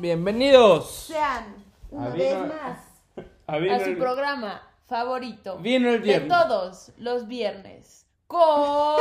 Bienvenidos. 0.00 0.88
Sean 1.08 1.64
una 1.90 2.08
vez 2.10 2.36
más 2.46 2.78
a 3.46 3.58
su 3.80 3.90
el- 3.90 3.98
programa 3.98 4.62
favorito 4.86 5.58
Vino 5.58 5.88
el 5.90 5.96
de 6.00 6.04
viernes. 6.06 6.28
todos 6.28 6.92
los 6.98 7.26
viernes 7.26 8.06
con 8.26 8.96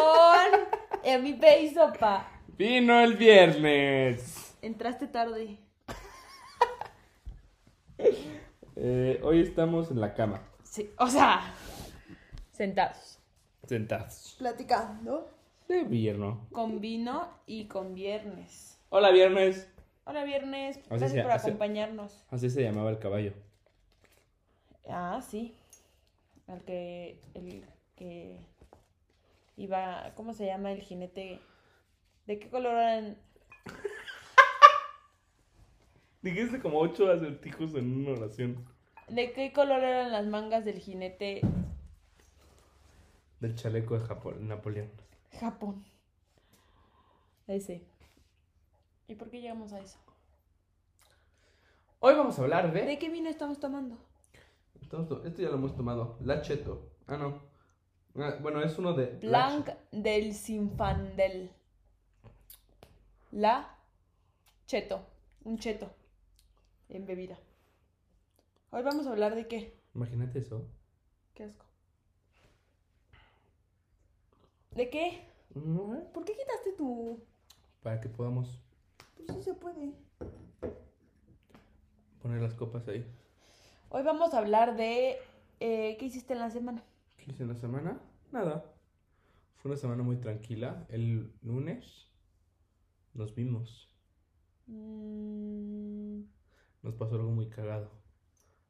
Emipe 1.03 1.61
y 1.61 1.73
Sopa. 1.73 2.27
Vino 2.57 2.99
el 2.99 3.15
viernes. 3.15 4.55
Entraste 4.61 5.07
tarde. 5.07 5.59
Eh, 8.75 9.19
hoy 9.23 9.41
estamos 9.41 9.91
en 9.91 9.99
la 10.01 10.13
cama, 10.13 10.41
Sí, 10.63 10.91
o 10.99 11.07
sea, 11.07 11.53
sentados. 12.51 13.19
sentados. 13.67 14.35
Platicando. 14.39 15.29
De 15.67 15.83
vierno. 15.83 16.47
Con 16.51 16.79
vino 16.79 17.27
y 17.45 17.67
con 17.67 17.93
viernes. 17.93 18.79
Hola, 18.89 19.11
viernes. 19.11 19.69
Hola 20.07 20.23
viernes, 20.23 20.77
Así 20.77 20.87
gracias 20.89 21.11
se- 21.11 21.21
por 21.21 21.31
así- 21.31 21.47
acompañarnos. 21.49 22.25
Así 22.29 22.49
se 22.49 22.63
llamaba 22.63 22.89
el 22.89 22.99
caballo. 22.99 23.33
Ah, 24.87 25.21
sí. 25.21 25.53
El 26.47 26.61
que. 26.63 27.19
El 27.33 27.65
que. 27.97 28.39
Iba. 29.57 30.13
¿Cómo 30.15 30.33
se 30.33 30.45
llama 30.45 30.71
el 30.71 30.81
jinete? 30.81 31.41
¿De 32.25 32.39
qué 32.39 32.49
color 32.49 32.73
eran? 32.75 33.17
Dijiste 36.21 36.59
como 36.61 36.79
ocho 36.79 37.11
acertijos 37.11 37.75
en 37.75 38.05
una 38.07 38.17
oración. 38.19 38.65
¿De 39.09 39.31
qué 39.33 39.51
color 39.53 39.83
eran 39.83 40.11
las 40.11 40.25
mangas 40.25 40.65
del 40.65 40.79
jinete 40.79 41.41
Del 43.39 43.55
chaleco 43.55 43.97
de 43.99 44.05
Japón, 44.05 44.47
Napoleón. 44.47 44.89
Japón? 45.39 45.85
Ese. 47.47 47.85
¿Y 49.07 49.15
por 49.15 49.29
qué 49.29 49.41
llegamos 49.41 49.73
a 49.73 49.79
eso? 49.79 49.97
Hoy 51.99 52.13
vamos 52.15 52.37
a 52.37 52.41
hablar 52.43 52.71
de... 52.73 52.83
¿De 52.85 52.99
qué 52.99 53.09
vino 53.09 53.29
estamos 53.29 53.59
tomando? 53.59 53.97
Estamos 54.81 55.07
to- 55.07 55.25
Esto 55.25 55.41
ya 55.41 55.49
lo 55.49 55.55
hemos 55.55 55.75
tomado. 55.75 56.17
La 56.21 56.41
Cheto. 56.41 56.91
Ah, 57.07 57.17
no. 57.17 57.41
Ah, 58.15 58.37
bueno, 58.41 58.61
es 58.61 58.77
uno 58.77 58.93
de... 58.93 59.07
Blanc 59.17 59.69
del 59.91 60.33
Sinfandel. 60.33 61.51
La 63.31 63.75
Cheto. 64.65 65.05
Un 65.43 65.57
cheto. 65.57 65.89
En 66.89 67.05
bebida. 67.05 67.37
Hoy 68.71 68.83
vamos 68.83 69.07
a 69.07 69.11
hablar 69.11 69.35
de 69.35 69.47
qué. 69.47 69.73
Imagínate 69.95 70.39
eso. 70.39 70.65
Qué 71.33 71.45
asco. 71.45 71.65
¿De 74.71 74.89
qué? 74.89 75.25
¿Por 76.13 76.23
qué 76.25 76.33
quitaste 76.35 76.73
tu...? 76.73 77.19
Para 77.81 77.99
que 78.01 78.09
podamos 78.09 78.61
Pues 79.25 79.37
sí 79.37 79.43
se 79.43 79.53
puede. 79.53 79.93
poner 82.21 82.41
las 82.41 82.53
copas 82.53 82.87
ahí. 82.87 83.05
Hoy 83.89 84.03
vamos 84.03 84.33
a 84.33 84.39
hablar 84.39 84.75
de... 84.75 85.17
eh, 85.59 85.95
¿Qué 85.97 86.05
hiciste 86.05 86.33
en 86.33 86.39
la 86.39 86.49
semana? 86.49 86.83
¿Qué 87.17 87.31
hice 87.31 87.43
en 87.43 87.49
la 87.49 87.55
semana? 87.55 87.99
Nada. 88.31 88.65
Fue 89.55 89.71
una 89.71 89.79
semana 89.79 90.03
muy 90.03 90.17
tranquila. 90.17 90.85
El 90.89 91.31
lunes 91.41 92.11
nos 93.13 93.33
vimos. 93.33 93.89
Mm, 94.67 96.21
Nos 96.83 96.93
pasó 96.95 97.15
algo 97.15 97.31
muy 97.31 97.49
cagado. 97.49 97.89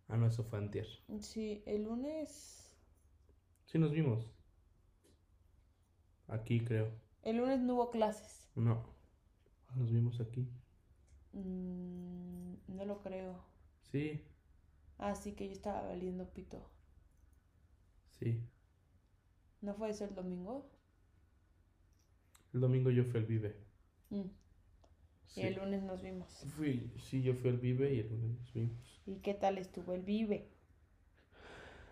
Ah, 0.07 0.17
no, 0.17 0.27
eso 0.27 0.43
fue 0.43 0.59
antier. 0.59 0.87
sí, 1.19 1.63
el 1.65 1.83
lunes... 1.83 2.63
Sí, 3.65 3.77
nos 3.79 3.91
vimos. 3.91 4.31
Aquí, 6.29 6.63
creo. 6.63 6.89
El 7.23 7.37
lunes 7.37 7.59
no 7.59 7.73
hubo 7.75 7.89
clases. 7.89 8.47
No. 8.55 8.85
Nos 9.77 9.91
vimos 9.93 10.19
aquí. 10.19 10.45
Mm, 11.33 12.55
no 12.67 12.85
lo 12.85 13.01
creo. 13.01 13.41
Sí, 13.91 14.21
Ah, 14.99 15.15
sí, 15.15 15.31
que 15.33 15.47
yo 15.47 15.53
estaba 15.53 15.81
valiendo 15.87 16.29
pito. 16.33 16.69
sí. 18.19 18.41
¿No 19.61 19.73
fue 19.75 19.89
eso 19.91 20.05
el 20.05 20.15
domingo? 20.15 20.65
El 22.53 22.59
domingo 22.61 22.89
yo 22.91 23.03
fui 23.05 23.19
al 23.19 23.25
Vive. 23.25 23.55
Mm, 24.09 24.23
Sí. 25.27 25.41
Y 25.41 25.45
el 25.45 25.55
lunes 25.55 25.83
nos 25.83 26.01
vimos. 26.01 26.27
Fui, 26.55 26.91
sí, 26.97 27.21
yo 27.21 27.33
fui 27.35 27.49
al 27.51 27.57
Vive 27.57 27.93
y 27.93 27.99
el 27.99 28.09
lunes 28.09 28.39
nos 28.39 28.53
vimos. 28.53 29.01
¿Y 29.05 29.15
qué 29.17 29.33
tal 29.33 29.57
estuvo 29.57 29.93
el 29.93 30.01
vive? 30.01 30.49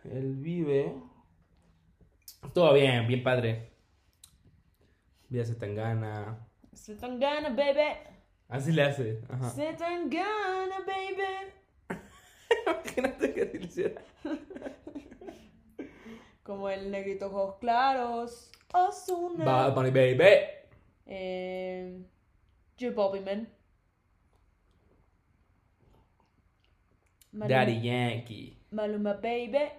El 0.03 0.35
Vive. 0.35 0.94
Todo 2.53 2.73
bien, 2.73 3.07
bien 3.07 3.23
padre. 3.23 3.72
Vi 5.29 5.40
a 5.40 5.46
Zetangana. 5.46 6.47
Se 6.75 6.95
tan 6.95 7.19
gana, 7.19 7.49
baby. 7.49 7.97
Así 8.47 8.71
le 8.71 8.83
hace. 8.83 9.21
Ajá. 9.29 9.49
Se 9.49 9.73
tan 9.73 10.09
gana, 10.09 10.79
baby. 10.85 11.51
Imagínate 12.67 13.33
que 13.33 13.41
así 13.43 13.57
le 13.57 13.65
hiciera. 13.65 14.01
Como 16.43 16.69
el 16.69 16.91
negrito 16.91 17.27
ojos 17.27 17.55
claros. 17.59 18.51
Ozuna. 18.73 19.45
Bad 19.45 19.73
Bunny 19.73 19.89
Baby. 19.91 20.35
Eh, 21.07 22.03
J 22.79 22.91
Bobby 22.93 23.21
Man. 23.21 23.49
Maluma- 27.33 27.47
Daddy 27.49 27.81
Yankee. 27.81 28.57
Maluma 28.71 29.13
Baby. 29.13 29.69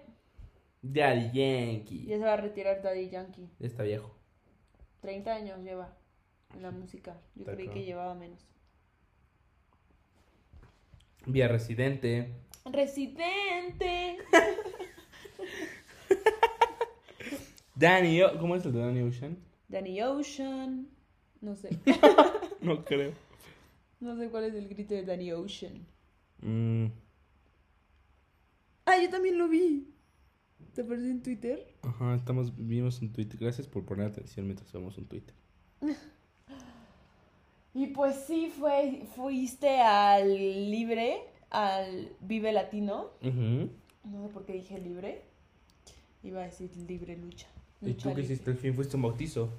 Daddy 0.81 1.31
Yankee. 1.31 2.05
Ya 2.07 2.17
se 2.17 2.23
va 2.23 2.33
a 2.33 2.37
retirar 2.37 2.81
Daddy 2.81 3.09
Yankee. 3.09 3.49
Ya 3.59 3.67
está 3.67 3.83
viejo. 3.83 4.15
30 5.01 5.33
años 5.33 5.59
lleva 5.63 5.95
la 6.59 6.71
música. 6.71 7.19
Yo 7.35 7.45
creí 7.45 7.67
que 7.69 7.83
llevaba 7.83 8.13
menos. 8.15 8.39
Vi 11.25 11.41
a 11.41 11.47
Residente. 11.47 12.33
Residente. 12.65 14.17
Danny, 17.75 18.21
O- 18.23 18.37
¿cómo 18.39 18.55
es 18.55 18.65
el 18.65 18.73
de 18.73 18.79
Danny 18.79 19.01
Ocean? 19.01 19.37
Danny 19.67 20.01
Ocean. 20.01 20.87
No 21.41 21.55
sé. 21.55 21.69
No 22.61 22.83
creo. 22.83 23.13
No 23.99 24.17
sé 24.17 24.29
cuál 24.29 24.45
es 24.45 24.55
el 24.55 24.67
grito 24.67 24.95
de 24.95 25.05
Danny 25.05 25.31
Ocean. 25.31 25.85
Mm, 26.41 26.87
Ah, 28.85 28.97
yo 29.01 29.09
también 29.09 29.37
lo 29.37 29.47
vi. 29.47 29.93
¿Te 30.73 30.81
apareció 30.81 31.11
en 31.11 31.21
Twitter? 31.21 31.75
ajá, 31.83 32.15
estamos, 32.15 32.51
vimos 32.57 32.99
un 33.01 33.13
tweet. 33.13 33.29
Gracias 33.39 33.67
por 33.67 33.85
poner 33.85 34.07
atención 34.07 34.45
mientras 34.47 34.71
vemos 34.71 34.97
un 34.97 35.05
tweet. 35.07 35.25
Y 37.77 37.85
pues 37.85 38.15
sí, 38.25 38.51
fue, 38.59 39.03
fuiste 39.15 39.81
al 39.81 40.33
libre, 40.71 41.21
al 41.51 42.11
Vive 42.21 42.51
Latino. 42.51 43.11
No 43.21 44.23
sé 44.23 44.29
por 44.33 44.45
qué 44.45 44.53
dije 44.53 44.79
libre. 44.79 45.21
Iba 46.23 46.41
a 46.41 46.45
decir 46.45 46.75
libre 46.75 47.15
lucha. 47.17 47.45
¿Y 47.83 47.89
Lucha 47.89 48.09
tú 48.09 48.15
qué 48.15 48.21
hiciste 48.21 48.49
el 48.49 48.57
fin? 48.57 48.73
¿Fuiste 48.73 48.95
un 48.95 49.03
bautizo? 49.03 49.49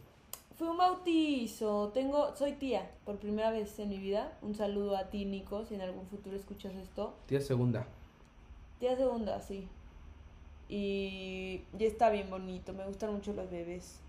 Fue 0.57 0.69
un 0.69 0.79
bautizo. 0.79 1.93
Tengo, 1.95 2.35
soy 2.35 2.55
tía 2.55 2.91
por 3.05 3.21
primera 3.21 3.53
vez 3.53 3.79
en 3.79 3.91
mi 3.91 3.99
vida. 3.99 4.37
Un 4.43 4.57
saludo 4.57 4.97
a 4.97 5.11
ti, 5.11 5.25
Nico, 5.25 5.65
si 5.65 5.77
en 5.77 5.83
algún 5.83 6.09
futuro 6.09 6.35
escuchas 6.35 6.75
esto. 6.75 7.15
Tía 7.27 7.41
segunda. 7.41 7.87
Tía 8.81 8.97
segunda, 8.97 9.41
sí. 9.41 9.69
Y 10.69 11.61
ya 11.79 11.87
está 11.87 12.11
bien 12.11 12.29
bonito. 12.31 12.73
Me 12.73 12.85
gustan 12.85 13.13
mucho 13.13 13.33
los 13.33 13.49
bebés. 13.49 14.01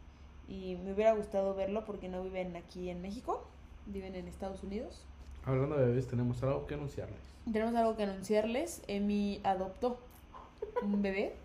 Y 0.48 0.78
me 0.78 0.94
hubiera 0.94 1.14
gustado 1.14 1.54
verlo 1.54 1.86
porque 1.86 2.10
no 2.10 2.24
viven 2.24 2.56
aquí 2.56 2.90
en 2.90 3.04
México. 3.04 3.48
Viven 3.86 4.16
en 4.16 4.28
Estados 4.28 4.64
Unidos. 4.64 5.06
Hablando 5.46 5.78
de 5.78 5.88
bebés, 5.88 6.08
tenemos 6.08 6.42
algo 6.44 6.68
que 6.68 6.76
anunciarles. 6.76 7.20
Tenemos 7.52 7.76
algo 7.76 7.96
que 7.96 8.04
anunciarles. 8.04 8.82
Emi 8.88 9.40
adoptó 9.44 10.00
un 10.82 11.02
bebé, 11.02 11.36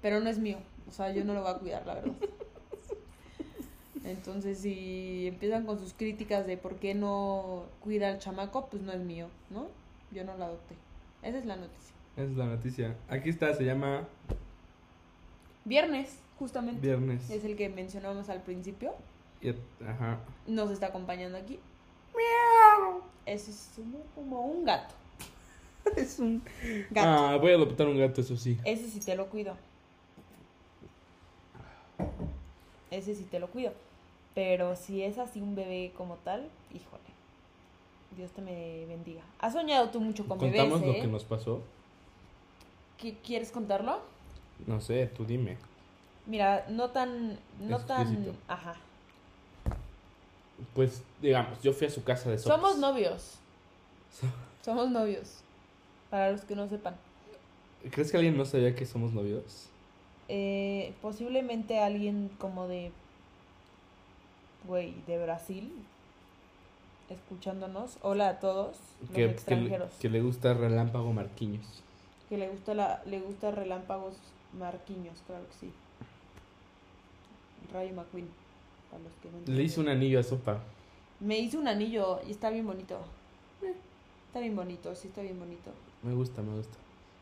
pero 0.00 0.20
no 0.20 0.28
es 0.28 0.38
mío. 0.38 0.58
O 0.88 0.92
sea, 0.92 1.12
yo 1.12 1.24
no 1.24 1.34
lo 1.34 1.42
voy 1.42 1.50
a 1.50 1.58
cuidar, 1.58 1.86
la 1.86 1.94
verdad. 1.94 2.12
Entonces, 4.04 4.58
si 4.58 5.28
empiezan 5.28 5.64
con 5.64 5.78
sus 5.78 5.92
críticas 5.92 6.46
de 6.46 6.56
por 6.56 6.76
qué 6.76 6.94
no 6.94 7.64
cuida 7.80 8.08
al 8.08 8.18
chamaco, 8.18 8.66
pues 8.66 8.82
no 8.82 8.92
es 8.92 9.00
mío, 9.00 9.28
¿no? 9.50 9.68
Yo 10.10 10.24
no 10.24 10.36
lo 10.36 10.44
adopté. 10.44 10.74
Esa 11.22 11.38
es 11.38 11.46
la 11.46 11.56
noticia. 11.56 11.94
Esa 12.16 12.30
es 12.30 12.36
la 12.36 12.46
noticia. 12.46 12.96
Aquí 13.08 13.30
está, 13.30 13.54
se 13.54 13.64
llama 13.64 14.08
Viernes, 15.64 16.18
justamente. 16.38 16.80
Viernes. 16.80 17.30
Es 17.30 17.44
el 17.44 17.56
que 17.56 17.68
mencionamos 17.68 18.28
al 18.28 18.42
principio. 18.42 18.94
Ajá. 19.86 20.20
Nos 20.46 20.70
está 20.70 20.86
acompañando 20.86 21.38
aquí. 21.38 21.58
Ese 23.26 23.50
es 23.50 23.70
como, 24.14 24.42
un 24.42 24.64
gato. 24.64 24.94
Es 25.96 26.18
un... 26.18 26.42
Gato. 26.90 27.08
Ah, 27.08 27.36
voy 27.38 27.52
a 27.52 27.54
adoptar 27.56 27.88
un 27.88 27.98
gato, 27.98 28.20
eso 28.20 28.36
sí. 28.36 28.56
Ese 28.64 28.88
sí 28.88 29.00
te 29.00 29.16
lo 29.16 29.26
cuido. 29.26 29.56
Ese 32.90 33.14
sí 33.14 33.24
te 33.24 33.40
lo 33.40 33.48
cuido. 33.48 33.72
Pero 34.34 34.76
si 34.76 35.02
es 35.02 35.18
así 35.18 35.40
un 35.40 35.54
bebé 35.54 35.92
como 35.96 36.16
tal, 36.16 36.48
híjole. 36.72 37.02
Dios 38.16 38.30
te 38.32 38.42
me 38.42 38.86
bendiga. 38.86 39.22
¿Has 39.38 39.54
soñado 39.54 39.90
tú 39.90 40.00
mucho 40.00 40.26
con 40.26 40.38
bebés, 40.38 40.60
¿Contamos 40.60 40.86
lo 40.86 40.92
eh? 40.92 41.00
que 41.00 41.06
nos 41.06 41.24
pasó? 41.24 41.62
¿Qui- 43.00 43.16
¿Quieres 43.24 43.50
contarlo? 43.50 44.00
No 44.66 44.80
sé, 44.80 45.06
tú 45.06 45.24
dime. 45.24 45.56
Mira, 46.26 46.66
no 46.68 46.90
tan... 46.90 47.38
No 47.60 47.78
tan... 47.80 48.02
Explícito. 48.02 48.36
Ajá. 48.46 48.76
Pues, 50.74 51.02
digamos, 51.20 51.60
yo 51.62 51.72
fui 51.72 51.86
a 51.86 51.90
su 51.90 52.02
casa 52.04 52.30
de 52.30 52.38
sopas. 52.38 52.56
Somos 52.60 52.78
novios. 52.78 53.38
Somos 54.64 54.90
novios. 54.90 55.38
Para 56.10 56.32
los 56.32 56.42
que 56.42 56.54
no 56.54 56.68
sepan. 56.68 56.94
¿Crees 57.90 58.10
que 58.10 58.16
alguien 58.16 58.36
no 58.36 58.44
sabía 58.44 58.74
que 58.74 58.86
somos 58.86 59.12
novios? 59.12 59.68
Eh, 60.28 60.94
posiblemente 61.02 61.78
alguien 61.80 62.30
como 62.38 62.68
de. 62.68 62.92
Güey, 64.66 64.94
de 65.06 65.22
Brasil. 65.22 65.72
Escuchándonos. 67.10 67.98
Hola 68.02 68.28
a 68.28 68.40
todos 68.40 68.76
los 69.00 69.10
Que, 69.10 69.24
extranjeros. 69.24 69.90
que 70.00 70.08
le 70.08 70.20
gusta 70.22 70.54
Relámpago 70.54 71.12
Marquiños. 71.12 71.82
Que 72.28 72.38
le 72.38 72.48
gusta 72.48 72.72
la, 72.74 73.02
le 73.04 73.20
gusta 73.20 73.50
relámpagos 73.50 74.14
marquiños, 74.58 75.18
claro 75.26 75.44
que 75.48 75.66
sí. 75.66 75.72
Rayo 77.72 77.94
McQueen, 77.94 78.28
para 78.92 79.02
los 79.02 79.12
que 79.14 79.28
no 79.30 79.56
Le 79.56 79.62
hice 79.64 79.80
un 79.80 79.88
anillo 79.88 80.20
a 80.20 80.22
Sopa. 80.22 80.60
Me 81.18 81.38
hizo 81.40 81.58
un 81.58 81.66
anillo 81.66 82.20
y 82.28 82.30
está 82.30 82.50
bien 82.50 82.66
bonito. 82.66 82.98
Eh, 83.62 83.74
Está 84.28 84.38
bien 84.40 84.54
bonito, 84.56 84.94
sí 84.94 85.08
está 85.08 85.20
bien 85.22 85.38
bonito. 85.38 85.70
Me 86.02 86.14
gusta, 86.14 86.40
me 86.42 86.56
gusta. 86.56 86.76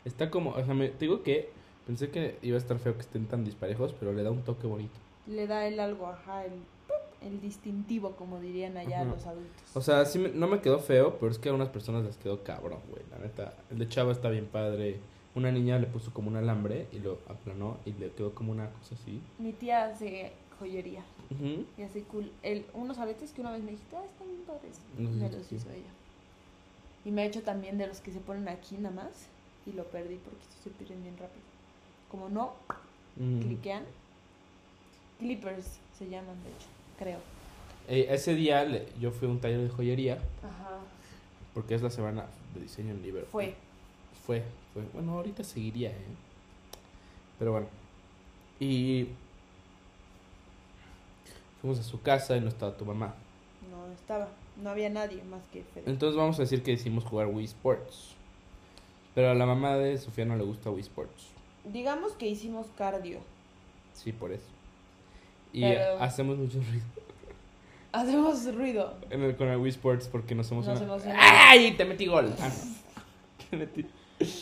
Está 0.05 0.29
como, 0.29 0.51
o 0.51 0.63
sea, 0.65 0.73
me, 0.73 0.89
te 0.89 0.99
digo 1.05 1.23
que 1.23 1.49
pensé 1.87 2.09
que 2.09 2.37
iba 2.41 2.55
a 2.55 2.59
estar 2.59 2.77
feo 2.79 2.93
que 2.95 3.01
estén 3.01 3.25
tan 3.25 3.43
disparejos, 3.43 3.93
pero 3.99 4.13
le 4.13 4.23
da 4.23 4.31
un 4.31 4.43
toque 4.43 4.65
bonito. 4.67 4.93
Le 5.27 5.45
da 5.47 5.67
el 5.67 5.79
algo, 5.79 6.07
ajá, 6.07 6.45
el, 6.45 6.53
el 7.21 7.41
distintivo, 7.41 8.11
como 8.15 8.39
dirían 8.39 8.77
allá 8.77 9.01
Ajá. 9.01 9.11
los 9.11 9.25
adultos. 9.25 9.63
O 9.75 9.81
sea, 9.81 10.05
sí 10.05 10.19
me- 10.19 10.29
no 10.29 10.47
me 10.47 10.61
quedó 10.61 10.79
feo, 10.79 11.17
pero 11.19 11.31
es 11.31 11.37
que 11.37 11.49
a 11.49 11.53
unas 11.53 11.69
personas 11.69 12.03
les 12.05 12.17
quedó 12.17 12.43
cabrón, 12.43 12.79
güey. 12.89 13.03
La 13.11 13.19
neta, 13.19 13.53
el 13.69 13.77
de 13.79 13.87
Chava 13.89 14.11
está 14.13 14.29
bien 14.29 14.45
padre. 14.47 14.99
Una 15.35 15.51
niña 15.51 15.77
le 15.79 15.87
puso 15.87 16.11
como 16.13 16.29
un 16.29 16.35
alambre 16.37 16.87
y 16.91 16.99
lo 16.99 17.19
aplanó 17.27 17.77
y 17.85 17.93
le 17.93 18.09
quedó 18.11 18.33
como 18.33 18.51
una 18.51 18.69
cosa 18.69 18.95
así. 18.95 19.21
Mi 19.37 19.53
tía 19.53 19.85
hace 19.85 20.31
joyería 20.59 21.03
Y 21.77 21.81
hace 21.83 22.03
cool. 22.03 22.29
El, 22.43 22.65
unos 22.73 22.97
aretes 22.97 23.31
que 23.31 23.41
una 23.41 23.51
vez 23.51 23.63
me 23.63 23.71
dijiste, 23.71 23.95
ah, 23.95 24.03
están 24.05 24.27
bien 24.27 24.41
padres. 24.41 24.79
No 24.97 25.09
me 25.09 25.29
los 25.29 25.45
sí. 25.47 25.55
hizo 25.55 25.69
ella. 25.69 25.89
Y 27.05 27.11
me 27.11 27.21
ha 27.21 27.25
hecho 27.25 27.41
también 27.41 27.77
de 27.77 27.87
los 27.87 28.01
que 28.01 28.11
se 28.11 28.19
ponen 28.19 28.47
aquí 28.49 28.75
nada 28.77 28.93
más. 28.95 29.27
Y 29.65 29.71
lo 29.73 29.85
perdí 29.85 30.15
porque 30.15 30.41
estos 30.41 30.61
se 30.63 30.69
pierden 30.71 31.01
bien 31.03 31.17
rápido. 31.17 31.43
Como 32.09 32.29
no, 32.29 32.53
Mm. 33.15 33.39
cliquean. 33.41 33.83
Clippers 35.19 35.77
se 35.97 36.09
llaman, 36.09 36.35
de 36.43 36.49
hecho, 36.49 36.67
creo. 36.97 37.19
Eh, 37.87 38.07
ese 38.09 38.33
día 38.35 38.63
le- 38.63 38.87
yo 38.99 39.11
fui 39.11 39.27
a 39.27 39.31
un 39.31 39.39
taller 39.39 39.59
de 39.61 39.69
joyería 39.69 40.15
Ajá. 40.15 40.79
porque 41.53 41.75
es 41.75 41.81
la 41.81 41.89
semana 41.89 42.25
de 42.55 42.61
diseño 42.61 42.91
en 42.91 43.01
Liverpool. 43.01 43.31
Fue. 43.31 43.55
Fue, 44.25 44.43
fue. 44.73 44.83
Bueno, 44.93 45.13
ahorita 45.17 45.43
seguiría, 45.43 45.89
¿eh? 45.91 45.95
Pero 47.39 47.51
bueno. 47.53 47.67
Y 48.59 49.07
fuimos 51.61 51.79
a 51.79 51.83
su 51.83 52.01
casa 52.01 52.35
y 52.37 52.41
no 52.41 52.47
estaba 52.49 52.75
tu 52.75 52.85
mamá. 52.85 53.15
No 53.69 53.91
estaba. 53.93 54.27
No 54.61 54.69
había 54.69 54.89
nadie 54.89 55.23
más 55.23 55.41
que 55.53 55.63
Fede. 55.63 55.83
Entonces 55.87 56.17
vamos 56.17 56.37
a 56.39 56.41
decir 56.43 56.61
que 56.63 56.71
decidimos 56.71 57.03
jugar 57.05 57.27
Wii 57.27 57.45
Sports. 57.45 58.15
Pero 59.15 59.29
a 59.31 59.33
la 59.35 59.45
mamá 59.45 59.75
de 59.77 59.97
Sofía 59.97 60.25
no 60.25 60.35
le 60.35 60.43
gusta 60.43 60.69
Wii 60.69 60.81
Sports. 60.81 61.27
Digamos 61.65 62.13
que 62.13 62.27
hicimos 62.27 62.67
cardio. 62.77 63.19
Sí, 63.93 64.11
por 64.11 64.31
eso. 64.31 64.45
Y 65.53 65.61
Pero- 65.61 65.99
hacemos 66.01 66.37
mucho 66.37 66.59
ruido 66.59 66.85
Hacemos 67.91 68.55
ruido. 68.55 68.95
en 69.09 69.21
el, 69.23 69.35
con 69.35 69.49
el 69.49 69.57
Wii 69.57 69.69
Sports 69.71 70.07
porque 70.07 70.33
nos 70.33 70.49
emociona. 70.51 70.79
¡Ay! 71.19 71.73
Te 71.75 71.83
metí 71.85 72.05
gol. 72.05 72.33
Ah, 72.39 72.47
no. 72.49 73.45
Te 73.49 73.57
metí. 73.57 73.85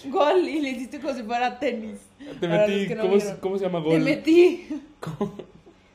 Gol 0.09 0.47
y 0.47 0.59
le 0.61 0.69
hiciste 0.71 0.99
como 0.99 1.13
si 1.13 1.23
fuera 1.23 1.57
tenis. 1.57 1.99
Te 2.39 2.47
metí. 2.47 2.93
no 2.93 3.01
¿Cómo. 3.03 3.15
¿Cómo 3.41 3.57
se 3.57 3.65
llama 3.65 3.81
Te 3.83 3.89
gol? 3.89 3.99
metí. 4.01 4.67
¿Cómo, 4.99 5.33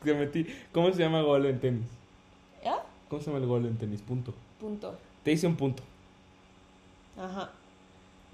te 0.04 0.14
metí. 0.14 0.46
¿Cómo 0.72 0.92
se 0.92 0.98
llama 1.02 1.22
gol 1.22 1.46
en 1.46 1.60
tenis? 1.60 1.86
¿Ya? 2.64 2.82
¿Cómo 3.08 3.20
se 3.20 3.26
llama 3.30 3.38
el 3.42 3.46
gol 3.48 3.66
en 3.66 3.76
tenis? 3.78 4.00
Punto. 4.02 4.32
Punto. 4.60 4.96
Te 5.22 5.32
hice 5.32 5.46
un 5.46 5.56
punto. 5.56 5.82
Ajá. 7.18 7.50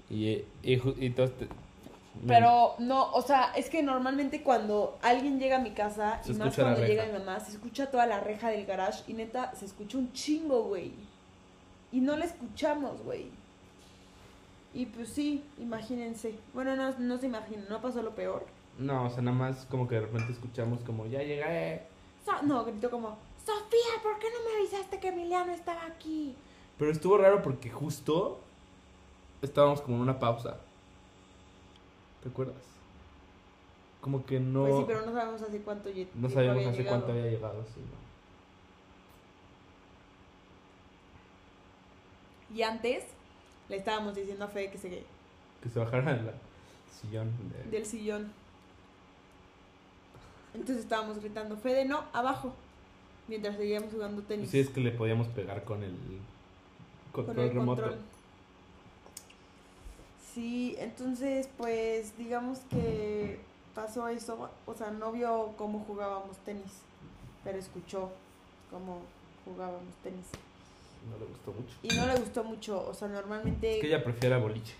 Y, 0.09 0.27
eh, 0.29 0.45
y, 0.63 1.05
y 1.05 1.09
todos 1.11 1.31
te- 1.37 1.47
Pero 2.27 2.75
no, 2.79 3.11
o 3.13 3.21
sea, 3.21 3.53
es 3.55 3.69
que 3.69 3.81
normalmente 3.83 4.43
cuando 4.43 4.97
alguien 5.01 5.39
llega 5.39 5.57
a 5.57 5.61
mi 5.61 5.71
casa, 5.71 6.21
Se 6.23 6.33
y 6.33 6.35
más 6.35 6.55
cuando 6.55 6.85
llega 6.85 7.05
mi 7.05 7.13
mamá, 7.13 7.39
se 7.39 7.51
escucha 7.51 7.89
toda 7.89 8.05
la 8.05 8.19
reja 8.19 8.49
del 8.49 8.65
garage 8.65 9.03
y 9.07 9.13
neta 9.13 9.53
se 9.55 9.65
escucha 9.65 9.97
un 9.97 10.11
chingo, 10.13 10.63
güey. 10.63 10.91
Y 11.93 12.01
no 12.01 12.15
la 12.17 12.25
escuchamos, 12.25 13.01
güey. 13.03 13.27
Y 14.73 14.85
pues 14.87 15.09
sí, 15.09 15.43
imagínense. 15.59 16.35
Bueno, 16.53 16.75
no, 16.75 16.91
no 16.97 17.17
se 17.17 17.25
imaginen, 17.27 17.65
no 17.69 17.81
pasó 17.81 18.01
lo 18.01 18.11
peor. 18.15 18.45
No, 18.81 19.05
o 19.05 19.09
sea, 19.09 19.21
nada 19.21 19.37
más 19.37 19.65
como 19.69 19.87
que 19.87 19.95
de 19.95 20.01
repente 20.01 20.31
escuchamos 20.33 20.81
como, 20.83 21.05
ya 21.05 21.19
llegué. 21.21 21.83
So- 22.25 22.41
no, 22.43 22.63
gritó 22.65 22.89
como, 22.89 23.17
Sofía, 23.45 24.01
¿por 24.03 24.19
qué 24.19 24.27
no 24.29 24.49
me 24.49 24.57
avisaste 24.57 24.99
que 24.99 25.07
Emiliano 25.09 25.51
estaba 25.51 25.85
aquí? 25.85 26.35
Pero 26.77 26.91
estuvo 26.91 27.17
raro 27.17 27.41
porque 27.41 27.69
justo 27.69 28.39
estábamos 29.41 29.81
como 29.81 29.97
en 29.97 30.03
una 30.03 30.19
pausa. 30.19 30.57
¿Te 32.23 32.29
acuerdas? 32.29 32.55
Como 33.99 34.25
que 34.25 34.39
no... 34.39 34.61
Pues 34.61 34.75
sí, 34.77 34.83
pero 34.87 35.05
no 35.05 35.11
sabemos 35.13 35.41
hace 35.41 35.59
cuánto 35.61 35.89
No 36.15 36.29
sabíamos 36.29 36.57
había 36.57 36.69
hace 36.69 36.77
llegado. 36.79 36.97
cuánto 37.05 37.11
había 37.19 37.31
llegado, 37.31 37.63
sí, 37.73 37.81
¿no? 37.81 38.01
Y 42.55 42.63
antes 42.63 43.03
le 43.69 43.77
estábamos 43.77 44.15
diciendo 44.15 44.45
a 44.45 44.47
Fede 44.47 44.71
que 44.71 44.77
se 44.77 44.89
Que 45.61 45.69
se 45.69 45.79
bajara 45.79 46.13
del 46.13 46.31
sillón. 46.91 47.31
de- 47.49 47.71
del 47.71 47.85
sillón. 47.85 48.31
Entonces 50.53 50.83
estábamos 50.83 51.19
gritando, 51.19 51.57
Fede, 51.57 51.85
no, 51.85 52.03
abajo. 52.13 52.53
Mientras 53.27 53.55
seguíamos 53.55 53.91
jugando 53.91 54.21
tenis. 54.23 54.49
Sí, 54.49 54.59
es 54.59 54.69
que 54.69 54.81
le 54.81 54.91
podíamos 54.91 55.27
pegar 55.27 55.63
con 55.63 55.83
el 55.83 55.95
control 57.11 57.35
con 57.35 57.45
el 57.45 57.53
remoto. 57.53 57.81
control. 57.83 58.01
Sí, 60.33 60.75
entonces 60.79 61.49
pues 61.57 62.17
digamos 62.17 62.59
que 62.69 63.39
pasó 63.75 64.07
eso, 64.07 64.49
o 64.65 64.73
sea, 64.73 64.91
no 64.91 65.11
vio 65.11 65.53
cómo 65.57 65.79
jugábamos 65.79 66.37
tenis, 66.39 66.81
pero 67.43 67.57
escuchó 67.57 68.09
cómo 68.69 69.01
jugábamos 69.45 69.93
tenis. 70.03 70.25
No 71.09 71.17
le 71.17 71.25
gustó 71.25 71.51
mucho. 71.51 71.75
Y 71.83 71.87
no 71.95 72.05
le 72.05 72.19
gustó 72.19 72.43
mucho, 72.43 72.87
o 72.87 72.93
sea, 72.93 73.07
normalmente... 73.07 73.75
Es 73.75 73.81
que 73.81 73.87
ella 73.87 74.03
prefiere 74.03 74.37
boliche. 74.37 74.75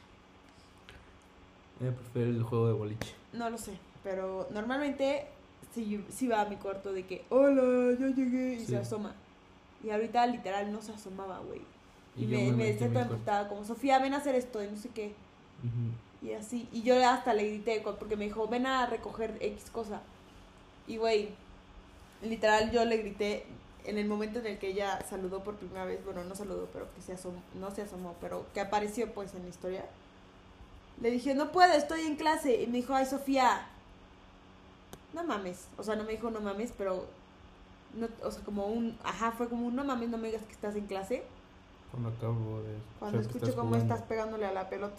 Ella 1.82 1.96
prefiere 1.96 2.30
el 2.30 2.44
juego 2.44 2.68
de 2.68 2.74
boliche. 2.74 3.16
No 3.34 3.50
lo 3.50 3.58
sé, 3.58 3.78
pero 4.04 4.48
normalmente 4.51 5.28
sí, 5.74 6.04
sí 6.10 6.28
va 6.28 6.42
a 6.42 6.46
mi 6.46 6.56
cuarto 6.58 6.92
de 6.94 7.06
que, 7.06 7.24
hola, 7.30 7.98
ya 8.00 8.08
llegué, 8.08 8.56
y 8.56 8.60
Sí. 8.60 8.66
se 8.68 8.78
asoma. 8.78 9.13
Y 9.84 9.90
ahorita 9.90 10.25
literal 10.28 10.72
no 10.72 10.82
se 10.82 10.92
asomaba, 10.92 11.40
güey. 11.40 11.62
Y, 12.16 12.28
yo 12.28 12.38
me, 12.40 12.51
me 12.51 12.66
decía 12.66 12.90
toda 12.90 13.04
emputada, 13.04 13.48
como, 13.48 13.63
Sofía, 13.66 14.00
ven 14.00 14.13
a 14.13 14.18
hacer 14.18 14.36
esto, 14.36 14.63
y 14.63 14.68
no 14.68 14.78
sé 14.78 14.90
qué. 14.90 15.13
Ujú. 15.63 16.28
Y 16.28 16.34
así. 16.34 16.68
Y 16.72 16.84
yo 16.84 16.96
hasta 17.08 17.34
le 17.34 17.48
grité, 17.48 17.82
porque 18.00 18.16
me 18.16 18.25
dijo, 18.25 18.48
ven 18.48 18.66
a 18.68 18.86
recoger 18.86 19.38
X 19.40 19.70
cosa. 19.72 20.01
Y, 20.88 20.98
güey, 20.98 21.30
literal 22.22 22.72
yo 22.72 22.86
le 22.86 22.98
grité 22.98 23.46
en 23.86 23.98
el 23.98 24.08
momento 24.08 24.40
en 24.40 24.46
el 24.48 24.60
que 24.60 24.68
ella 24.68 25.00
saludó 25.10 25.44
por 25.44 25.56
primera 25.56 25.86
vez, 25.86 26.04
bueno, 26.06 26.24
no 26.24 26.36
saludó, 26.36 26.68
pero 26.72 26.88
que 26.94 27.01
se 27.01 27.13
asomó, 27.13 27.42
no 27.60 27.72
se 27.72 27.82
asomó, 27.82 28.16
pero 28.22 28.46
que 28.54 28.60
apareció 28.62 29.12
pues 29.13 29.34
en 29.34 29.44
la 29.44 29.50
historia. 29.50 29.86
Le 31.01 31.10
dije, 31.10 31.34
no 31.34 31.51
puedo, 31.51 31.74
estoy 31.74 32.01
en 32.01 32.16
clase. 32.16 32.62
Y 32.62 32.68
me 32.68 32.78
dijo, 32.78 32.94
ay, 32.94 33.08
Sofía, 33.08 33.68
no 35.13 35.24
mames. 35.24 35.68
O 35.77 35.84
sea, 35.84 35.96
no 35.96 36.03
me 36.03 36.12
dijo 36.12 36.30
no 36.32 36.39
mames, 36.41 36.74
pero, 36.77 37.06
no, 37.96 38.08
o 38.24 38.32
sea, 38.32 38.44
como 38.44 38.68
un, 38.68 38.98
ajá, 39.03 39.32
fue 39.32 39.48
como 39.50 39.68
un 39.68 39.75
no 39.75 39.84
mames, 39.84 40.10
no 40.10 40.18
me 40.18 40.27
digas 40.27 40.44
que 40.44 40.53
estás 40.53 40.75
en 40.75 40.88
clase. 40.88 41.24
Cuando 41.91 42.10
acabo 42.10 42.62
de 42.62 42.72
escuchar 42.77 43.00
Cuando 43.00 43.20
escucho 43.20 43.56
cómo 43.56 43.68
jugando. 43.70 43.94
estás 43.94 44.08
pegándole 44.08 44.46
a 44.46 44.53
la 44.53 44.70
pelota. 44.70 44.96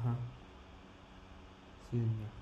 Ajá. 0.00 0.14
Sí, 1.90 1.96
no. 1.96 2.36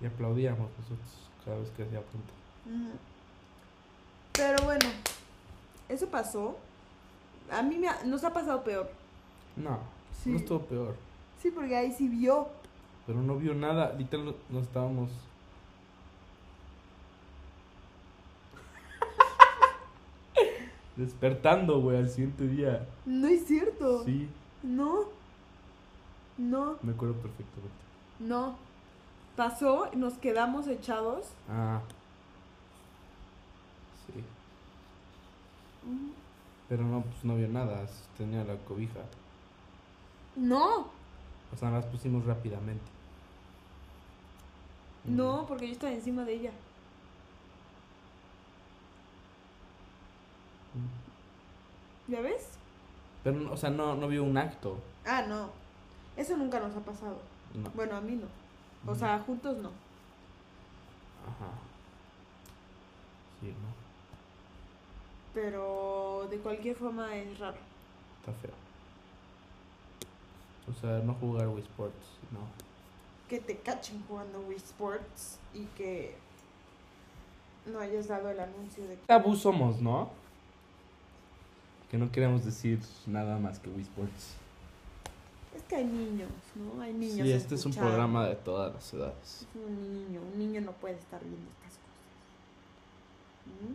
Y 0.00 0.06
aplaudíamos 0.06 0.68
nosotros 0.78 1.28
cada 1.44 1.58
vez 1.58 1.70
que 1.70 1.84
hacía 1.84 2.00
punto. 2.02 2.32
Ujú. 2.66 2.96
Pero 4.32 4.64
bueno, 4.64 4.86
eso 5.88 6.06
pasó. 6.08 6.56
A 7.50 7.62
mí 7.62 7.76
me 7.78 7.88
ha- 7.88 8.02
nos 8.04 8.24
ha 8.24 8.32
pasado 8.32 8.62
peor. 8.64 8.90
No, 9.56 9.78
Sí. 10.22 10.30
no 10.30 10.38
estuvo 10.38 10.60
peor. 10.60 10.96
Sí, 11.40 11.50
porque 11.50 11.76
ahí 11.76 11.92
sí 11.92 12.08
vio. 12.08 12.48
Pero 13.06 13.20
no 13.22 13.36
vio 13.36 13.54
nada. 13.54 13.92
Literal 13.94 14.34
no 14.50 14.60
estábamos. 14.60 15.10
Despertando, 20.96 21.80
güey, 21.80 21.98
al 21.98 22.08
siguiente 22.10 22.46
día. 22.46 22.86
No 23.06 23.26
es 23.28 23.46
cierto. 23.46 24.04
Sí, 24.04 24.28
No. 24.62 25.04
No, 26.38 26.76
me 26.82 26.92
acuerdo 26.92 27.14
perfectamente. 27.14 27.76
no. 28.20 28.56
Pasó, 29.36 29.88
nos 29.94 30.14
quedamos 30.14 30.66
echados. 30.66 31.26
Ah. 31.48 31.80
Sí. 34.06 34.22
Pero 36.68 36.84
no, 36.84 37.00
pues 37.02 37.24
no 37.24 37.36
vio 37.36 37.48
nada. 37.48 37.86
Tenía 38.18 38.44
la 38.44 38.56
cobija. 38.56 39.00
No, 40.36 40.86
O 41.52 41.56
sea, 41.58 41.70
las 41.70 41.86
pusimos 41.86 42.26
rápidamente. 42.26 42.84
No, 45.04 45.46
porque 45.46 45.66
yo 45.66 45.72
estaba 45.72 45.92
encima 45.92 46.24
de 46.24 46.34
ella. 46.34 46.50
Mm. 50.74 52.12
¿Ya 52.12 52.20
ves? 52.20 52.48
Pero, 53.24 53.36
no- 53.38 53.52
o 53.52 53.56
sea, 53.56 53.70
no, 53.70 53.94
no 53.94 54.08
vio 54.08 54.24
un 54.24 54.36
acto. 54.36 54.78
Ah, 55.06 55.22
no. 55.28 55.50
Eso 56.16 56.36
nunca 56.36 56.60
nos 56.60 56.74
ha 56.76 56.80
pasado. 56.80 57.18
No. 57.54 57.70
Bueno, 57.70 57.96
a 57.96 58.00
mí 58.00 58.12
no. 58.16 58.26
O 58.90 58.94
sea, 58.94 59.18
juntos 59.20 59.56
no. 59.58 59.68
Ajá. 59.68 61.52
Sí, 63.40 63.46
no. 63.48 63.72
Pero 65.34 66.26
de 66.30 66.38
cualquier 66.38 66.76
forma 66.76 67.14
es 67.16 67.38
raro. 67.38 67.56
Está 68.20 68.32
feo. 68.40 68.50
O 70.70 70.74
sea, 70.80 70.98
no 71.00 71.14
jugar 71.14 71.48
Wii 71.48 71.62
Sports, 71.62 72.18
no. 72.30 72.40
Que 73.32 73.40
te 73.40 73.56
cachen 73.56 74.04
jugando 74.06 74.40
Wii 74.40 74.58
Sports 74.58 75.38
y 75.54 75.64
que 75.74 76.14
no 77.64 77.78
hayas 77.80 78.08
dado 78.08 78.28
el 78.28 78.38
anuncio 78.38 78.86
de 78.86 78.96
que... 78.96 79.06
Tabú 79.06 79.34
somos, 79.34 79.80
¿no? 79.80 80.10
Que 81.90 81.96
no 81.96 82.12
queremos 82.12 82.44
decir 82.44 82.78
nada 83.06 83.38
más 83.38 83.58
que 83.58 83.70
Wii 83.70 83.84
Sports. 83.84 84.34
Es 85.56 85.62
que 85.62 85.76
hay 85.76 85.86
niños, 85.86 86.28
¿no? 86.54 86.82
Hay 86.82 86.92
niños. 86.92 87.26
Sí, 87.26 87.32
este 87.32 87.54
es 87.54 87.64
un 87.64 87.72
programa 87.72 88.26
de 88.26 88.34
todas 88.34 88.74
las 88.74 88.92
edades. 88.92 89.16
Es 89.24 89.46
un 89.54 89.94
niño. 89.94 90.20
Un 90.20 90.38
niño 90.38 90.60
no 90.60 90.72
puede 90.72 90.98
estar 90.98 91.22
viendo 91.24 91.50
estas 91.52 91.78
cosas. 91.78 91.88
¿Mm? 93.62 93.74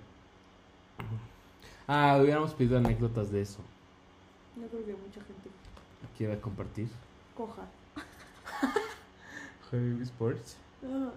Ah, 1.88 2.20
hubiéramos 2.22 2.54
pedido 2.54 2.78
anécdotas 2.78 3.32
de 3.32 3.42
eso. 3.42 3.62
No 4.56 4.68
creo 4.68 4.86
que 4.86 4.94
mucha 4.94 5.20
gente 5.22 5.50
¿Quiere 6.16 6.40
compartir? 6.40 6.90
coja. 7.36 7.66
Wii 9.76 10.02
Sports. 10.04 10.58
Ajá. 10.84 11.12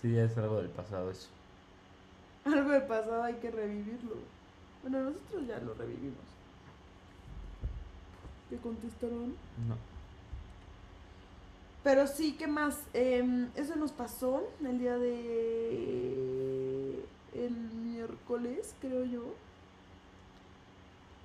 Sí, 0.00 0.12
ya 0.12 0.24
es 0.24 0.36
algo 0.36 0.58
del 0.58 0.68
pasado 0.68 1.10
eso. 1.10 1.28
Algo 2.44 2.70
de 2.70 2.80
pasado 2.82 3.22
hay 3.22 3.34
que 3.34 3.50
revivirlo. 3.50 4.16
Bueno, 4.82 5.10
nosotros 5.10 5.46
ya 5.46 5.58
lo 5.58 5.74
revivimos. 5.74 6.18
¿Te 8.50 8.56
contestaron? 8.58 9.34
No. 9.68 9.76
Pero 11.82 12.06
sí, 12.06 12.36
¿qué 12.38 12.46
más? 12.46 12.80
Em, 12.92 13.48
eso 13.54 13.76
nos 13.76 13.92
pasó 13.92 14.42
el 14.64 14.78
día 14.78 14.98
de... 14.98 16.24
El 17.34 17.52
miércoles, 17.52 18.74
creo 18.80 19.04
yo. 19.04 19.22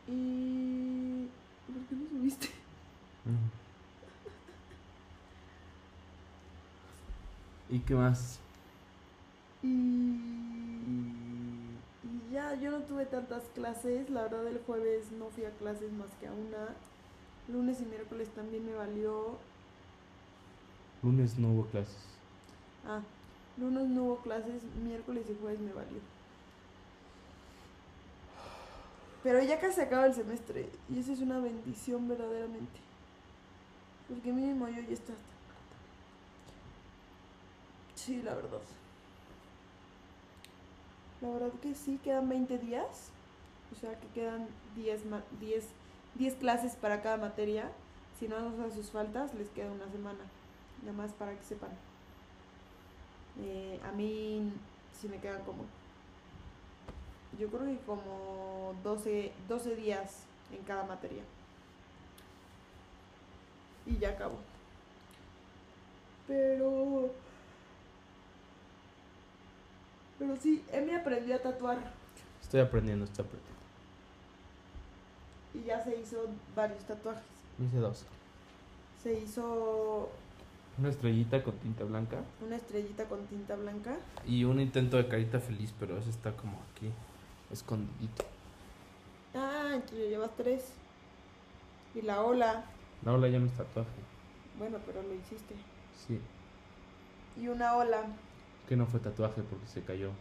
Y... 0.08 1.28
¿Por 1.68 1.86
qué 1.88 1.96
no 1.96 2.10
subiste? 2.10 2.50
¿Y 7.72 7.80
qué 7.80 7.96
más? 7.96 8.40
Y... 9.64 9.68
y 12.04 12.34
ya, 12.34 12.54
yo 12.56 12.72
no 12.72 12.80
tuve 12.80 13.06
tantas 13.06 13.44
clases. 13.56 14.10
La 14.10 14.24
verdad, 14.24 14.46
el 14.46 14.60
jueves 14.68 15.12
no 15.14 15.30
fui 15.30 15.46
a 15.46 15.52
clases 15.52 15.92
más 15.94 16.10
que 16.20 16.28
a 16.28 16.34
una. 16.34 16.76
Lunes 17.48 17.80
y 17.82 17.86
miércoles 17.86 18.30
también 18.36 18.66
me 18.66 18.74
valió. 18.74 19.38
Lunes 21.02 21.40
no 21.40 21.54
hubo 21.54 21.66
clases. 21.68 21.96
Ah, 22.86 23.02
lunes 23.58 23.88
no 23.88 24.04
hubo 24.04 24.18
clases, 24.18 24.64
miércoles 24.84 25.26
y 25.30 25.38
jueves 25.42 25.60
me 25.60 25.74
valió. 25.74 26.00
Pero 29.24 29.42
ya 29.44 29.60
casi 29.60 29.82
acaba 29.82 30.08
el 30.08 30.14
semestre 30.14 30.70
y 30.90 31.00
eso 31.00 31.14
es 31.14 31.22
una 31.22 31.40
bendición 31.40 32.08
verdaderamente. 32.08 32.80
Porque 34.10 34.34
mínimo 34.34 34.68
yo 34.68 34.82
ya 34.82 34.94
está. 34.94 35.14
Sí, 38.04 38.22
la 38.24 38.34
verdad. 38.34 38.62
La 41.22 41.30
verdad 41.30 41.52
que 41.62 41.76
sí, 41.76 42.00
quedan 42.04 42.28
20 42.30 42.58
días. 42.58 43.10
O 43.72 43.76
sea 43.80 43.98
que 44.00 44.08
quedan 44.08 44.48
10, 44.76 45.06
ma- 45.06 45.24
10, 45.40 45.66
10 46.16 46.36
clases 46.36 46.76
para 46.76 47.02
cada 47.02 47.18
materia. 47.18 47.72
Si 48.20 48.28
no 48.28 48.36
hacen 48.38 48.72
sus 48.74 48.90
faltas, 48.92 49.34
les 49.36 49.50
queda 49.50 49.72
una 49.72 49.90
semana. 49.92 50.20
Nada 50.82 50.94
más 50.98 51.12
para 51.14 51.34
que 51.36 51.44
sepan. 51.44 51.70
Eh, 53.40 53.80
a 53.88 53.92
mí 53.94 54.52
sí 55.00 55.08
me 55.08 55.18
quedan 55.20 55.44
como. 55.44 55.64
Yo 57.40 57.48
creo 57.50 57.66
que 57.66 57.78
como 57.86 58.76
12, 58.84 59.32
12 59.48 59.76
días 59.76 60.24
en 60.52 60.64
cada 60.64 60.84
materia. 60.86 61.24
Y 63.86 63.98
ya 63.98 64.10
acabo. 64.10 64.38
Pero. 66.28 67.12
Pero 70.22 70.38
sí, 70.38 70.64
Emi 70.72 70.94
aprendió 70.94 71.36
a 71.36 71.40
tatuar. 71.40 71.80
Estoy 72.44 72.60
aprendiendo, 72.62 73.06
estoy 73.06 73.26
aprendiendo. 73.26 73.60
Y 75.56 75.64
ya 75.64 75.84
se 75.84 76.00
hizo 76.00 76.28
varios 76.56 76.84
tatuajes. 76.86 77.24
Me 77.58 77.66
hice 77.66 77.78
dos. 77.78 78.06
Se 79.02 79.20
hizo 79.20 80.12
Una 80.78 80.90
estrellita 80.90 81.42
con 81.44 81.56
tinta 81.58 81.84
blanca 81.86 82.18
una 82.46 82.56
estrellita 82.56 83.06
con 83.06 83.26
tinta 83.26 83.56
blanca. 83.56 83.98
y 84.28 84.44
un 84.44 84.60
intento 84.60 84.98
de 84.98 85.08
carita 85.08 85.40
feliz, 85.40 85.74
pero 85.80 85.98
ese 85.98 86.12
está 86.12 86.32
como 86.38 86.60
aquí, 86.72 86.92
escondidito. 87.52 88.24
Ah, 89.34 89.72
entonces 89.74 89.98
ya 90.04 90.06
llevas 90.06 90.30
tres. 90.38 90.72
Y 91.96 92.04
la 92.04 92.22
ola. 92.22 92.64
La 93.04 93.14
ola 93.14 93.28
ya 93.28 93.40
no 93.40 93.48
es 93.48 93.54
tatuaje. 93.54 93.90
Bueno, 94.60 94.78
pero 94.86 95.02
lo 95.02 95.16
hiciste. 95.16 95.56
Sí, 96.08 96.20
Y 97.42 97.48
una 97.48 97.76
ola. 97.76 98.04
Que 98.68 98.76
no 98.76 98.86
fue 98.86 99.00
tatuaje 99.00 99.42
porque 99.44 99.68
se 99.68 99.84
cayó 99.84 100.12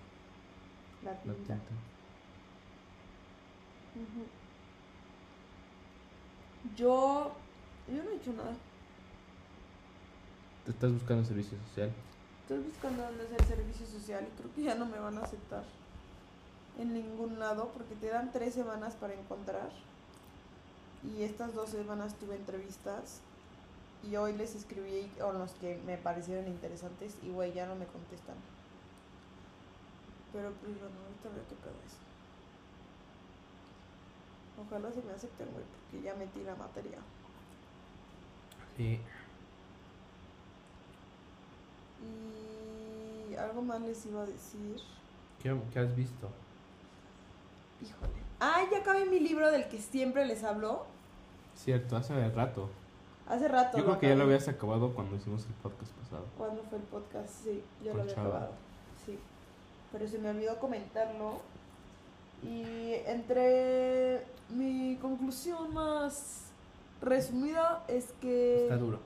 La 1.05 1.13
la 1.13 1.35
tinta. 1.35 1.57
Yo. 6.77 7.33
Yo 7.89 8.05
no 8.05 8.11
he 8.11 8.17
hecho 8.17 8.33
nada. 8.33 8.55
Te 10.65 10.71
estás 10.71 10.93
buscando 10.93 11.25
servicio 11.25 11.59
social. 11.69 11.93
Estoy 12.43 12.59
buscando 12.59 13.03
dónde 13.03 13.25
hacer 13.25 13.45
servicio 13.45 13.87
social 13.87 14.27
y 14.27 14.41
creo 14.41 14.55
que 14.55 14.63
ya 14.63 14.75
no 14.75 14.87
me 14.87 14.99
van 14.99 15.19
a 15.19 15.23
aceptar 15.23 15.65
en 16.79 16.95
ningún 16.95 17.39
lado 17.39 17.71
porque 17.75 17.95
te 17.95 18.09
dan 18.09 18.33
tres 18.33 18.55
semanas 18.55 18.95
para 18.95 19.15
encontrar. 19.15 19.71
Y 21.03 21.23
estas 21.23 21.55
dos 21.55 21.71
semanas 21.71 22.15
tuve 22.19 22.37
entrevistas 22.37 23.21
y 24.03 24.17
hoy 24.17 24.33
les 24.33 24.55
escribí 24.55 25.11
con 25.19 25.39
los 25.39 25.53
que 25.53 25.81
me 25.87 25.99
parecieron 25.99 26.47
interesantes 26.49 27.17
y 27.23 27.31
güey, 27.31 27.53
ya 27.53 27.67
no 27.67 27.75
me 27.75 27.87
contestan. 27.87 28.37
Pero 30.33 30.51
pues 30.53 30.79
bueno, 30.79 30.95
ahorita 31.05 31.29
veo 31.29 31.49
qué 31.49 31.55
pedo 31.57 31.75
es. 31.87 31.97
Ojalá 34.67 34.93
se 34.93 35.03
me 35.03 35.13
acepten, 35.13 35.49
güey, 35.53 35.65
porque 35.65 36.03
ya 36.05 36.15
metí 36.15 36.43
la 36.43 36.55
materia. 36.55 36.99
Sí. 38.77 39.01
Y 43.31 43.35
algo 43.35 43.63
más 43.63 43.81
les 43.83 44.07
iba 44.07 44.23
a 44.23 44.27
decir. 44.27 44.77
¿Qué, 45.43 45.57
qué 45.73 45.79
has 45.79 45.95
visto? 45.97 46.29
Híjole. 47.83 48.13
Ah, 48.41 48.63
ya 48.71 48.79
acabé 48.79 49.05
mi 49.07 49.21
libro 49.21 49.51
del 49.51 49.69
que 49.69 49.79
siempre 49.79 50.27
les 50.27 50.45
hablo. 50.45 50.87
Cierto, 51.55 51.97
hace 51.97 52.29
rato. 52.31 52.71
Hace 53.31 53.49
rato. 53.49 53.79
Yo 53.79 53.85
creo 53.85 53.99
que 54.01 54.09
ya 54.09 54.17
lo 54.17 54.25
habías 54.25 54.49
acabado 54.49 54.93
cuando 54.93 55.15
hicimos 55.17 55.47
el 55.47 55.53
podcast 55.63 55.93
pasado. 55.93 56.25
¿Cuándo 56.37 56.63
fue 56.69 56.79
el 56.79 56.85
podcast? 56.85 57.29
Sí, 57.45 57.63
ya 57.85 57.91
Con 57.93 57.99
lo 57.99 58.03
había 58.03 58.15
Chava. 58.15 58.29
acabado. 58.29 58.53
Sí. 59.07 59.19
Pero 59.93 60.09
se 60.09 60.19
me 60.19 60.31
olvidó 60.31 60.59
comentarlo. 60.59 61.41
Y 62.43 62.95
entre 63.07 64.25
mi 64.49 64.97
conclusión 65.01 65.73
más 65.75 66.47
resumida 67.03 67.85
es 67.87 68.07
que 68.21 68.65
Está 68.65 68.77
duro. 68.79 68.99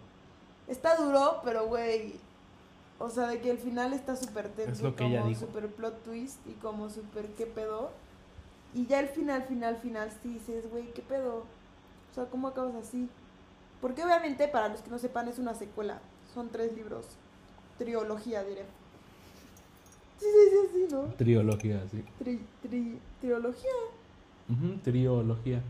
está 0.68 0.96
duro, 0.96 1.40
pero 1.44 1.66
güey, 1.66 2.14
o 2.98 3.10
sea, 3.10 3.26
de 3.26 3.40
que 3.40 3.50
el 3.50 3.58
final 3.58 3.92
está 3.92 4.16
súper 4.16 4.48
tenso, 4.50 4.72
Es 4.72 4.82
lo 4.82 4.94
que 4.96 5.04
como 5.04 5.16
ella 5.16 5.24
dijo. 5.26 5.40
súper 5.40 5.66
plot 5.68 6.02
twist 6.04 6.38
y 6.46 6.52
como 6.54 6.88
súper 6.88 7.26
qué 7.34 7.44
pedo. 7.46 7.90
Y 8.72 8.86
ya 8.86 9.00
el 9.00 9.08
final, 9.08 9.42
final, 9.44 9.76
final, 9.76 10.10
sí 10.22 10.28
dices, 10.34 10.70
güey, 10.70 10.92
qué 10.94 11.02
pedo. 11.02 11.38
O 12.10 12.14
sea, 12.14 12.24
¿cómo 12.26 12.48
acabas 12.48 12.74
así? 12.76 13.08
Porque 13.84 14.02
obviamente, 14.02 14.48
para 14.48 14.70
los 14.70 14.80
que 14.80 14.88
no 14.90 14.98
sepan, 14.98 15.28
es 15.28 15.38
una 15.38 15.54
secuela. 15.54 16.00
Son 16.32 16.48
tres 16.48 16.74
libros. 16.74 17.04
Trilogía, 17.76 18.42
diré. 18.42 18.64
Sí, 20.18 20.24
sí, 20.24 20.48
sí, 20.50 20.68
sí, 20.72 20.86
¿no? 20.90 21.02
Triología, 21.18 21.82
sí. 21.90 22.02
Tri, 22.18 22.40
tri, 22.62 22.98
trilogía. 23.20 23.70
Ujú, 24.48 24.78
triología. 24.82 25.60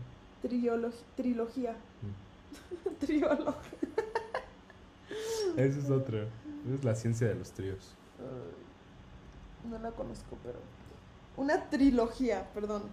Triolo- 0.41 0.93
trilogía. 1.17 1.73
Mm. 1.73 2.95
Triología. 3.05 3.53
Esa 5.57 5.79
es 5.79 5.89
otra. 5.89 6.21
Es 6.73 6.85
la 6.85 6.95
ciencia 6.95 7.27
de 7.27 7.35
los 7.35 7.51
tríos. 7.51 7.95
No 9.69 9.77
la 9.79 9.91
conozco, 9.91 10.37
pero. 10.41 10.59
Una 11.35 11.69
trilogía, 11.69 12.47
perdón. 12.53 12.83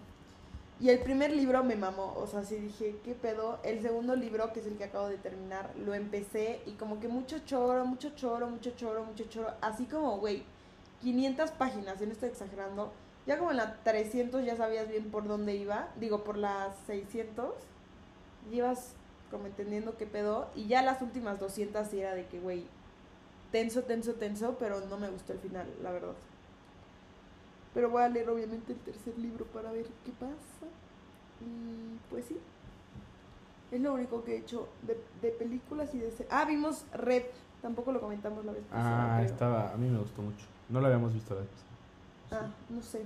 Y 0.83 0.89
el 0.89 0.99
primer 0.99 1.31
libro 1.31 1.63
me 1.63 1.77
mamó, 1.77 2.13
o 2.17 2.27
sea, 2.27 2.43
sí 2.43 2.57
dije, 2.57 2.97
¿qué 3.05 3.13
pedo? 3.13 3.57
El 3.63 3.81
segundo 3.81 4.17
libro, 4.17 4.51
que 4.51 4.59
es 4.59 4.67
el 4.67 4.75
que 4.75 4.83
acabo 4.83 5.07
de 5.07 5.15
terminar, 5.15 5.71
lo 5.77 5.93
empecé 5.93 6.59
y 6.65 6.71
como 6.71 6.99
que 6.99 7.07
mucho 7.07 7.39
choro, 7.45 7.85
mucho 7.85 8.09
choro, 8.17 8.49
mucho 8.49 8.71
choro, 8.71 9.05
mucho 9.05 9.23
choro. 9.29 9.53
Así 9.61 9.85
como, 9.85 10.17
güey, 10.17 10.43
500 11.01 11.51
páginas, 11.51 12.01
y 12.01 12.05
no 12.05 12.11
estoy 12.11 12.27
exagerando. 12.27 12.91
Ya 13.25 13.37
como 13.37 13.51
en 13.51 13.57
la 13.57 13.81
300 13.85 14.43
ya 14.43 14.57
sabías 14.57 14.89
bien 14.89 15.09
por 15.09 15.25
dónde 15.25 15.55
iba. 15.55 15.87
Digo, 16.01 16.25
por 16.25 16.37
las 16.37 16.75
600. 16.87 17.53
Y 18.51 18.55
ibas 18.57 18.91
como 19.31 19.45
entendiendo 19.45 19.95
qué 19.95 20.05
pedo. 20.05 20.49
Y 20.53 20.67
ya 20.67 20.81
las 20.81 21.01
últimas 21.01 21.39
200 21.39 21.87
sí 21.87 22.01
era 22.01 22.13
de 22.13 22.25
que, 22.25 22.41
güey, 22.41 22.65
tenso, 23.53 23.83
tenso, 23.83 24.15
tenso. 24.15 24.57
Pero 24.59 24.81
no 24.81 24.97
me 24.97 25.09
gustó 25.09 25.31
el 25.31 25.39
final, 25.39 25.65
la 25.81 25.93
verdad. 25.93 26.15
Pero 27.73 27.89
voy 27.89 28.03
a 28.03 28.09
leer 28.09 28.29
obviamente 28.29 28.73
el 28.73 28.79
tercer 28.79 29.17
libro 29.17 29.45
para 29.45 29.71
ver 29.71 29.85
qué 30.05 30.11
pasa. 30.19 30.67
Y 31.41 31.97
pues 32.09 32.25
sí. 32.25 32.37
Es 33.71 33.81
lo 33.81 33.93
único 33.93 34.23
que 34.23 34.35
he 34.35 34.37
hecho 34.39 34.67
de, 34.83 35.01
de 35.21 35.31
películas 35.31 35.93
y 35.95 35.99
de... 35.99 36.11
Ah, 36.29 36.45
vimos 36.45 36.85
Red. 36.93 37.23
Tampoco 37.61 37.91
lo 37.91 37.99
comentamos 37.99 38.45
la 38.45 38.51
vez 38.51 38.63
pasada. 38.65 39.15
Ah, 39.15 39.17
creo. 39.19 39.31
estaba. 39.31 39.73
A 39.73 39.77
mí 39.77 39.89
me 39.89 39.97
gustó 39.97 40.21
mucho. 40.21 40.45
No 40.69 40.79
lo 40.79 40.87
habíamos 40.87 41.13
visto 41.13 41.33
la 41.33 41.41
vez 41.41 41.49
pasada. 41.49 42.45
Ah, 42.45 42.53
no 42.69 42.81
sé. 42.81 43.01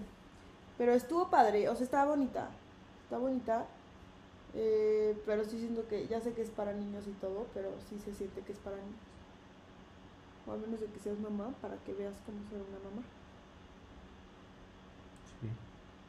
Pero 0.77 0.93
estuvo 0.93 1.29
padre, 1.29 1.69
o 1.69 1.75
sea, 1.75 1.85
estaba 1.85 2.11
bonita. 2.11 2.49
Está 3.03 3.17
bonita. 3.17 3.65
Eh, 4.53 5.15
pero 5.25 5.43
sí 5.43 5.59
siento 5.59 5.87
que, 5.87 6.07
ya 6.07 6.19
sé 6.21 6.33
que 6.33 6.41
es 6.41 6.49
para 6.49 6.73
niños 6.73 7.05
y 7.07 7.11
todo, 7.21 7.45
pero 7.53 7.69
sí 7.89 7.99
se 7.99 8.13
siente 8.13 8.41
que 8.41 8.51
es 8.53 8.59
para 8.59 8.77
niños. 8.77 8.99
O 10.47 10.53
al 10.53 10.59
menos 10.59 10.79
de 10.79 10.87
que 10.87 10.99
seas 10.99 11.19
mamá, 11.19 11.53
para 11.61 11.75
que 11.77 11.93
veas 11.93 12.15
cómo 12.25 12.39
ser 12.49 12.57
una 12.57 12.79
mamá. 12.89 13.03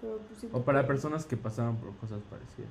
Sí. 0.00 0.07
Pero 0.07 0.19
pues 0.19 0.40
siento 0.40 0.59
O 0.59 0.62
para 0.62 0.87
personas 0.87 1.26
que 1.26 1.37
pasaban 1.37 1.76
por 1.76 1.95
cosas 1.97 2.21
parecidas. 2.31 2.71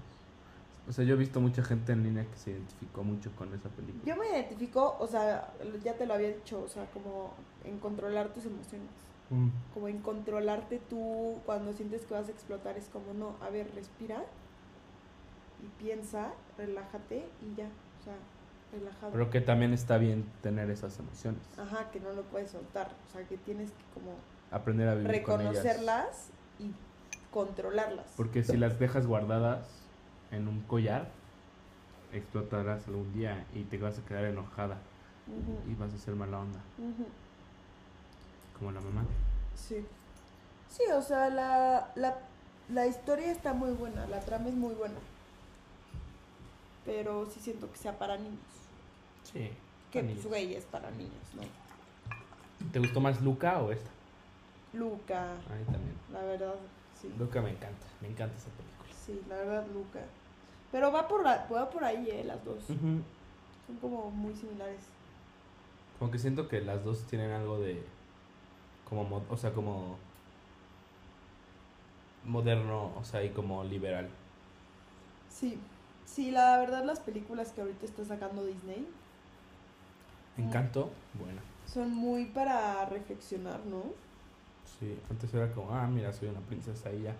O 0.87 0.93
sea, 0.93 1.03
yo 1.03 1.15
he 1.15 1.17
visto 1.17 1.41
mucha 1.41 1.61
gente 1.63 1.91
en 1.91 2.03
línea 2.03 2.25
que 2.25 2.37
se 2.37 2.51
identificó 2.51 3.03
mucho 3.03 3.29
con 3.35 3.53
esa 3.53 3.67
película. 3.69 4.03
Yo 4.05 4.15
me 4.15 4.29
identifico, 4.29 4.95
o 4.99 5.07
sea, 5.07 5.53
ya 5.83 5.95
te 5.95 6.05
lo 6.05 6.13
había 6.13 6.29
dicho, 6.29 6.61
o 6.61 6.69
sea, 6.69 6.85
como 6.91 7.33
en 7.65 7.77
controlar 7.79 8.29
tus 8.29 8.45
emociones. 8.45 8.87
Mm. 9.29 9.49
Como 9.73 9.89
en 9.89 9.99
controlarte 9.99 10.79
tú 10.89 11.39
cuando 11.45 11.73
sientes 11.73 12.05
que 12.05 12.13
vas 12.13 12.29
a 12.29 12.31
explotar. 12.31 12.77
Es 12.77 12.87
como, 12.87 13.13
no, 13.13 13.35
a 13.41 13.49
ver, 13.49 13.69
respira 13.75 14.23
y 15.61 15.83
piensa, 15.83 16.31
relájate 16.57 17.27
y 17.41 17.55
ya. 17.57 17.67
O 17.99 18.03
sea, 18.05 18.15
relajado. 18.71 19.11
Pero 19.11 19.29
que 19.29 19.41
también 19.41 19.73
está 19.73 19.97
bien 19.97 20.25
tener 20.41 20.69
esas 20.69 20.97
emociones. 20.99 21.41
Ajá, 21.57 21.91
que 21.91 21.99
no 21.99 22.13
lo 22.13 22.23
puedes 22.23 22.51
soltar. 22.51 22.91
O 23.09 23.11
sea, 23.11 23.27
que 23.27 23.35
tienes 23.37 23.71
que 23.71 23.83
como 23.93 24.13
Aprender 24.51 24.87
a 24.87 24.95
vivir 24.95 25.23
con 25.23 25.41
ellas. 25.41 25.55
reconocerlas 25.55 26.29
y 26.59 26.71
controlarlas. 27.31 28.05
Porque 28.15 28.43
si 28.43 28.57
las 28.57 28.79
dejas 28.79 29.05
guardadas 29.07 29.67
en 30.31 30.47
un 30.47 30.61
collar, 30.61 31.07
explotarás 32.13 32.87
algún 32.87 33.11
día 33.13 33.45
y 33.53 33.63
te 33.63 33.77
vas 33.77 33.99
a 33.99 34.05
quedar 34.05 34.25
enojada 34.25 34.77
y 35.69 35.73
vas 35.75 35.93
a 35.93 35.97
ser 35.97 36.15
mala 36.15 36.39
onda, 36.39 36.59
como 38.57 38.71
la 38.71 38.79
mamá. 38.81 39.05
Sí. 39.55 39.85
Sí, 40.69 40.83
o 40.93 41.01
sea, 41.01 41.29
la, 41.29 41.91
la, 41.95 42.17
la 42.69 42.87
historia 42.87 43.31
está 43.31 43.53
muy 43.53 43.71
buena, 43.71 44.05
la 44.07 44.19
trama 44.21 44.49
es 44.49 44.55
muy 44.55 44.73
buena. 44.73 44.95
Pero 46.85 47.25
sí 47.29 47.39
siento 47.39 47.69
que 47.71 47.77
sea 47.77 47.97
para 47.97 48.17
niños. 48.17 48.39
Sí. 49.23 49.49
Que 49.91 50.03
pues, 50.03 50.25
güey, 50.25 50.55
es 50.55 50.65
para 50.65 50.89
niños, 50.91 51.13
¿no? 51.35 51.41
¿Te 52.71 52.79
gustó 52.79 52.99
más 52.99 53.21
Luca 53.21 53.61
o 53.61 53.71
esta? 53.71 53.89
Luca, 54.73 55.31
A 55.33 55.55
mí 55.55 55.63
también. 55.65 55.95
la 56.11 56.21
verdad, 56.21 56.55
sí. 57.01 57.13
Luca 57.17 57.41
me 57.41 57.49
encanta, 57.51 57.85
me 58.01 58.07
encanta 58.09 58.35
esa 58.37 58.49
película. 58.49 58.89
Sí, 59.05 59.21
la 59.29 59.35
verdad, 59.37 59.65
Luca. 59.73 59.99
Pero 60.71 60.91
va 60.91 61.07
por, 61.07 61.23
la- 61.23 61.47
va 61.53 61.69
por 61.69 61.83
ahí, 61.83 62.09
¿eh? 62.11 62.23
Las 62.25 62.43
dos. 62.43 62.63
Son 62.65 63.03
como 63.81 64.11
muy 64.11 64.33
similares. 64.35 64.81
Como 65.99 66.11
que 66.11 66.19
siento 66.19 66.47
que 66.47 66.61
las 66.61 66.83
dos 66.83 67.03
tienen 67.07 67.31
algo 67.31 67.59
de. 67.59 67.83
Como. 68.89 69.03
mo- 69.03 69.23
O 69.29 69.37
sea, 69.37 69.53
como. 69.53 69.97
Moderno, 72.25 72.91
o 72.97 73.03
sea, 73.05 73.23
y 73.23 73.29
como 73.29 73.63
liberal. 73.63 74.09
Sí. 75.29 75.57
Sí, 76.05 76.31
la 76.31 76.57
verdad, 76.57 76.83
las 76.83 76.99
películas 76.99 77.51
que 77.51 77.61
ahorita 77.61 77.85
está 77.85 78.03
sacando 78.05 78.45
Disney 78.45 78.87
Encanto, 80.37 80.89
bueno. 81.15 81.41
son 81.71 81.93
muy 81.93 82.25
para 82.25 82.85
reflexionar, 82.85 83.59
¿no? 83.65 83.83
Sí, 84.79 84.95
antes 85.09 85.33
era 85.33 85.51
como, 85.51 85.71
ah, 85.73 85.87
mira, 85.87 86.13
soy 86.13 86.29
una 86.29 86.39
princesa 86.41 86.91
y 86.93 87.03
ya. 87.03 87.15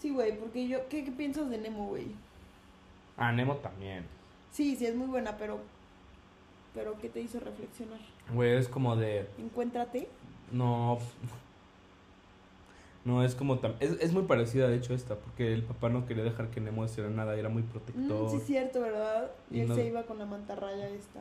Sí, 0.00 0.10
güey, 0.10 0.38
porque 0.38 0.68
yo... 0.68 0.88
¿qué, 0.88 1.04
¿Qué 1.04 1.10
piensas 1.10 1.50
de 1.50 1.58
Nemo, 1.58 1.88
güey? 1.88 2.06
Ah, 3.16 3.32
Nemo 3.32 3.56
también. 3.56 4.04
Sí, 4.52 4.76
sí, 4.76 4.86
es 4.86 4.94
muy 4.94 5.08
buena, 5.08 5.36
pero... 5.36 5.58
Pero, 6.74 6.96
¿qué 7.00 7.08
te 7.08 7.20
hizo 7.20 7.40
reflexionar? 7.40 7.98
Güey, 8.32 8.56
es 8.56 8.68
como 8.68 8.94
de. 8.94 9.26
Encuéntrate. 9.38 10.08
No. 10.52 10.98
No, 13.04 13.24
es 13.24 13.34
como. 13.34 13.58
tam- 13.60 13.76
Es, 13.80 13.92
es 14.00 14.12
muy 14.12 14.24
parecida, 14.24 14.68
de 14.68 14.76
hecho, 14.76 14.92
esta, 14.92 15.14
porque 15.14 15.52
el 15.54 15.62
papá 15.62 15.88
no 15.88 16.04
quería 16.06 16.24
dejar 16.24 16.48
que 16.50 16.60
Nemo 16.60 16.84
hiciera 16.84 17.08
nada, 17.08 17.36
era 17.36 17.48
muy 17.48 17.62
Mm, 17.62 17.66
protector. 17.66 18.30
sí, 18.30 18.36
es 18.36 18.42
cierto, 18.44 18.80
¿verdad? 18.80 19.30
Y, 19.50 19.58
Y 19.58 19.60
él 19.62 19.68
no- 19.68 19.74
se 19.76 19.86
iba 19.86 20.02
con 20.02 20.18
la 20.18 20.26
mantarraya 20.26 20.88
esta. 20.90 21.20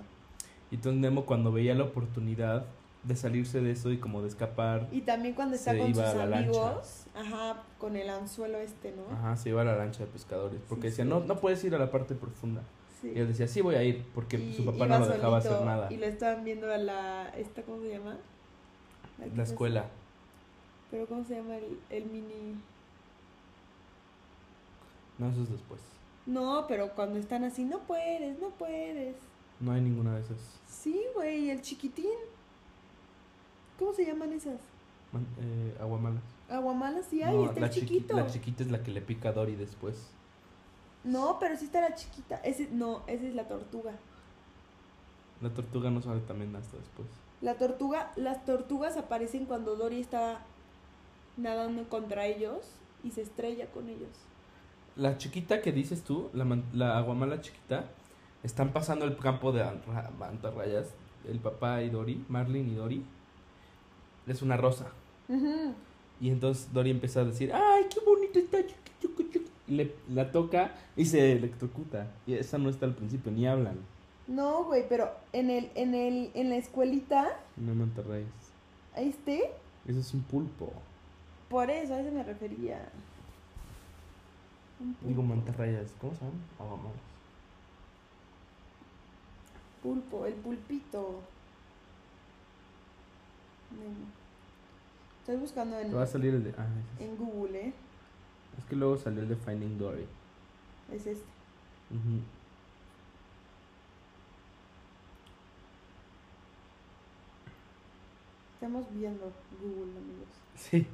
Y 0.70 0.76
entonces 0.76 1.00
Nemo, 1.00 1.26
cuando 1.26 1.52
veía 1.52 1.76
la 1.76 1.86
oportunidad 1.86 2.66
de 3.04 3.16
salirse 3.16 3.62
de 3.62 3.72
eso 3.72 3.92
y 3.92 3.98
como 4.00 4.22
de 4.22 4.28
escapar, 4.28 4.88
Y 4.92 5.02
también 5.02 5.34
cuando 5.34 5.56
está 5.56 5.78
con 5.78 5.94
sus 5.94 6.04
amigos, 6.04 7.06
ajá, 7.16 7.64
con 7.78 7.96
el 7.96 8.10
anzuelo 8.10 8.58
este, 8.58 8.92
¿no? 8.92 9.04
ajá, 9.16 9.38
se 9.38 9.50
iba 9.50 9.62
a 9.62 9.66
la 9.66 9.76
lancha 9.78 10.00
de 10.06 10.08
pescadores. 10.12 10.60
Porque 10.68 10.84
Sí, 10.88 10.98
decía, 10.98 11.04
sí. 11.06 11.10
no, 11.10 11.20
no 11.22 11.40
puedes 11.40 11.64
ir 11.64 11.74
a 11.76 11.78
la 11.80 11.90
parte 11.92 12.16
profunda. 12.16 12.62
Sí. 13.02 13.12
Y 13.16 13.20
él 13.20 13.28
decía, 13.28 13.48
sí 13.48 13.62
voy 13.62 13.76
a 13.76 13.84
ir, 13.84 14.04
porque 14.14 14.38
Y 14.38 14.54
su 14.54 14.66
papá 14.66 14.88
no 14.88 15.00
lo 15.00 15.08
dejaba 15.08 15.40
solito, 15.40 15.56
hacer 15.56 15.66
nada. 15.68 15.94
Y 15.94 15.98
lo 15.98 16.06
estaban 16.08 16.44
viendo 16.44 16.72
a 16.72 16.78
la. 16.78 17.30
¿Esta 17.38 17.62
cómo 17.62 17.80
se 17.82 17.90
llama? 17.90 18.18
La 19.36 19.44
es- 19.44 19.50
escuela. 19.52 19.86
Pero 20.92 21.06
¿cómo 21.06 21.24
se 21.24 21.36
llama 21.36 21.58
el, 21.58 21.80
el 21.90 22.06
mini.? 22.08 22.60
No, 25.18 25.30
eso 25.30 25.44
es 25.44 25.50
después. 25.52 25.82
No, 26.26 26.66
pero 26.68 26.90
cuando 26.94 27.18
están 27.20 27.44
así, 27.44 27.64
no 27.66 27.80
puedes, 27.80 28.40
no 28.40 28.50
puedes. 28.50 29.16
No 29.60 29.72
hay 29.72 29.82
ninguna 29.82 30.16
de 30.16 30.22
esas. 30.22 30.38
Sí, 30.68 31.02
güey, 31.16 31.50
el 31.50 31.62
chiquitín. 31.62 32.06
¿Cómo 33.78 33.94
se 33.94 34.06
llaman 34.06 34.32
esas? 34.34 34.60
Man- 35.12 35.26
eh, 35.40 35.78
aguamalas. 35.80 36.24
Aguamalas, 36.50 37.06
sí 37.10 37.22
hay, 37.22 37.36
No, 37.36 37.46
está 37.46 37.60
la, 37.62 37.68
el 37.68 37.72
chiqui- 37.74 37.80
chiquito. 37.80 38.16
la 38.16 38.28
chiquita 38.28 38.64
es 38.64 38.72
la 38.72 38.84
que 38.84 38.92
le 38.92 39.02
pica 39.02 39.30
a 39.30 39.34
Dory 39.34 39.56
después. 39.56 40.10
No, 41.04 41.38
pero 41.40 41.56
sí 41.58 41.66
está 41.66 41.82
la 41.82 41.96
chiquita. 41.96 42.38
Ese, 42.38 42.70
no, 42.72 43.02
esa 43.08 43.26
es 43.26 43.36
la 43.36 43.48
tortuga. 43.48 43.94
La 45.42 45.50
tortuga 45.50 45.90
no 45.90 46.02
sale 46.02 46.22
también 46.22 46.56
hasta 46.56 46.78
después. 46.78 47.08
La 47.42 47.56
tortuga, 47.56 48.12
las 48.16 48.44
tortugas 48.46 48.98
aparecen 48.98 49.46
cuando 49.46 49.76
Dory 49.76 50.02
está 50.02 50.40
nadando 51.38 51.88
contra 51.88 52.26
ellos 52.26 52.72
y 53.04 53.12
se 53.12 53.22
estrella 53.22 53.68
con 53.72 53.90
ellos. 53.90 54.10
La 54.96 55.18
chiquita 55.20 55.62
que 55.62 55.72
dices 55.72 56.02
tú, 56.04 56.30
la, 56.34 56.44
man- 56.46 56.64
la 56.74 56.98
aguamala 56.98 57.40
chiquita, 57.42 57.86
están 58.42 58.74
pasando 58.74 59.06
el 59.06 59.16
campo 59.18 59.52
de 59.52 59.64
mantarrayas. 60.18 60.88
El 61.28 61.40
papá 61.40 61.84
y 61.84 61.90
Dory, 61.92 62.26
Marlin 62.30 62.70
y 62.70 62.76
Dory. 62.76 63.06
Es 64.28 64.42
una 64.42 64.58
rosa. 64.58 64.88
Y 66.20 66.30
entonces 66.30 66.72
Dory 66.74 66.92
empieza 66.92 67.22
a 67.22 67.26
decir, 67.26 67.52
¡ay, 67.54 67.86
qué 67.94 68.00
bonito 68.06 68.40
está! 68.40 68.58
chuqui, 68.62 68.92
chuqui, 69.02 69.24
chuqui". 69.32 69.48
Y 69.68 69.72
le, 69.76 69.96
la 70.10 70.32
toca 70.32 70.74
y 70.96 71.06
se 71.06 71.32
electrocuta. 71.34 72.08
Y 72.26 72.34
esa 72.34 72.58
no 72.58 72.70
está 72.70 72.86
al 72.86 72.96
principio, 72.96 73.32
ni 73.32 73.48
hablan. 73.48 73.78
No, 74.28 74.66
güey, 74.66 74.88
pero 74.90 75.10
en 75.34 75.50
el, 75.50 75.70
en 75.76 75.94
el, 75.96 76.32
en 76.34 76.50
la 76.50 76.58
escuelita, 76.58 77.40
No 77.56 77.74
mantarrayas. 77.76 78.28
este, 78.96 79.52
Eso 79.88 80.00
es 80.00 80.14
un 80.14 80.22
pulpo. 80.24 80.72
por 81.50 81.70
eso 81.70 81.94
a 81.94 82.00
eso 82.02 82.12
me 82.12 82.24
refería. 82.24 82.90
Digo 85.02 85.24
mantarrayas. 85.24 85.92
¿Cómo 86.02 86.14
se 86.14 86.20
llaman? 86.20 86.40
Aguamalas. 86.60 86.92
Pulpo, 89.82 90.26
el 90.26 90.34
pulpito. 90.36 91.20
Estoy 95.28 95.42
buscando 95.42 95.78
en, 95.78 95.90
Te 95.90 95.94
va 95.94 96.04
a 96.04 96.08
salir 96.08 96.34
el 96.34 96.42
de... 96.42 96.54
Ah, 96.58 96.66
es. 96.98 97.06
en 97.06 97.18
Google, 97.18 97.60
¿eh? 97.60 97.74
Es 98.58 98.64
que 98.64 98.78
luego 98.78 98.96
salió 98.96 99.24
el 99.24 99.28
de 99.28 99.36
Finding 99.36 99.78
Dory. 99.78 100.08
Es 100.90 101.06
este. 101.06 101.26
Estamos 108.54 108.86
viendo 108.94 109.30
Google, 109.62 109.98
amigos. 109.98 110.30
Sí. 110.56 110.88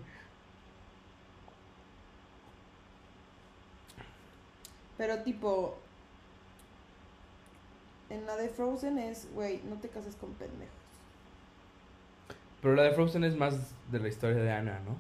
Pero 4.98 5.20
tipo, 5.20 5.78
en 8.10 8.26
la 8.26 8.36
de 8.36 8.50
Frozen 8.50 8.98
es, 8.98 9.32
güey, 9.36 9.62
no 9.70 9.76
te 9.76 9.90
cases 9.90 10.16
con 10.16 10.34
pendejos. 10.34 10.83
Pero 12.64 12.76
la 12.76 12.84
de 12.84 12.92
Frozen 12.94 13.24
es 13.26 13.36
más 13.38 13.76
de 13.92 14.00
la 14.00 14.08
historia 14.08 14.38
de 14.42 14.52
Anna, 14.52 14.80
¿no? 14.86 14.96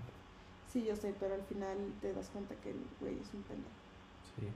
Sí, 0.71 0.83
yo 0.85 0.95
sé, 0.95 1.15
pero 1.19 1.33
al 1.33 1.43
final 1.43 1.77
te 2.01 2.13
das 2.13 2.29
cuenta 2.29 2.53
que 2.61 2.69
el 2.71 2.77
güey 2.99 3.13
es 3.19 3.33
un 3.33 3.41
pendejo. 3.43 3.69
Sí. 4.39 4.47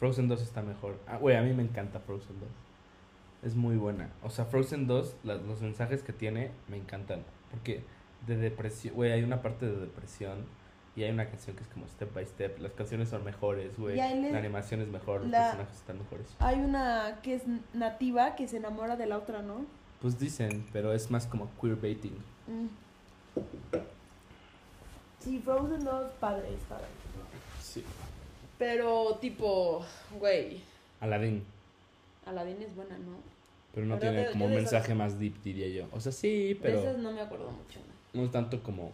Frozen 0.00 0.26
2 0.28 0.42
está 0.42 0.62
mejor. 0.62 0.98
Ah, 1.06 1.18
güey, 1.18 1.36
a 1.36 1.42
mí 1.42 1.52
me 1.52 1.62
encanta 1.62 2.00
Frozen 2.00 2.40
2. 2.40 2.48
Es 3.42 3.54
muy 3.54 3.76
buena. 3.76 4.08
O 4.22 4.30
sea, 4.30 4.46
Frozen 4.46 4.86
2, 4.86 5.14
la- 5.22 5.34
los 5.36 5.60
mensajes 5.62 6.02
que 6.02 6.12
tiene 6.12 6.50
me 6.68 6.76
encantan. 6.76 7.22
Porque 7.50 7.84
de 8.26 8.36
depresión, 8.36 8.94
güey, 8.94 9.12
hay 9.12 9.22
una 9.22 9.42
parte 9.42 9.66
de 9.66 9.76
depresión 9.76 10.46
Y 10.96 11.02
hay 11.02 11.10
una 11.10 11.26
canción 11.28 11.54
que 11.54 11.62
es 11.62 11.68
como 11.68 11.86
step 11.88 12.14
by 12.14 12.24
step. 12.24 12.58
Las 12.58 12.72
canciones 12.72 13.10
son 13.10 13.22
mejores, 13.22 13.78
güey. 13.78 13.96
La 13.96 14.38
animación 14.38 14.80
es 14.80 14.88
mejor, 14.88 15.20
los 15.20 15.30
personajes 15.30 15.76
están 15.76 15.98
mejores. 15.98 16.26
Hay 16.38 16.58
una 16.58 17.20
que 17.22 17.34
es 17.34 17.42
nativa 17.74 18.34
que 18.34 18.48
se 18.48 18.56
enamora 18.56 18.96
de 18.96 19.04
la 19.04 19.18
otra, 19.18 19.42
¿no? 19.42 19.66
Pues 20.00 20.18
dicen, 20.18 20.64
pero 20.72 20.94
es 20.94 21.10
más 21.10 21.26
como 21.26 21.50
queerbaiting. 21.60 22.16
Mm. 22.46 22.66
Sí, 25.20 25.40
Frozen 25.44 25.84
2, 25.84 26.10
padre, 26.20 26.54
es 26.54 26.60
padre. 26.68 26.84
Sí. 27.60 27.82
Pero 28.58 29.16
tipo, 29.20 29.84
güey, 30.18 30.60
Aladdin. 31.00 31.44
Aladdin 32.24 32.62
es 32.62 32.74
buena, 32.74 32.96
¿no? 32.98 33.16
Pero 33.74 33.86
no 33.86 33.98
Pero 33.98 34.12
tiene 34.12 34.26
de- 34.26 34.32
como 34.32 34.46
un 34.46 34.52
esas- 34.52 34.62
mensaje 34.62 34.94
más 34.94 35.18
deep, 35.18 35.42
diría 35.42 35.68
yo. 35.68 35.88
O 35.92 36.00
sea, 36.00 36.12
sí, 36.12 36.48
De 36.54 36.54
pero 36.56 36.78
esas 36.80 36.98
no 36.98 37.12
me 37.12 37.20
acuerdo 37.20 37.50
mucho. 37.50 37.80
¿no? 37.80 38.20
no 38.20 38.26
es 38.26 38.32
tanto 38.32 38.62
como... 38.62 38.92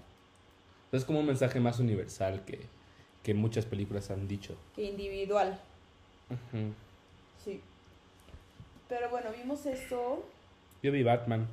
Es 0.90 1.04
como 1.04 1.20
un 1.20 1.26
mensaje 1.26 1.60
más 1.60 1.78
universal 1.78 2.44
que, 2.44 2.60
que 3.22 3.32
muchas 3.34 3.64
películas 3.64 4.10
han 4.10 4.26
dicho. 4.26 4.56
Que 4.74 4.82
individual, 4.84 5.58
Ujú. 6.28 6.72
sí. 7.42 7.60
Pero 8.88 9.08
bueno, 9.10 9.30
vimos 9.36 9.64
eso. 9.66 10.24
Yo 10.82 10.90
vi 10.92 11.02
Batman. 11.02 11.46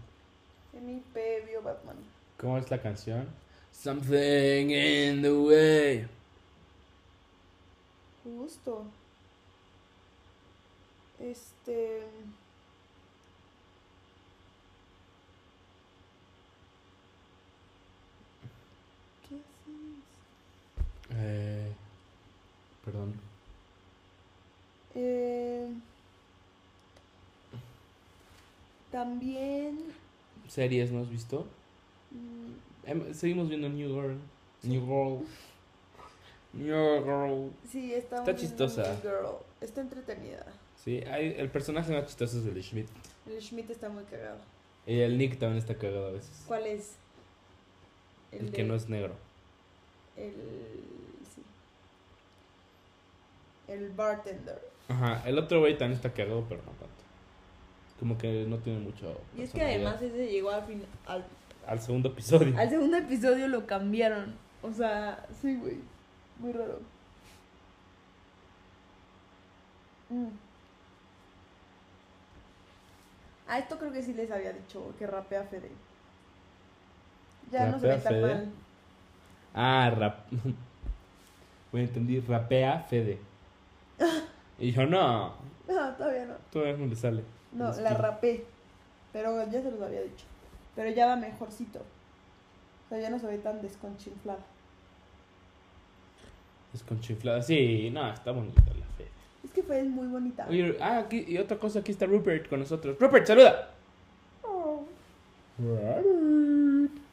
MIP 0.73 1.45
vio 1.47 1.61
Batman. 1.61 1.97
¿Cómo 2.37 2.57
es 2.57 2.69
la 2.69 2.81
canción? 2.81 3.27
Something 3.71 4.69
in 4.69 5.21
the 5.21 5.31
way. 5.31 6.07
Justo. 8.23 8.85
Este. 11.19 12.03
¿Qué 19.27 19.35
haces? 19.35 21.17
Eh, 21.17 21.73
perdón. 22.85 23.13
Eh, 24.95 25.73
también. 28.91 30.08
¿Series 30.49 30.91
no 30.91 31.01
has 31.01 31.09
visto? 31.09 31.47
mm, 32.11 32.89
Em, 32.89 33.13
seguimos 33.13 33.47
viendo 33.49 33.69
New 33.69 33.87
Girl. 33.89 34.17
New 34.63 34.81
Girl. 34.85 35.25
New 36.53 37.03
Girl. 37.03 37.51
Sí, 37.71 37.93
Está 37.93 38.21
viendo 38.23 38.41
chistosa. 38.41 38.83
New 38.93 39.01
Girl. 39.01 39.35
Está 39.61 39.81
entretenida. 39.81 40.45
Sí, 40.83 41.01
hay, 41.03 41.35
el 41.37 41.49
personaje 41.49 41.91
más 41.93 42.05
chistoso 42.07 42.39
es 42.39 42.45
el 42.45 42.63
Schmidt. 42.63 42.87
El 43.27 43.39
Schmidt 43.41 43.69
está 43.69 43.89
muy 43.89 44.03
cagado. 44.05 44.37
Y 44.87 44.99
el 45.01 45.17
Nick 45.17 45.37
también 45.37 45.59
está 45.59 45.75
cagado 45.75 46.07
a 46.07 46.11
veces. 46.11 46.43
¿Cuál 46.47 46.65
es? 46.65 46.95
El, 48.31 48.47
de- 48.47 48.51
que 48.53 48.63
no 48.63 48.73
es 48.75 48.89
negro. 48.89 49.13
El. 50.17 50.33
Sí. 51.35 51.43
El 53.67 53.89
bartender. 53.91 54.59
Ajá, 54.87 55.21
el 55.27 55.37
otro 55.37 55.59
güey 55.59 55.77
también 55.77 55.97
está 55.97 56.11
cagado, 56.13 56.43
pero 56.49 56.61
no 56.63 56.71
tanto. 56.71 56.98
Como 57.99 58.17
que 58.17 58.45
no 58.47 58.57
tiene 58.59 58.79
mucho. 58.79 59.19
Y 59.37 59.41
es 59.41 59.51
que 59.51 59.61
además 59.61 60.01
ese 60.01 60.27
llegó 60.31 60.51
al 60.51 60.63
fin. 60.63 60.83
Al, 61.05 61.25
Al 61.67 61.79
segundo 61.79 62.09
episodio. 62.09 62.57
al 62.57 62.69
segundo 62.69 62.97
episodio 62.97 63.47
lo 63.47 63.65
cambiaron. 63.65 64.35
O 64.61 64.71
sea, 64.71 65.25
sí, 65.41 65.55
güey. 65.55 65.77
Muy 66.39 66.53
raro. 66.53 66.79
Mm. 70.09 70.27
A 73.47 73.59
esto 73.59 73.77
creo 73.77 73.91
que 73.91 74.03
sí 74.03 74.13
les 74.13 74.31
había 74.31 74.53
dicho 74.53 74.93
que 74.97 75.07
rapea 75.07 75.43
Fede. 75.43 75.71
Ya 77.51 77.67
no 77.67 77.79
se 77.79 77.87
ve 77.87 77.95
¿Rapea 77.97 78.09
tan 78.09 78.21
mal. 78.21 78.49
Ah, 79.53 79.89
rap. 79.95 80.19
Güey, 81.71 81.83
entendí. 81.83 82.19
Rapea 82.21 82.79
Fede. 82.83 83.19
Y 84.61 84.73
yo, 84.73 84.85
no. 84.85 85.33
No, 85.69 85.95
todavía 85.95 86.25
no. 86.25 86.33
Todavía 86.51 86.75
no 86.75 86.85
le 86.85 86.95
sale. 86.95 87.23
No, 87.51 87.73
la 87.81 87.93
rapé. 87.93 88.45
Pero 89.11 89.43
ya 89.49 89.61
se 89.61 89.71
los 89.71 89.81
había 89.81 90.01
dicho. 90.01 90.25
Pero 90.75 90.89
ya 90.91 91.07
va 91.07 91.15
mejorcito. 91.15 91.79
O 91.79 92.89
sea, 92.89 92.99
ya 92.99 93.09
no 93.09 93.19
se 93.19 93.27
ve 93.27 93.37
tan 93.37 93.61
desconchinflada. 93.61 94.39
Es 96.73 96.83
con 96.83 96.99
chiflada. 96.99 97.41
Sí, 97.41 97.89
no, 97.91 98.11
está 98.11 98.31
bonita 98.31 98.61
la 98.61 98.85
Fede. 98.97 99.09
Es 99.43 99.51
que 99.51 99.63
Fede 99.63 99.81
es 99.81 99.89
muy 99.89 100.07
bonita. 100.07 100.45
Oye, 100.47 100.77
ah, 100.79 100.99
aquí, 100.99 101.25
y 101.27 101.37
otra 101.37 101.57
cosa, 101.57 101.79
aquí 101.79 101.91
está 101.91 102.05
Rupert 102.05 102.47
con 102.47 102.59
nosotros. 102.59 102.97
Rupert, 102.99 103.25
saluda. 103.25 103.71
Oh, 104.43 104.85
Rupert. 105.57 106.05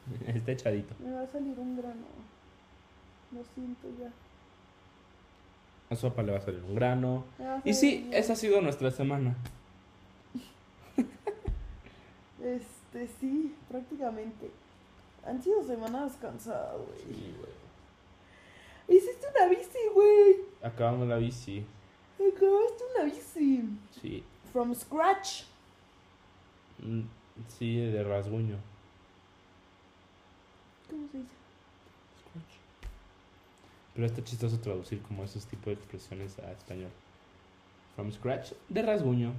Está 0.27 0.53
echadito. 0.53 0.95
me 1.03 1.11
va 1.11 1.21
a 1.21 1.27
salir 1.27 1.59
un 1.59 1.75
grano. 1.75 2.05
Lo 3.33 3.43
siento 3.53 3.87
ya. 3.99 4.09
A 5.89 5.95
sopa 5.95 6.23
le 6.23 6.31
va 6.31 6.37
a 6.37 6.41
salir 6.41 6.63
un 6.63 6.75
grano. 6.75 7.25
Y 7.65 7.73
sí, 7.73 8.09
esa 8.13 8.33
ha 8.33 8.35
sido 8.35 8.61
nuestra 8.61 8.89
semana. 8.91 9.35
Este, 12.55 13.07
sí, 13.19 13.53
prácticamente. 13.69 14.49
Han 15.25 15.41
sido 15.43 15.63
semanas 15.63 16.17
cansadas, 16.21 16.77
güey. 16.77 16.99
Sí, 16.99 17.35
güey. 17.37 18.97
Hiciste 18.97 19.27
una 19.35 19.49
bici, 19.49 19.77
güey. 19.93 20.35
Acabamos 20.63 21.07
la 21.07 21.17
bici. 21.17 21.65
Acabaste 22.15 22.83
una 22.95 23.03
bici. 23.05 23.63
Sí. 24.01 24.23
From 24.53 24.73
scratch. 24.73 25.43
Mm, 26.79 27.01
Sí, 27.59 27.75
de 27.75 28.03
rasguño. 28.03 28.57
¿Cómo 30.89 31.07
se 31.11 31.17
dice? 31.19 31.29
Pero 33.93 34.07
está 34.07 34.23
chistoso 34.23 34.59
traducir 34.59 35.01
como 35.03 35.23
esos 35.23 35.45
tipos 35.45 35.65
de 35.65 35.73
expresiones 35.73 36.39
a 36.39 36.51
español. 36.51 36.89
From 37.95 38.11
scratch, 38.11 38.53
de 38.69 38.81
rasguño. 38.81 39.33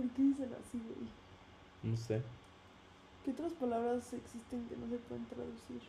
¿Por 0.00 0.08
qué 0.12 0.22
dicen 0.22 0.50
así, 0.58 0.78
güey? 0.78 1.08
No 1.82 1.96
sé. 1.96 2.22
¿Qué 3.24 3.32
otras 3.32 3.52
palabras 3.52 4.12
existen 4.14 4.66
que 4.68 4.76
no 4.76 4.88
se 4.88 4.96
pueden 4.96 5.26
traducir? 5.26 5.82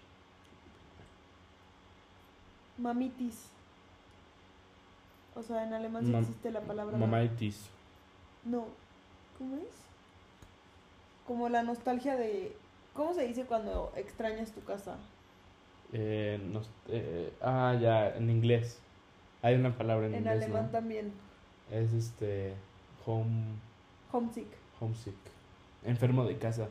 Mamitis. 2.78 3.50
O 5.36 5.42
sea, 5.44 5.64
en 5.66 5.74
alemán 5.74 6.06
sí 6.06 6.12
Mam- 6.12 6.22
existe 6.22 6.52
la 6.52 6.62
palabra. 6.62 6.98
Mamaitis. 6.98 7.70
No. 8.44 8.66
¿Cómo 9.38 9.56
es? 9.58 9.70
Como 11.28 11.48
la 11.50 11.64
nostalgia 11.64 12.16
de. 12.18 12.56
¿Cómo 12.94 13.14
se 13.14 13.26
dice 13.28 13.46
cuando 13.46 13.94
extrañas 13.96 14.52
tu 14.52 14.62
casa? 14.64 14.98
Eh, 15.94 16.40
no, 16.52 16.62
eh, 16.90 17.32
ah, 17.42 17.78
ya, 17.80 18.10
en 18.16 18.30
inglés. 18.30 18.80
Hay 19.42 19.56
una 19.56 19.78
palabra 19.78 20.08
en, 20.08 20.14
En 20.16 20.20
inglés. 20.20 20.44
alemán 20.44 20.66
¿no? 20.66 20.72
también. 20.72 21.14
Es 21.72 21.94
este. 21.94 22.56
Home. 23.06 23.56
Homesick. 24.12 24.48
Homesick. 24.80 25.16
Enfermo 25.84 26.26
de 26.26 26.38
casa. 26.38 26.68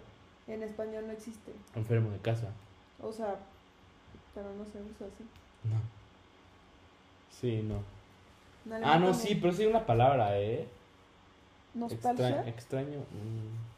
En 0.47 0.63
español 0.63 1.07
no 1.07 1.13
existe. 1.13 1.53
Enfermo 1.75 2.11
de 2.11 2.19
casa. 2.19 2.49
O 3.03 3.13
sea, 3.13 3.37
pero 4.35 4.47
no 4.55 4.65
se 4.65 4.79
usa 4.83 5.07
así. 5.07 5.25
No. 5.65 5.81
Sí, 7.31 7.63
no. 7.63 7.83
En 8.77 8.85
Ah, 8.85 8.99
no, 8.99 9.15
sí, 9.15 9.35
pero 9.37 9.53
sí 9.53 9.63
hay 9.63 9.69
una 9.69 9.87
palabra, 9.87 10.39
¿eh? 10.39 10.69
Nostalgia. 11.75 12.29
Extra- 12.29 12.49
extraño. 12.49 12.99
mm. 12.99 13.71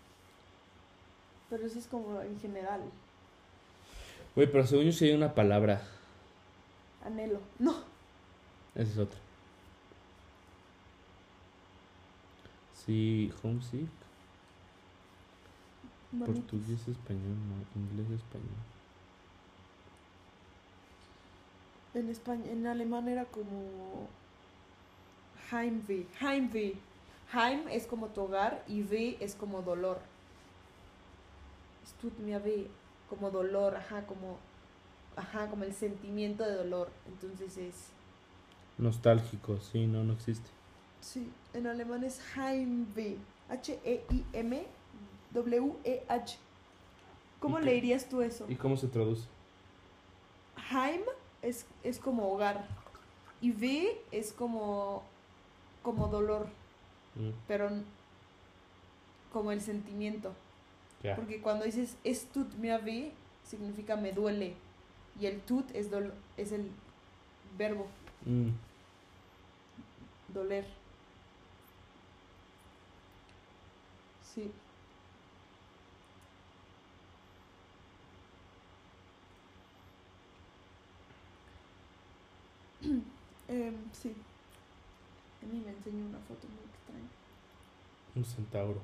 Pero 1.50 1.66
eso 1.66 1.78
es 1.78 1.86
como 1.86 2.20
en 2.22 2.40
general. 2.40 2.80
Güey, 4.34 4.50
pero 4.50 4.66
según 4.66 4.86
yo 4.86 4.92
sí 4.92 5.06
hay 5.08 5.14
una 5.14 5.34
palabra. 5.34 5.82
Anhelo. 7.04 7.40
No. 7.58 7.74
Esa 8.74 8.90
es 8.92 8.98
otra. 8.98 9.18
Sí, 12.84 13.32
homesick. 13.42 13.88
Portugués, 16.18 16.88
español, 16.88 17.36
no. 17.48 17.80
Inglés, 17.80 18.20
español. 18.20 18.48
En 21.94 22.08
español, 22.08 22.48
en 22.48 22.66
alemán 22.66 23.08
era 23.08 23.24
como 23.24 24.08
Heimweh. 25.50 26.06
Heimweh. 26.20 26.74
Heim 27.32 27.68
es 27.68 27.86
como 27.86 28.08
tu 28.08 28.22
hogar 28.22 28.62
y 28.68 28.82
weh 28.82 29.16
es 29.20 29.34
como 29.34 29.62
dolor. 29.62 30.00
Es 31.82 31.92
tut 31.94 32.18
mir 32.18 32.42
weh, 32.42 32.68
como 33.08 33.30
dolor, 33.30 33.76
ajá, 33.76 34.06
como 34.06 34.38
ajá, 35.16 35.48
como 35.48 35.64
el 35.64 35.74
sentimiento 35.74 36.44
de 36.44 36.54
dolor. 36.56 36.90
Entonces 37.06 37.56
es 37.56 37.74
Nostálgico, 38.78 39.58
sí, 39.60 39.86
no, 39.86 40.02
no 40.02 40.14
existe. 40.14 40.48
Sí, 41.02 41.30
en 41.52 41.66
alemán 41.66 42.02
es 42.04 42.18
Heimweh. 42.34 43.18
H 43.50 43.78
E 43.84 44.02
I 44.08 44.24
M 44.32 44.64
W 45.32 45.72
E. 45.84 46.02
¿Cómo 47.38 47.58
¿Y 47.58 47.60
qué? 47.60 47.66
leerías 47.66 48.08
tú 48.08 48.22
eso? 48.22 48.46
¿Y 48.48 48.54
cómo 48.56 48.78
se 48.78 48.88
traduce? 48.88 49.26
Heim 50.70 51.02
es, 51.42 51.66
es 51.82 51.98
como 51.98 52.32
hogar 52.32 52.66
y 53.42 53.50
weh 53.52 54.00
es 54.10 54.32
como 54.32 55.02
como 55.82 56.06
dolor. 56.08 56.46
Mm, 57.16 57.30
pero 57.46 57.68
como 59.32 59.52
el 59.52 59.60
sentimiento. 59.60 60.32
Porque 61.16 61.42
cuando 61.42 61.64
dices 61.64 61.96
es 62.04 62.26
tut 62.28 62.54
mir 62.54 62.80
weh, 62.84 63.12
significa 63.44 63.96
me 63.96 64.12
duele. 64.12 64.54
Y 65.20 65.26
el 65.26 65.40
tut 65.42 65.68
es, 65.74 65.90
dol- 65.90 66.14
es 66.38 66.52
el 66.52 66.70
verbo, 67.58 67.86
Mm. 68.24 68.50
doler. 70.32 70.64
Sí. 74.34 74.50
Em, 83.48 83.74
sí. 83.92 84.14
A 85.42 85.46
mí 85.46 85.60
me 85.64 85.72
enseñó 85.72 86.06
una 86.06 86.18
foto 86.20 86.46
muy 86.48 86.64
extraña. 86.72 87.08
Un 88.14 88.24
centauro. 88.24 88.80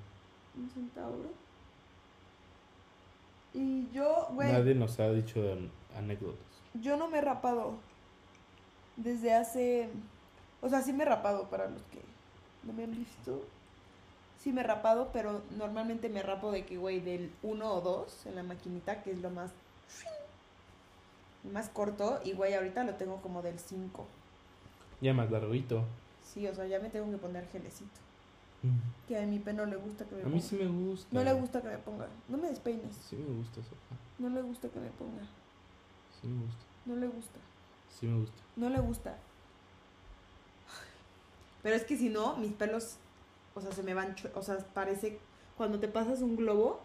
Un 0.57 0.69
centauro. 0.71 1.31
Y 3.55 3.89
yo, 3.91 4.29
güey, 4.33 4.53
Nadie 4.53 4.75
nos 4.75 4.99
ha 5.01 5.11
dicho 5.11 5.41
de 5.41 5.71
anécdotas. 5.97 6.39
yo 6.75 6.97
no 6.97 7.09
me 7.09 7.19
he 7.19 7.21
rapado 7.21 7.75
desde 8.97 9.33
hace... 9.35 9.89
O 10.61 10.69
sea, 10.69 10.83
sí 10.83 10.93
me 10.93 11.05
he 11.05 11.07
rapado 11.07 11.49
para 11.49 11.69
los 11.71 11.83
que 11.85 12.01
no 12.65 12.73
me 12.73 12.85
han 12.85 12.91
visto. 12.91 13.45
Sí 14.39 14.53
me 14.53 14.61
he 14.61 14.65
rapado, 14.65 15.11
pero 15.13 15.43
normalmente 15.57 16.09
me 16.09 16.23
rapo 16.23 16.53
de 16.53 16.65
que, 16.65 16.77
güey, 16.77 17.01
del 17.01 17.33
1 17.43 17.73
o 17.75 17.81
2 17.81 18.27
en 18.27 18.37
la 18.37 18.43
maquinita, 18.43 19.03
que 19.03 19.11
es 19.11 19.21
lo 19.21 19.31
más... 19.31 19.51
más 21.53 21.69
corto. 21.69 22.21
Y, 22.25 22.33
güey, 22.33 22.55
ahorita 22.55 22.85
lo 22.85 22.95
tengo 22.95 23.21
como 23.21 23.43
del 23.43 23.59
5. 23.59 24.07
Ya 25.01 25.13
más 25.13 25.31
larguito. 25.31 25.85
Sí, 26.23 26.47
o 26.47 26.55
sea, 26.55 26.67
ya 26.67 26.79
me 26.79 26.89
tengo 26.91 27.11
que 27.11 27.19
poner 27.19 27.49
gelecito. 27.49 28.01
Que 29.07 29.17
a 29.17 29.23
mi 29.25 29.39
pe 29.39 29.53
no 29.53 29.67
le 29.67 29.77
gusta 29.77 30.05
que 30.05 30.17
me 30.17 30.21
A 30.21 30.25
ponga. 30.25 30.35
mí 30.37 30.43
sí 30.43 30.57
me 30.57 30.67
gusta. 30.67 31.09
No 31.13 31.23
le 31.23 31.33
gusta 31.33 31.63
que 31.63 31.69
me 31.69 31.79
ponga. 31.79 32.09
No 32.29 32.37
me 32.39 32.49
despeines. 32.49 32.97
Sí 33.09 33.17
me 33.17 33.37
gusta, 33.37 33.63
Sofa. 33.63 33.95
No 34.19 34.29
le 34.29 34.43
gusta 34.43 34.69
que 34.69 34.81
me 34.81 34.91
ponga. 34.91 35.23
Sí 36.21 36.27
me 36.27 36.45
gusta. 36.45 36.65
No 36.85 36.97
le 36.97 37.07
gusta. 37.07 37.39
Sí 37.89 38.07
me 38.07 38.19
gusta. 38.19 38.43
No 38.57 38.69
le 38.69 38.81
gusta. 38.81 39.17
Pero 41.63 41.77
es 41.77 41.85
que 41.85 41.97
si 41.97 42.09
no, 42.09 42.37
mis 42.37 42.53
pelos, 42.53 42.97
o 43.55 43.61
sea, 43.61 43.73
se 43.73 43.83
me 43.83 43.95
van, 43.95 44.15
o 44.35 44.43
sea, 44.43 44.59
parece 44.75 45.19
cuando 45.57 45.79
te 45.81 45.89
pasas 45.89 46.21
un 46.23 46.37
globo, 46.37 46.81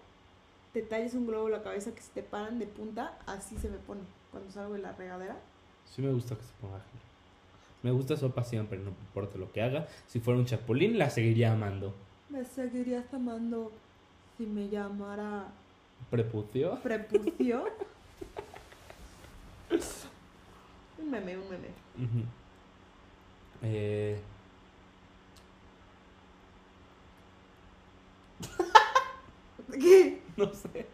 te 0.74 0.82
talles 0.82 1.14
un 1.14 1.28
globo 1.28 1.50
la 1.50 1.62
cabeza 1.64 1.94
que 1.94 2.02
se 2.02 2.12
te 2.12 2.24
paran 2.24 2.60
de 2.60 2.66
punta, 2.66 3.18
así 3.26 3.58
se 3.58 3.70
me 3.70 3.78
pone 3.78 4.02
cuando 4.32 4.52
salgo 4.52 4.74
de 4.74 4.80
la 4.80 4.94
regadera. 4.94 5.38
Sí 5.86 6.02
me 6.02 6.12
gusta 6.12 6.36
que 6.36 6.44
se 6.44 6.54
ponga 6.60 6.80
gel. 6.80 7.02
Me 7.84 7.92
gusta 7.92 8.16
Sopa 8.18 8.44
siempre, 8.44 8.80
no 8.80 8.90
importa 8.90 9.38
lo 9.38 9.52
que 9.52 9.62
haga. 9.62 9.88
Si 10.08 10.20
fuera 10.20 10.40
un 10.40 10.46
chapulín, 10.46 10.98
la 10.98 11.10
seguiría 11.10 11.52
amando. 11.52 11.94
Me 12.30 12.44
seguirías 12.46 13.14
amando 13.14 13.72
si 14.38 14.46
me 14.46 14.70
llamara 14.70 15.48
Prepucio. 16.10 16.80
prepucio. 16.82 17.66
un 20.98 21.12
meme, 21.12 21.38
un 21.38 21.50
meme. 21.50 21.68
Eh, 23.62 24.20
¿Qué? 29.80 30.22
no 30.38 30.54
sé. 30.54 30.88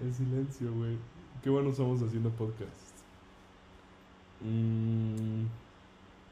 El 0.00 0.14
silencio, 0.14 0.72
güey. 0.72 0.96
Qué 1.42 1.50
bueno 1.50 1.72
somos 1.72 2.02
haciendo 2.02 2.30
podcast. 2.30 2.96
Mm. 4.40 5.44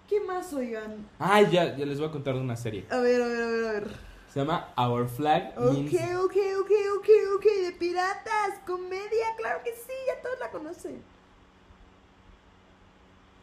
¿Qué 0.08 0.20
más, 0.20 0.52
oigan? 0.52 1.06
Ah, 1.18 1.40
ya, 1.40 1.76
ya 1.76 1.86
les 1.86 1.98
voy 1.98 2.08
a 2.08 2.12
contar 2.12 2.34
de 2.34 2.40
una 2.40 2.56
serie. 2.56 2.84
A 2.90 2.98
ver, 2.98 3.22
a 3.22 3.26
ver, 3.26 3.42
a 3.42 3.46
ver, 3.46 3.64
a 3.64 3.72
ver. 3.72 4.14
Se 4.28 4.40
llama 4.40 4.72
Our 4.76 5.08
Flag 5.08 5.54
Ok, 5.56 5.72
Means... 5.72 5.94
ok, 5.94 6.36
ok, 6.60 6.70
ok, 6.98 7.08
ok, 7.36 7.44
de 7.44 7.72
piratas, 7.78 8.58
comedia, 8.66 9.26
claro 9.38 9.60
que 9.62 9.70
sí, 9.72 9.92
ya 10.08 10.20
todos 10.20 10.38
la 10.40 10.50
conocen. 10.50 11.00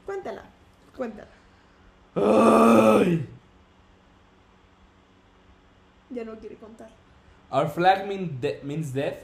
Cuéntala, 0.05 0.43
cuéntala. 0.95 1.31
¡Ay! 2.15 3.25
Ya 6.09 6.25
no 6.25 6.37
quiere 6.39 6.57
contar. 6.57 6.89
Our 7.51 7.67
Flag 7.69 8.07
mean 8.07 8.39
de- 8.39 8.61
Means 8.63 8.93
Death. 8.93 9.23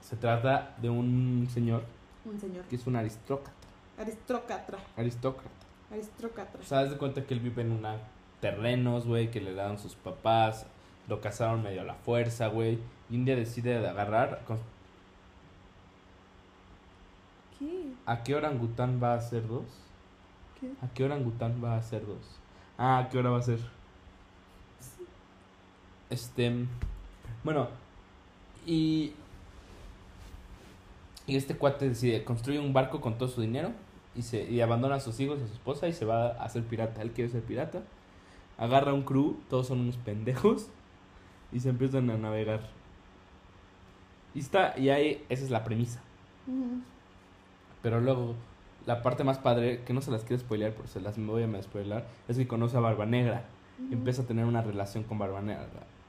Se 0.00 0.16
trata 0.16 0.74
de 0.80 0.90
un 0.90 1.48
señor 1.52 1.82
Un 2.24 2.38
señor. 2.38 2.64
que 2.64 2.76
es 2.76 2.86
un 2.86 2.96
aristócrata. 2.96 3.52
Aristócrata, 3.98 4.78
Aristócrata. 4.96 5.50
aristócrata. 5.90 6.58
O 6.60 6.62
sea, 6.64 6.80
haz 6.80 6.90
de 6.90 6.96
cuenta 6.96 7.24
que 7.24 7.34
él 7.34 7.40
vive 7.40 7.62
en 7.62 7.72
una 7.72 7.96
terrenos, 8.40 9.06
güey, 9.06 9.30
que 9.30 9.40
le 9.40 9.54
daban 9.54 9.78
sus 9.78 9.94
papás. 9.94 10.66
Lo 11.08 11.20
casaron 11.20 11.62
medio 11.62 11.80
a 11.82 11.84
la 11.84 11.94
fuerza, 11.94 12.48
güey. 12.48 12.78
Y 13.10 13.16
un 13.16 13.24
día 13.24 13.36
decide 13.36 13.80
de 13.80 13.88
agarrar. 13.88 14.42
con- 14.46 14.58
¿Qué? 17.58 17.92
¿A 18.06 18.22
qué 18.22 18.34
orangután 18.34 19.00
va 19.02 19.14
a 19.14 19.20
ser 19.20 19.46
dos? 19.46 19.64
¿Qué? 20.60 20.70
¿A 20.82 20.88
qué 20.92 21.04
orangután 21.04 21.62
va 21.62 21.76
a 21.76 21.82
ser 21.82 22.06
dos? 22.06 22.38
Ah, 22.78 22.98
¿a 22.98 23.08
qué 23.08 23.18
hora 23.18 23.30
va 23.30 23.38
a 23.38 23.42
ser? 23.42 23.60
Este. 26.10 26.66
Bueno, 27.42 27.68
y. 28.66 29.12
Y 31.26 31.36
este 31.36 31.56
cuate 31.56 31.88
decide 31.88 32.22
construir 32.24 32.60
un 32.60 32.74
barco 32.74 33.00
con 33.00 33.16
todo 33.16 33.28
su 33.28 33.40
dinero 33.40 33.72
y, 34.14 34.22
se, 34.22 34.50
y 34.50 34.60
abandona 34.60 34.96
a 34.96 35.00
sus 35.00 35.18
hijos, 35.20 35.40
a 35.40 35.46
su 35.46 35.54
esposa 35.54 35.88
y 35.88 35.94
se 35.94 36.04
va 36.04 36.28
a 36.28 36.44
hacer 36.44 36.64
pirata. 36.64 37.00
Él 37.00 37.12
quiere 37.12 37.30
ser 37.30 37.42
pirata. 37.42 37.82
Agarra 38.58 38.92
un 38.92 39.02
crew, 39.02 39.38
todos 39.48 39.68
son 39.68 39.80
unos 39.80 39.96
pendejos 39.96 40.68
y 41.52 41.60
se 41.60 41.70
empiezan 41.70 42.10
a 42.10 42.18
navegar. 42.18 42.60
Y 44.34 44.40
está, 44.40 44.78
y 44.78 44.90
ahí, 44.90 45.24
esa 45.28 45.44
es 45.44 45.50
la 45.50 45.64
premisa. 45.64 46.00
Pero 47.82 48.00
luego, 48.00 48.34
la 48.86 49.02
parte 49.02 49.24
más 49.24 49.38
padre, 49.38 49.82
que 49.84 49.92
no 49.92 50.02
se 50.02 50.10
las 50.10 50.24
quiero 50.24 50.40
spoilear, 50.40 50.72
porque 50.74 50.90
se 50.90 51.00
las 51.00 51.16
voy 51.18 51.44
a 51.44 51.46
me 51.46 51.62
spoiler, 51.62 52.04
es 52.28 52.36
que 52.36 52.46
conoce 52.46 52.76
a 52.76 52.80
Barba 52.80 53.06
Negra. 53.06 53.44
Y 53.90 53.94
empieza 53.94 54.22
a 54.22 54.26
tener 54.26 54.44
una 54.44 54.62
relación 54.62 55.04
con 55.04 55.18
Barba 55.18 55.40
Negra. 55.40 55.68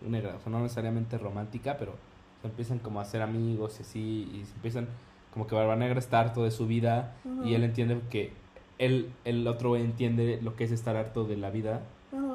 Negra. 0.09 0.35
O 0.35 0.39
sea, 0.39 0.51
no 0.51 0.59
necesariamente 0.61 1.17
romántica, 1.17 1.77
pero 1.77 1.93
se 2.41 2.47
empiezan 2.47 2.79
como 2.79 2.99
a 2.99 3.03
hacer 3.03 3.21
amigos 3.21 3.77
y 3.79 3.83
así. 3.83 4.29
Y 4.33 4.45
se 4.45 4.53
empiezan, 4.55 4.87
como 5.33 5.47
que 5.47 5.55
Barba 5.55 5.75
Negra 5.75 5.99
está 5.99 6.19
harto 6.19 6.43
de 6.43 6.51
su 6.51 6.67
vida. 6.67 7.15
Y 7.43 7.53
él 7.53 7.63
entiende 7.63 7.99
que 8.09 8.31
él, 8.77 9.11
el 9.23 9.47
otro 9.47 9.75
entiende 9.77 10.39
lo 10.41 10.55
que 10.55 10.63
es 10.65 10.71
estar 10.71 10.95
harto 10.95 11.23
de 11.25 11.37
la 11.37 11.49
vida. 11.49 11.81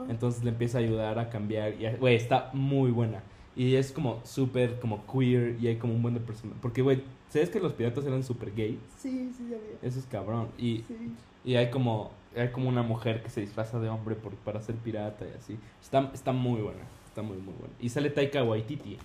Entonces 0.09 0.43
le 0.45 0.51
empieza 0.51 0.79
a 0.79 0.81
ayudar 0.81 1.19
a 1.19 1.29
cambiar. 1.31 1.75
Y, 1.81 1.89
güey, 1.97 2.17
está 2.17 2.51
muy 2.53 2.91
buena. 2.91 3.23
Y 3.57 3.75
es 3.77 3.93
como 3.93 4.21
súper 4.25 4.79
como 4.81 5.05
queer 5.07 5.57
y 5.61 5.67
hay 5.69 5.77
como 5.77 5.95
un 5.95 6.03
buen 6.03 6.15
de 6.15 6.21
personas. 6.21 6.57
Porque, 6.63 6.83
güey, 6.83 7.03
¿sabes 7.29 7.51
que 7.51 7.61
los 7.61 7.73
piratas 7.73 8.05
eran 8.07 8.23
súper 8.25 8.55
gay? 8.55 8.79
Sí, 8.97 9.31
sí, 9.37 9.45
sabía. 9.45 9.59
Eso 9.83 9.99
es 9.99 10.07
cabrón. 10.07 10.49
Y, 10.59 10.79
Sí. 10.89 11.13
y 11.45 11.57
hay 11.57 11.71
como 11.71 12.11
hay 12.37 12.51
como 12.51 12.69
una 12.69 12.85
mujer 12.85 13.25
que 13.25 13.29
se 13.29 13.41
disfraza 13.41 13.81
de 13.81 13.89
hombre 13.89 14.15
por, 14.15 14.33
para 14.37 14.61
ser 14.61 14.77
pirata 14.77 15.25
y 15.27 15.37
así. 15.37 15.59
Está, 15.83 16.11
está 16.15 16.31
muy 16.33 16.61
buena. 16.61 16.81
Está 17.21 17.35
muy, 17.35 17.43
muy 17.43 17.53
buena. 17.55 17.75
Y 17.79 17.89
sale 17.91 18.09
Taika 18.09 18.43
Waititi 18.43 18.97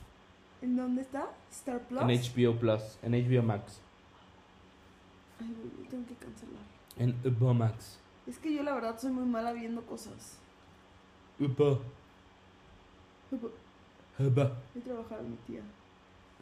¿En 0.62 0.78
dónde 0.78 1.02
está? 1.02 1.28
Star 1.52 1.82
Plus. 1.82 2.02
en 2.02 2.08
HBO 2.10 2.58
Plus, 2.58 2.98
en 3.04 3.12
HBO 3.12 3.44
Max, 3.44 3.82
Ay, 5.42 5.54
güey, 5.54 5.90
tengo 5.90 6.08
que 6.08 6.16
cancelar. 6.16 6.64
en 6.98 7.14
HBO 7.24 7.54
Max. 7.54 8.00
Es 8.26 8.40
que 8.40 8.54
yo 8.54 8.64
la 8.64 8.74
verdad 8.74 8.98
soy 8.98 9.12
muy 9.12 9.26
mala 9.26 9.52
viendo 9.52 9.86
cosas. 9.86 10.40
HBO. 11.40 11.82
HBO. 13.32 13.52
Voy 14.18 14.42
a 14.42 14.84
trabajar 14.84 15.20
a 15.20 15.24
mi 15.24 15.36
tía. 15.46 15.62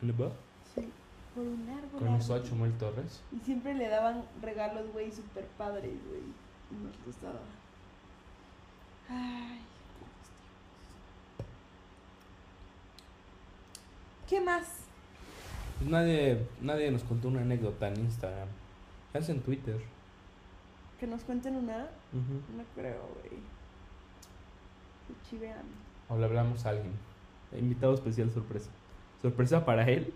¿En 0.03 0.09
HBO? 0.15 0.31
Sí. 0.75 0.87
Por 1.33 1.43
un 1.43 1.65
largo, 1.65 1.97
Conoció 1.97 2.35
a 2.35 2.43
Chumel 2.43 2.77
Torres. 2.77 3.23
Y 3.35 3.39
siempre 3.39 3.73
le 3.73 3.87
daban 3.89 4.23
regalos, 4.43 4.93
güey, 4.93 5.11
super 5.11 5.45
padres, 5.57 5.97
güey. 6.07 6.21
Y 6.71 6.85
nos 6.85 6.95
gustaba. 7.03 7.39
Ay, 9.09 9.59
¿Qué 14.33 14.41
más? 14.41 14.65
Pues 15.77 15.91
nadie, 15.91 16.47
nadie 16.59 16.89
nos 16.89 17.03
contó 17.03 17.27
una 17.27 17.41
anécdota 17.41 17.89
en 17.89 17.99
Instagram. 17.99 18.47
Es 19.13 19.29
en 19.29 19.41
Twitter. 19.41 19.79
Que 20.99 21.05
nos 21.05 21.21
cuenten 21.21 21.55
una. 21.55 21.81
No 22.11 22.63
creo, 22.73 23.09
güey. 23.13 23.39
Se 25.05 25.29
chivean. 25.29 25.65
O 26.09 26.17
le 26.17 26.25
hablamos 26.25 26.65
a 26.65 26.69
alguien. 26.69 26.93
Invitado 27.55 27.93
especial 27.93 28.31
sorpresa. 28.31 28.71
Sorpresa 29.21 29.63
para 29.63 29.87
él 29.87 30.11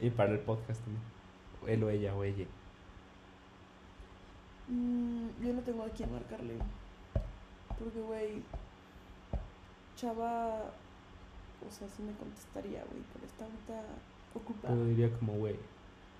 y 0.00 0.10
para 0.10 0.30
el 0.30 0.38
podcast 0.38 0.80
también. 0.84 1.02
Él 1.66 1.82
o 1.82 1.90
ella 1.90 2.14
o 2.14 2.22
ella. 2.22 2.46
Mm, 4.68 5.26
yo 5.44 5.52
no 5.54 5.60
tengo 5.62 5.82
a 5.82 5.88
quién 5.88 6.12
marcarle. 6.12 6.54
Porque, 7.76 8.00
güey. 8.00 8.42
Chava. 9.96 10.70
O 11.68 11.72
sea, 11.72 11.88
sí 11.88 12.02
me 12.02 12.12
contestaría, 12.14 12.82
güey. 12.90 13.02
Pero 13.12 13.26
está 13.26 13.44
ahorita 13.44 13.82
ocupada. 14.34 14.74
Pero 14.74 14.86
diría 14.86 15.10
como, 15.18 15.34
güey, 15.34 15.56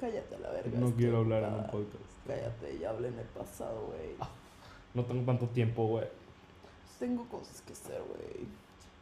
Cállate 0.00 0.34
a 0.34 0.38
la 0.38 0.50
verga. 0.50 0.78
no 0.80 0.94
quiero 0.94 1.18
hablar 1.18 1.42
en 1.44 1.54
un 1.54 1.66
podcast. 1.66 2.04
Cállate, 2.26 2.78
ya 2.78 2.90
hablé 2.90 3.08
en 3.08 3.18
el 3.18 3.26
pasado, 3.26 3.86
güey. 3.88 4.16
No 4.94 5.04
tengo 5.04 5.24
tanto 5.26 5.46
tiempo, 5.48 5.86
güey. 5.86 6.08
Tengo 6.98 7.26
cosas 7.28 7.60
que 7.62 7.72
hacer, 7.74 8.00
güey. 8.02 8.46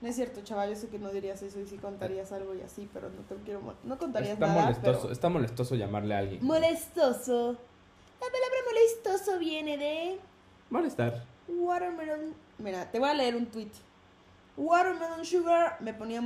No 0.01 0.09
es 0.09 0.15
cierto, 0.17 0.41
chaval, 0.43 0.71
yo 0.71 0.77
sé 0.77 0.89
que 0.89 0.99
no 0.99 1.11
dirías 1.11 1.43
eso 1.43 1.59
y 1.61 1.67
sí 1.67 1.77
contarías 1.77 2.31
algo 2.31 2.55
y 2.55 2.61
así, 2.63 2.89
pero 2.93 3.11
no 3.11 3.23
te 3.23 3.35
quiero... 3.45 3.61
No 3.83 3.99
contarías 3.99 4.35
Está 4.35 4.47
nada, 4.47 4.63
molestoso, 4.63 5.01
pero- 5.03 5.13
está 5.13 5.29
molestoso 5.29 5.75
llamarle 5.75 6.15
a 6.15 6.19
alguien. 6.19 6.45
Molestoso. 6.45 7.53
La 8.21 8.27
palabra 8.27 8.59
molestoso 8.67 9.39
viene 9.41 9.77
de... 9.77 10.21
Molestar. 10.71 11.25
Watermelon. 11.49 12.35
Mira, 12.59 12.91
te 12.91 12.99
voy 13.01 13.09
a 13.09 13.15
leer 13.15 13.35
un 13.35 13.47
tweet. 13.47 13.71
Watermelon 14.59 15.25
Sugar 15.25 15.77
me 15.81 15.95
ponía 15.95 16.21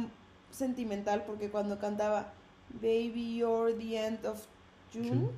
sentimental 0.51 1.25
porque 1.25 1.51
cuando 1.51 1.79
cantaba 1.79 2.33
Baby 2.81 3.37
You're 3.37 3.75
the 3.75 3.99
End 3.99 4.27
of 4.27 4.43
June 4.93 5.29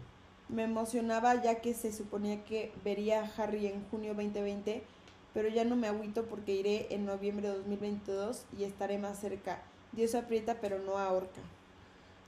me 0.48 0.62
emocionaba 0.62 1.42
ya 1.42 1.56
que 1.56 1.74
se 1.74 1.92
suponía 1.92 2.44
que 2.44 2.72
vería 2.84 3.22
a 3.22 3.30
Harry 3.36 3.66
en 3.66 3.84
junio 3.90 4.14
2020, 4.14 4.84
pero 5.32 5.48
ya 5.48 5.64
no 5.64 5.74
me 5.74 5.88
agüito 5.88 6.26
porque 6.26 6.52
iré 6.52 6.86
en 6.90 7.04
noviembre 7.06 7.48
de 7.48 7.56
2022 7.56 8.44
y 8.56 8.64
estaré 8.64 8.98
más 8.98 9.18
cerca. 9.18 9.62
Dios 9.92 10.14
aprieta 10.14 10.58
pero 10.60 10.78
no 10.78 10.96
ahorca. 10.96 11.40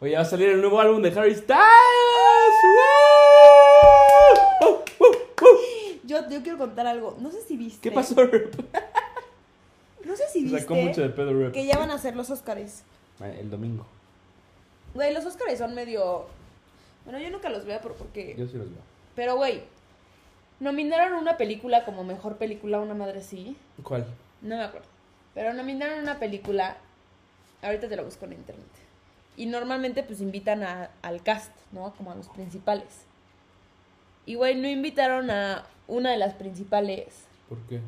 Oye, 0.01 0.15
va 0.15 0.23
a 0.23 0.25
salir 0.25 0.49
el 0.49 0.61
nuevo 0.61 0.81
álbum 0.81 1.01
de 1.01 1.09
Harry 1.11 1.35
Styles. 1.35 1.59
¡Woo! 4.63 4.69
¡Uh, 4.69 4.75
uh, 5.05 5.07
uh! 5.07 6.01
Yo, 6.05 6.29
yo 6.29 6.43
quiero 6.43 6.59
contar 6.59 6.87
algo. 6.87 7.17
No 7.21 7.31
sé 7.31 7.41
si 7.43 7.57
viste. 7.57 7.89
¿Qué 7.89 7.95
pasó? 7.95 8.17
No 10.19 10.25
sé 10.25 10.33
si 10.33 10.49
Se 10.49 10.61
sacó 10.61 10.75
viste 10.75 10.89
mucho 10.89 11.03
de 11.03 11.09
pedo 11.11 11.33
Rep. 11.39 11.53
que 11.53 11.67
ya 11.67 11.77
van 11.79 11.91
a 11.91 11.99
ser 11.99 12.17
los 12.17 12.31
Oscars. 12.31 12.85
El 13.21 13.51
domingo. 13.51 13.87
Güey, 14.95 15.13
los 15.13 15.27
Oscars 15.27 15.59
son 15.59 15.75
medio. 15.75 16.27
Bueno, 17.05 17.19
yo 17.21 17.29
nunca 17.31 17.51
los 17.51 17.65
veo 17.67 17.81
por- 17.83 17.95
porque. 17.95 18.35
Yo 18.37 18.47
sí 18.47 18.57
los 18.57 18.71
veo. 18.71 18.81
Pero, 19.15 19.37
güey, 19.37 19.63
nominaron 20.61 21.19
una 21.19 21.37
película 21.37 21.85
como 21.85 22.03
mejor 22.03 22.37
película, 22.37 22.81
una 22.81 22.95
madre 22.95 23.19
así. 23.19 23.57
¿Cuál? 23.83 24.07
No 24.41 24.57
me 24.57 24.63
acuerdo. 24.65 24.89
Pero 25.35 25.53
nominaron 25.53 25.99
una 25.99 26.19
película. 26.19 26.79
Ahorita 27.63 27.89
te 27.89 27.97
lo 27.97 28.05
busco 28.05 28.25
en 28.25 28.33
internet. 28.35 28.65
Y 29.37 29.47
normalmente, 29.47 30.03
pues 30.03 30.23
invitan 30.23 30.63
a- 30.63 30.91
al 31.03 31.23
cast, 31.23 31.53
¿no? 31.73 31.93
Como 31.95 32.11
a 32.11 32.15
los 32.15 32.29
principales. 32.29 33.05
Y, 34.25 34.35
güey, 34.35 34.55
no 34.55 34.67
invitaron 34.67 35.31
a 35.31 35.67
una 35.89 36.11
de 36.11 36.17
las 36.17 36.33
principales. 36.35 37.25
¿Por 37.51 37.59
qué? 37.69 37.81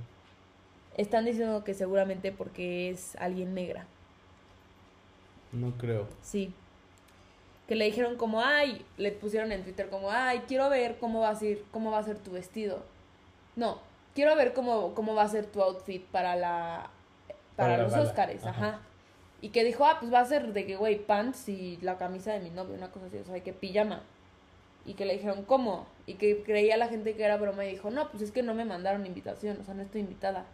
Están 0.98 1.24
diciendo 1.24 1.64
que 1.64 1.72
seguramente 1.72 2.32
porque 2.32 2.90
es 2.90 3.16
alguien 3.16 3.54
negra. 3.54 3.87
No 5.52 5.72
creo. 5.78 6.06
Sí. 6.20 6.52
Que 7.66 7.76
le 7.76 7.87
dijeron 7.87 8.16
como, 8.16 8.42
ay, 8.42 8.84
le 8.98 9.12
pusieron 9.12 9.52
en 9.52 9.62
Twitter 9.62 9.88
como, 9.88 10.11
ay, 10.11 10.42
quiero 10.46 10.68
ver 10.68 10.98
cómo 10.98 11.20
va 11.20 11.30
a 11.30 11.34
ser, 11.34 11.62
cómo 11.70 11.90
va 11.90 11.98
a 11.98 12.02
ser 12.02 12.18
tu 12.18 12.32
vestido. 12.32 12.82
No, 13.56 13.78
quiero 14.14 14.34
ver 14.37 14.52
cómo, 14.52 14.94
cómo 14.94 15.14
va 15.14 15.22
a 15.22 15.28
ser 15.28 15.46
tu 15.46 15.62
outfit 15.62 16.04
para 16.04 16.37
la 16.37 16.90
para, 17.54 17.78
los. 17.78 17.92
Oscars, 17.92 18.44
Ajá. 18.44 18.50
ajá. 18.50 18.80
Y 19.40 19.50
que 19.50 19.62
dijo, 19.62 19.84
ah, 19.84 19.98
pues 20.00 20.12
va 20.12 20.18
a 20.18 20.24
ser 20.24 20.52
de 20.52 20.66
que, 20.66 20.74
güey, 20.76 20.98
pants 20.98 21.48
y 21.48 21.78
la 21.80 21.96
camisa 21.96 22.32
de 22.32 22.40
mi 22.40 22.50
novio, 22.50 22.74
una 22.74 22.90
cosa 22.90 23.06
así, 23.06 23.18
o 23.18 23.24
sea, 23.24 23.40
que 23.40 23.52
pijama. 23.52 24.02
Y 24.84 24.94
que 24.94 25.04
le 25.04 25.12
dijeron, 25.14 25.44
¿cómo? 25.44 25.87
Y 26.06 26.14
que 26.14 26.42
creía 26.42 26.76
la 26.76 26.88
gente 26.88 27.14
que 27.14 27.22
era 27.22 27.37
broma 27.37 27.64
y 27.64 27.70
dijo, 27.70 27.90
no, 27.90 28.11
pues 28.11 28.22
es 28.22 28.32
que 28.32 28.42
no 28.42 28.54
me 28.54 28.64
mandaron 28.64 29.06
invitación, 29.06 29.58
o 29.61 29.64
sea, 29.64 29.74
no 29.74 29.82
estoy 29.82 30.00
invitada. 30.00 30.46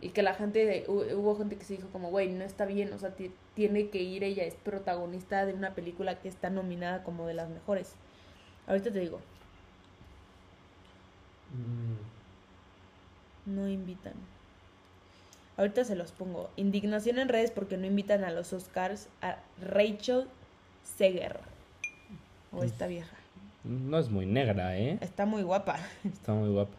Y 0.00 0.10
que 0.10 0.22
la 0.22 0.34
gente, 0.34 0.84
hu- 0.88 1.14
hubo 1.14 1.36
gente 1.36 1.56
que 1.56 1.64
se 1.64 1.76
dijo 1.76 1.88
como, 1.88 2.10
güey, 2.10 2.28
no 2.28 2.44
está 2.44 2.66
bien, 2.66 2.92
o 2.92 2.98
sea, 2.98 3.14
ti- 3.14 3.32
tiene 3.54 3.88
que 3.88 4.02
ir, 4.02 4.24
ella 4.24 4.44
es 4.44 4.54
protagonista 4.54 5.46
de 5.46 5.54
una 5.54 5.74
película 5.74 6.20
que 6.20 6.28
está 6.28 6.50
nominada 6.50 7.02
como 7.02 7.26
de 7.26 7.34
las 7.34 7.48
mejores. 7.48 7.94
Ahorita 8.66 8.92
te 8.92 9.00
digo, 9.00 9.20
Mm, 13.46 13.54
no 13.54 13.68
invitan. 13.68 14.14
Ahorita 15.56 15.84
se 15.84 15.94
los 15.96 16.12
pongo. 16.12 16.50
Indignación 16.56 17.18
en 17.18 17.28
redes 17.28 17.50
porque 17.50 17.76
no 17.78 17.86
invitan 17.86 18.24
a 18.24 18.30
los 18.30 18.52
Oscars 18.52 19.08
a 19.22 19.38
Rachel 19.62 20.26
Seger. 20.98 21.38
O 22.52 22.62
esta 22.64 22.86
vieja. 22.86 23.16
No 23.64 23.98
es 23.98 24.08
muy 24.10 24.26
negra, 24.26 24.76
¿eh? 24.76 24.98
Está 25.00 25.24
muy 25.26 25.42
guapa. 25.42 25.78
Está 26.04 26.34
muy 26.34 26.50
guapa. 26.50 26.76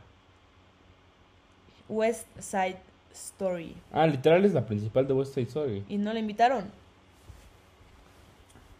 West 1.90 2.28
Side 2.40 2.78
Story. 3.14 3.76
Ah, 3.92 4.08
literal 4.08 4.46
es 4.46 4.54
la 4.54 4.66
principal 4.66 5.08
de 5.08 5.14
West 5.14 5.34
Side 5.34 5.48
Story. 5.48 5.86
Y 5.88 5.98
no 5.98 6.14
la 6.14 6.20
invitaron. 6.20 6.72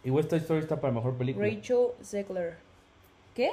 Y 0.04 0.10
West 0.10 0.30
Side 0.30 0.42
Story 0.42 0.60
está 0.60 0.80
para 0.80 0.92
mejor 0.92 1.16
película. 1.16 1.46
Rachel 1.46 1.88
Zegler. 2.02 2.56
¿Qué? 3.34 3.50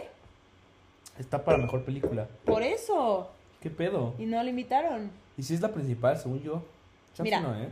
Está 1.19 1.43
para 1.43 1.57
mejor 1.57 1.83
película. 1.83 2.27
Por 2.45 2.61
eso. 2.61 3.29
¿Qué 3.61 3.69
pedo? 3.69 4.13
Y 4.19 4.25
no 4.25 4.41
la 4.41 4.49
invitaron. 4.49 5.11
¿Y 5.37 5.43
si 5.43 5.53
es 5.53 5.61
la 5.61 5.73
principal, 5.73 6.17
según 6.17 6.41
yo? 6.41 6.63
Chance 7.13 7.23
Mira. 7.23 7.41
no, 7.41 7.55
¿eh? 7.55 7.69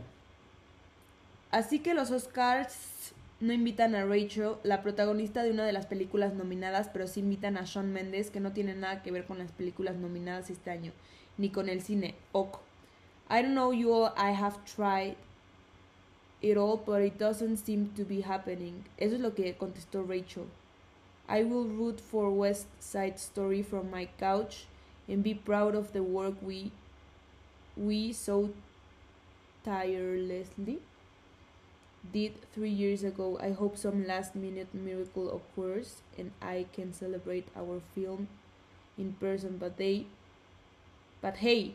Así 1.50 1.78
que 1.78 1.94
los 1.94 2.10
Oscars 2.10 3.12
no 3.40 3.52
invitan 3.52 3.94
a 3.94 4.04
Rachel, 4.04 4.54
la 4.62 4.82
protagonista 4.82 5.42
de 5.42 5.50
una 5.50 5.64
de 5.64 5.72
las 5.72 5.86
películas 5.86 6.34
nominadas, 6.34 6.88
pero 6.92 7.06
sí 7.06 7.20
invitan 7.20 7.56
a 7.56 7.66
Sean 7.66 7.92
Mendes, 7.92 8.30
que 8.30 8.40
no 8.40 8.52
tiene 8.52 8.74
nada 8.74 9.02
que 9.02 9.12
ver 9.12 9.24
con 9.24 9.38
las 9.38 9.52
películas 9.52 9.96
nominadas 9.96 10.50
este 10.50 10.70
año, 10.70 10.92
ni 11.36 11.50
con 11.50 11.68
el 11.68 11.82
cine. 11.82 12.14
Ok. 12.32 12.58
I 13.28 13.42
don't 13.42 13.54
know 13.54 13.70
you 13.70 13.92
all, 13.92 14.12
I 14.16 14.30
have 14.30 14.64
tried 14.64 15.16
it 16.42 16.56
all, 16.56 16.76
but 16.76 17.02
it 17.02 17.18
doesn't 17.18 17.56
seem 17.56 17.90
to 17.96 18.04
be 18.04 18.20
happening. 18.20 18.84
Eso 18.98 19.14
es 19.14 19.20
lo 19.20 19.30
que 19.30 19.54
contestó 19.54 20.06
Rachel. 20.06 20.46
I 21.28 21.42
will 21.42 21.64
root 21.64 22.00
for 22.00 22.30
West 22.30 22.66
Side 22.80 23.18
Story 23.18 23.62
from 23.62 23.90
my 23.90 24.08
couch 24.18 24.66
and 25.08 25.22
be 25.22 25.32
proud 25.32 25.74
of 25.74 25.92
the 25.92 26.02
work 26.02 26.34
we 26.42 26.70
we 27.76 28.12
so 28.12 28.50
tirelessly 29.64 30.80
did 32.12 32.32
three 32.52 32.70
years 32.70 33.02
ago. 33.02 33.38
I 33.40 33.52
hope 33.52 33.76
some 33.76 34.06
last 34.06 34.34
minute 34.34 34.68
miracle 34.74 35.40
occurs 35.40 36.02
and 36.18 36.30
I 36.42 36.66
can 36.72 36.92
celebrate 36.92 37.48
our 37.56 37.80
film 37.94 38.28
in 38.98 39.14
person. 39.14 39.56
But 39.58 39.78
they, 39.78 40.06
but 41.22 41.38
hey, 41.38 41.74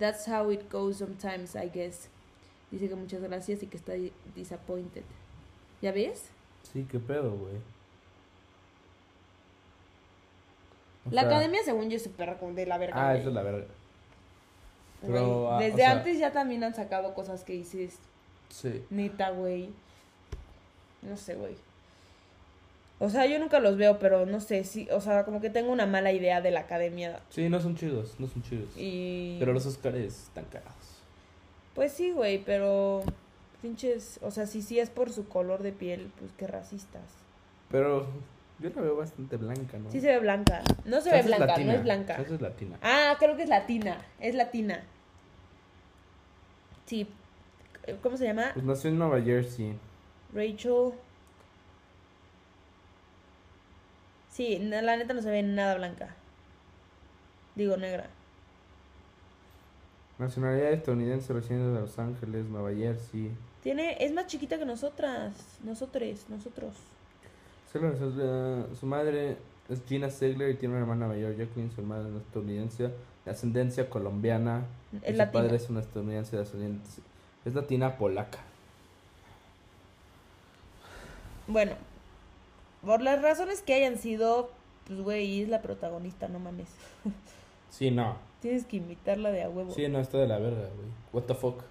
that's 0.00 0.26
how 0.26 0.50
it 0.50 0.68
goes 0.70 0.96
sometimes, 0.98 1.54
I 1.54 1.68
guess. 1.72 2.08
Dice 2.72 2.88
que 2.88 2.94
muchas 2.96 3.20
gracias 3.22 3.62
y 3.62 3.66
que 3.68 3.76
está 3.76 3.92
di- 3.92 4.12
disappointed. 4.34 5.04
¿Ya 5.82 5.92
ves? 5.92 6.30
Sí, 6.72 6.86
qué 6.90 6.98
pedo, 6.98 7.30
güey. 7.36 7.54
La 11.10 11.22
sea, 11.22 11.30
academia, 11.30 11.60
según 11.64 11.88
yo, 11.90 11.96
es 11.96 12.02
súper 12.04 12.38
de 12.38 12.66
la 12.66 12.78
verga. 12.78 12.94
Ah, 13.10 13.14
eso 13.16 13.28
es 13.28 13.34
la. 13.34 13.42
Güey, 13.42 13.64
Pero, 15.02 15.52
ah, 15.52 15.58
Desde 15.58 15.76
sea- 15.78 15.92
antes 15.92 16.18
ya 16.18 16.32
también 16.32 16.62
han 16.62 16.74
sacado 16.74 17.14
cosas 17.14 17.42
que 17.44 17.54
dices, 17.54 17.98
Sí. 18.50 18.84
Neta, 18.90 19.30
güey. 19.30 19.70
No 21.02 21.16
sé, 21.16 21.34
güey. 21.36 21.56
O 23.02 23.08
sea, 23.08 23.24
yo 23.24 23.38
nunca 23.38 23.60
los 23.60 23.78
veo, 23.78 23.98
pero 23.98 24.26
no 24.26 24.40
sé, 24.40 24.62
sí, 24.62 24.86
o 24.92 25.00
sea, 25.00 25.24
como 25.24 25.40
que 25.40 25.48
tengo 25.48 25.72
una 25.72 25.86
mala 25.86 26.12
idea 26.12 26.42
de 26.42 26.50
la 26.50 26.60
academia. 26.60 27.20
Sí, 27.30 27.48
no 27.48 27.58
son 27.58 27.74
chidos, 27.74 28.14
no 28.18 28.28
son 28.28 28.42
chidos. 28.42 28.68
Y. 28.76 29.36
Pero 29.38 29.54
los 29.54 29.64
Oscars 29.64 29.96
están 29.96 30.44
cagados. 30.44 30.74
Pues 31.74 31.92
sí, 31.92 32.10
güey, 32.10 32.44
pero. 32.44 33.02
Pinches. 33.62 34.20
O 34.22 34.30
sea, 34.30 34.46
si 34.46 34.60
sí 34.60 34.78
es 34.78 34.90
por 34.90 35.10
su 35.10 35.26
color 35.28 35.62
de 35.62 35.72
piel, 35.72 36.12
pues 36.18 36.30
qué 36.36 36.46
racistas. 36.46 37.02
Pero 37.70 38.06
yo 38.58 38.68
la 38.68 38.82
veo 38.82 38.96
bastante 38.96 39.38
blanca, 39.38 39.78
¿no? 39.78 39.90
Sí 39.90 40.02
se 40.02 40.08
ve 40.08 40.18
blanca. 40.18 40.62
No 40.84 41.00
se 41.00 41.08
Chance 41.08 41.12
ve 41.12 41.18
es 41.20 41.26
blanca, 41.26 41.46
latina, 41.46 41.72
no 41.72 41.78
es 41.78 41.82
blanca. 41.82 42.16
chance 42.16 42.34
es 42.34 42.40
latina. 42.42 42.78
Ah, 42.82 43.16
creo 43.18 43.34
que 43.34 43.44
es 43.44 43.48
latina. 43.48 43.96
Es 44.20 44.34
latina. 44.34 44.82
Sí. 46.84 47.08
¿Cómo 48.02 48.18
se 48.18 48.26
llama? 48.26 48.50
Pues 48.52 48.64
nació 48.66 48.90
en 48.90 48.98
Nueva 48.98 49.22
Jersey. 49.22 49.74
Rachel. 50.34 50.92
Sí, 54.40 54.58
la 54.58 54.96
neta 54.96 55.12
no 55.12 55.20
se 55.20 55.30
ve 55.30 55.42
nada 55.42 55.74
blanca. 55.74 56.14
Digo 57.56 57.76
negra. 57.76 58.06
Nacionalidad 60.18 60.72
estadounidense, 60.72 61.34
residente 61.34 61.74
de 61.74 61.80
Los 61.82 61.98
Ángeles, 61.98 62.46
Nueva 62.46 62.72
Jersey. 62.74 63.32
Tiene, 63.62 64.02
es 64.02 64.14
más 64.14 64.28
chiquita 64.28 64.56
que 64.56 64.64
nosotras. 64.64 65.34
Nosotros, 65.62 66.24
nosotros. 66.30 66.74
Su, 67.70 67.80
eh, 68.18 68.64
su 68.80 68.86
madre 68.86 69.36
es 69.68 69.84
Gina 69.86 70.08
Segler 70.08 70.48
y 70.48 70.54
tiene 70.54 70.72
una 70.74 70.84
hermana 70.84 71.06
mayor, 71.06 71.36
Jacqueline, 71.36 71.70
su 71.70 71.82
hermana 71.82 72.08
es 72.08 72.22
estadounidense, 72.22 72.90
de 73.26 73.30
ascendencia 73.30 73.90
colombiana. 73.90 74.64
y 74.90 74.96
Es 74.96 75.02
su 75.10 75.16
latina. 75.18 75.32
padre 75.32 75.56
es 75.56 75.68
una 75.68 75.80
estadounidense 75.80 76.36
de 76.36 76.42
ascendencia. 76.44 77.04
Es 77.44 77.54
latina 77.54 77.98
polaca. 77.98 78.38
Bueno, 81.46 81.72
por 82.84 83.00
las 83.02 83.20
razones 83.22 83.62
que 83.62 83.74
hayan 83.74 83.98
sido, 83.98 84.50
pues 84.86 85.00
güey, 85.00 85.42
es 85.42 85.48
la 85.48 85.62
protagonista, 85.62 86.28
no 86.28 86.38
mames. 86.38 86.68
Sí, 87.70 87.92
no. 87.92 88.16
Tienes 88.40 88.64
que 88.64 88.78
invitarla 88.78 89.30
de 89.30 89.44
a 89.44 89.48
huevo. 89.48 89.72
Sí, 89.72 89.86
no, 89.88 90.00
está 90.00 90.18
de 90.18 90.26
la 90.26 90.38
verga, 90.38 90.68
güey. 90.74 90.88
What 91.12 91.22
the 91.22 91.34
fuck. 91.34 91.62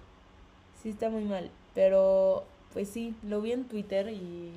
Sí, 0.82 0.88
está 0.88 1.10
muy 1.10 1.24
mal. 1.24 1.50
Pero, 1.74 2.44
pues 2.72 2.88
sí, 2.88 3.14
lo 3.22 3.40
vi 3.40 3.52
en 3.52 3.64
Twitter 3.64 4.08
y. 4.08 4.52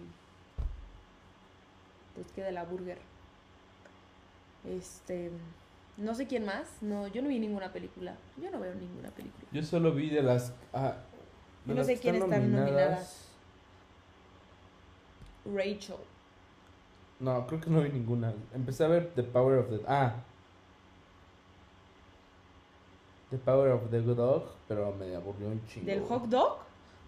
Pues 2.16 2.32
que 2.32 2.43
de 2.43 2.54
la 2.54 2.64
burger. 2.64 2.97
Este. 4.66 5.32
No 5.97 6.16
sé 6.16 6.26
quién 6.26 6.45
más. 6.45 6.82
No, 6.82 7.08
yo 7.08 7.22
no 7.22 7.28
vi 7.28 7.39
ninguna 7.39 7.74
película. 7.74 8.16
Yo 8.41 8.49
no 8.49 8.60
veo 8.60 8.74
ninguna 8.74 9.10
película. 9.10 9.45
Yo 9.51 9.64
solo 9.64 9.91
vi 9.93 10.10
de 10.10 10.24
las. 10.24 10.54
Ah, 10.72 10.95
de 11.66 11.70
Yo 11.70 11.74
no 11.74 11.76
las 11.76 11.88
sé 11.88 11.97
quién 11.97 12.16
están 12.16 12.51
nominadas. 12.51 13.28
Rachel. 15.45 15.97
No, 17.24 17.47
creo 17.47 17.61
que 17.61 17.69
no 17.69 17.82
vi 17.82 17.89
ninguna. 17.89 18.34
Empecé 18.53 18.84
a 18.84 18.89
ver 18.89 19.13
The 19.15 19.24
Power 19.24 19.59
of 19.59 19.69
the. 19.69 19.80
Ah. 19.88 20.13
The 23.30 23.38
Power 23.38 23.71
of 23.71 23.89
the 23.89 24.01
Dog, 24.01 24.43
pero 24.67 24.93
me 24.93 25.15
aburrió 25.15 25.47
un 25.47 25.65
chingo. 25.65 25.86
¿Del 25.86 26.01
hot 26.03 26.26
dog? 26.26 26.57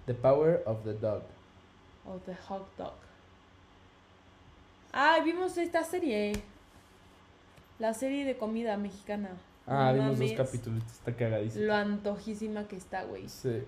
The 0.06 0.14
Power 0.14 0.64
of 0.66 0.84
the 0.86 0.94
Dog. 0.94 1.24
O 2.08 2.18
the 2.26 2.34
hot 2.48 2.66
dog. 2.78 2.94
Ah, 4.94 5.18
vimos 5.24 5.58
esta 5.58 5.84
serie. 5.84 6.32
La 7.78 7.94
serie 7.94 8.24
de 8.24 8.38
comida 8.38 8.78
mexicana. 8.78 9.32
Ah, 9.68 9.92
No 9.94 10.14
vimos 10.14 10.20
dos 10.20 10.32
capítulos. 10.32 10.84
Está 10.86 11.14
cagadísimo. 11.14 11.66
Lo 11.66 11.74
antojísima 11.74 12.70
que 12.70 12.78
está, 12.78 13.04
güey. 13.04 13.28
Sí. 13.28 13.64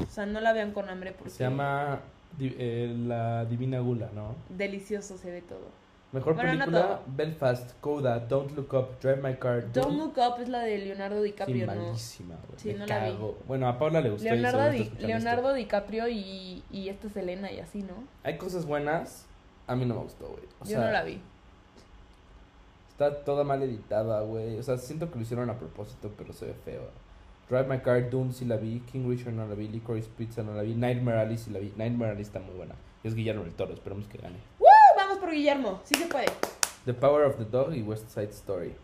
O 0.00 0.10
sea, 0.10 0.26
no 0.26 0.40
la 0.40 0.52
vean 0.52 0.72
con 0.72 0.88
hambre 0.88 1.12
porque 1.12 1.30
Se 1.30 1.42
llama 1.42 2.00
eh, 2.38 2.94
La 3.06 3.44
Divina 3.46 3.80
Gula, 3.80 4.10
¿no? 4.14 4.36
delicioso 4.48 5.18
se 5.18 5.32
ve 5.32 5.42
todo. 5.42 5.87
Mejor 6.10 6.34
Bueno, 6.36 6.52
no 6.54 6.58
película. 6.60 7.00
Belfast, 7.06 7.72
Coda, 7.80 8.18
Don't 8.20 8.52
Look 8.56 8.72
Up, 8.72 8.98
Drive 9.00 9.20
My 9.22 9.34
Car. 9.36 9.70
Don't 9.72 9.88
Dune. 9.88 9.98
Look 9.98 10.16
Up 10.16 10.40
es 10.40 10.48
la 10.48 10.60
de 10.60 10.78
Leonardo 10.78 11.18
Sí, 11.18 11.24
DiCaprio, 11.24 11.66
¿no? 11.66 11.74
malísima, 11.74 12.34
güey. 12.46 12.58
Sí, 12.58 12.74
no 12.74 12.86
la 12.86 13.10
vi. 13.10 13.18
Bueno, 13.46 13.68
a 13.68 13.78
Paula 13.78 14.00
le 14.00 14.10
gustó. 14.10 14.26
y 14.26 14.30
Leonardo, 14.30 14.70
Di-. 14.70 14.90
Leonardo 15.00 15.52
DiCaprio 15.52 16.08
y, 16.08 16.62
y 16.70 16.88
esta 16.88 17.10
Selena 17.10 17.52
y 17.52 17.60
así, 17.60 17.82
¿no? 17.82 17.94
Hay 18.22 18.38
cosas 18.38 18.64
buenas. 18.64 19.26
A 19.66 19.76
mí 19.76 19.84
no 19.84 19.96
me 19.96 20.00
gustó, 20.00 20.28
güey. 20.28 20.44
Yo 20.60 20.66
sea, 20.66 20.80
no 20.80 20.90
la 20.92 21.02
vi. 21.04 21.20
Está 22.90 23.22
toda 23.22 23.44
mal 23.44 23.62
editada, 23.62 24.22
güey. 24.22 24.58
O 24.58 24.62
sea, 24.62 24.78
siento 24.78 25.10
que 25.10 25.16
lo 25.16 25.22
hicieron 25.22 25.50
a 25.50 25.58
propósito, 25.58 26.10
pero 26.16 26.32
se 26.32 26.46
ve 26.46 26.54
feo. 26.64 26.82
Drive 27.50 27.64
My 27.68 27.80
Car, 27.80 28.08
Dune 28.10 28.32
sí 28.32 28.44
la 28.46 28.56
vi. 28.56 28.80
King 28.90 29.08
Richard 29.08 29.34
no 29.34 29.46
la 29.46 29.54
vi. 29.54 29.68
Licorice 29.68 30.08
Pizza 30.16 30.42
no 30.42 30.54
la 30.54 30.62
vi. 30.62 30.74
Nightmare 30.74 31.20
Alley 31.20 31.36
sí 31.38 31.50
la 31.50 31.58
vi. 31.58 31.72
Nightmare 31.76 32.12
Alley 32.12 32.22
está 32.22 32.40
muy 32.40 32.54
buena. 32.56 32.74
Es 33.04 33.14
Guillermo 33.14 33.44
del 33.44 33.52
Toro, 33.54 33.72
esperemos 33.74 34.08
que 34.08 34.18
gane. 34.18 34.38
Por 35.20 35.30
Guillermo, 35.30 35.80
sí 35.84 35.94
se 35.94 36.06
puede. 36.06 36.26
The 36.84 36.94
Power 36.94 37.24
of 37.26 37.36
the 37.36 37.44
Dog 37.44 37.74
y 37.74 37.82
West 37.82 38.08
Side 38.10 38.30
Story. 38.30 38.74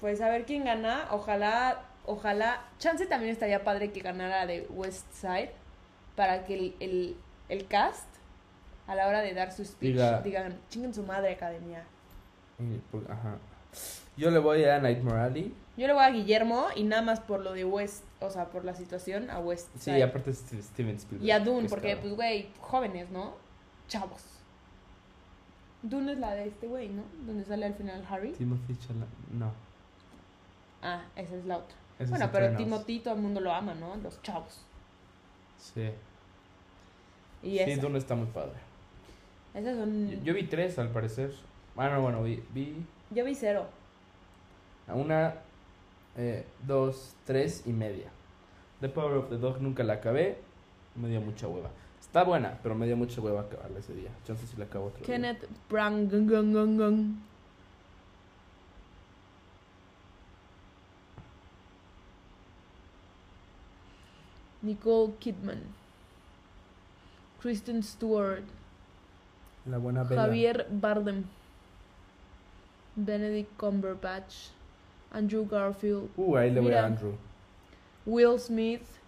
Pues 0.00 0.20
a 0.20 0.28
ver 0.28 0.44
quién 0.46 0.64
gana. 0.64 1.08
Ojalá, 1.10 1.82
ojalá. 2.06 2.62
Chance 2.78 3.06
también 3.06 3.32
estaría 3.32 3.64
padre 3.64 3.90
que 3.92 4.00
ganara 4.00 4.46
de 4.46 4.66
West 4.70 5.06
Side. 5.12 5.50
Para 6.16 6.44
que 6.44 6.54
el, 6.54 6.76
el, 6.80 7.16
el 7.48 7.66
cast, 7.68 8.06
a 8.88 8.94
la 8.96 9.06
hora 9.06 9.20
de 9.20 9.34
dar 9.34 9.52
su 9.52 9.64
speech, 9.64 9.94
Diga- 9.96 10.22
digan, 10.22 10.58
chinguen 10.68 10.92
su 10.92 11.02
madre, 11.04 11.32
academia. 11.32 11.84
Y, 12.58 12.78
pues, 12.90 13.04
Ajá. 13.08 13.36
Yo 14.16 14.30
le 14.32 14.40
voy 14.40 14.64
a 14.64 14.80
Nightmare 14.80 15.20
Alley. 15.20 15.54
Yo 15.76 15.86
le 15.86 15.92
voy 15.92 16.02
a 16.02 16.10
Guillermo 16.10 16.66
y 16.74 16.82
nada 16.82 17.02
más 17.02 17.20
por 17.20 17.38
lo 17.40 17.52
de 17.52 17.64
West, 17.64 18.02
o 18.18 18.30
sea, 18.30 18.46
por 18.46 18.64
la 18.64 18.74
situación, 18.74 19.30
a 19.30 19.38
West 19.38 19.68
Sí, 19.78 19.92
Side. 19.92 20.02
aparte 20.02 20.32
Steven 20.34 20.96
Spielberg. 20.96 21.24
y 21.24 21.30
a 21.30 21.38
Dune, 21.38 21.68
porque, 21.68 21.96
pues, 21.96 22.14
güey, 22.16 22.48
jóvenes, 22.60 23.10
¿no? 23.10 23.34
Chavos. 23.86 24.24
Dune 25.82 26.12
es 26.12 26.18
la 26.18 26.34
de 26.34 26.48
este 26.48 26.66
güey, 26.66 26.88
¿no? 26.88 27.04
Donde 27.26 27.44
sale 27.44 27.66
al 27.66 27.74
final 27.74 28.04
Harry. 28.08 28.32
Timothy 28.32 28.76
Chalamet. 28.76 29.08
No. 29.32 29.52
Ah, 30.82 31.04
esa 31.16 31.36
es 31.36 31.44
la 31.44 31.58
otra. 31.58 31.76
bueno, 32.08 32.28
pero. 32.32 32.56
Timothy 32.56 33.00
todo 33.00 33.14
el 33.14 33.20
mundo 33.20 33.40
lo 33.40 33.52
ama, 33.52 33.74
¿no? 33.74 33.96
Los 33.96 34.20
chavos. 34.22 34.64
Sí. 35.56 35.90
Y 37.42 37.50
sí, 37.50 37.58
esa. 37.58 37.82
Dune 37.82 37.98
está 37.98 38.14
muy 38.14 38.26
padre. 38.26 38.56
Esas 39.54 39.76
son... 39.76 40.10
Yo, 40.10 40.18
yo 40.22 40.34
vi 40.34 40.44
tres, 40.44 40.78
al 40.78 40.90
parecer. 40.90 41.32
Ah, 41.76 41.88
no, 41.88 42.02
bueno, 42.02 42.22
vi, 42.22 42.42
vi 42.52 42.74
Yo 43.10 43.24
vi 43.24 43.34
cero. 43.34 43.66
a 44.86 44.94
una, 44.94 45.34
eh, 46.16 46.44
dos, 46.66 47.14
tres 47.24 47.62
y 47.66 47.72
media. 47.72 48.10
The 48.80 48.88
Power 48.88 49.16
of 49.16 49.28
the 49.30 49.36
Dog 49.38 49.60
nunca 49.60 49.84
la 49.84 49.94
acabé. 49.94 50.38
Me 50.96 51.08
dio 51.08 51.20
mucha 51.20 51.46
hueva. 51.46 51.70
Está 52.08 52.24
buena, 52.24 52.58
pero 52.62 52.74
me 52.74 52.86
dio 52.86 52.96
mucha 52.96 53.20
hueva 53.20 53.42
acabarla 53.42 53.78
ese 53.80 53.92
día. 53.92 54.08
Sé 54.26 54.34
si 54.34 54.56
la 54.56 54.64
acabo 54.64 54.86
otro 54.86 54.98
día. 54.98 55.06
Kenneth 55.06 55.46
Branagh. 55.68 57.14
Nicole 64.62 65.12
Kidman. 65.20 65.60
Kristen 67.42 67.82
Stewart. 67.82 68.44
La 69.66 69.76
buena 69.76 70.02
Bella. 70.02 70.22
Javier 70.22 70.66
Bardem. 70.70 71.24
Benedict 72.96 73.54
Cumberbatch. 73.58 74.50
Andrew 75.12 75.46
Garfield. 75.46 76.08
Uh, 76.16 76.36
ahí 76.36 76.50
le 76.50 76.60
voy 76.60 76.72
a 76.72 76.86
Andrew. 76.86 77.12
Will 78.06 78.38
Smith. 78.38 78.98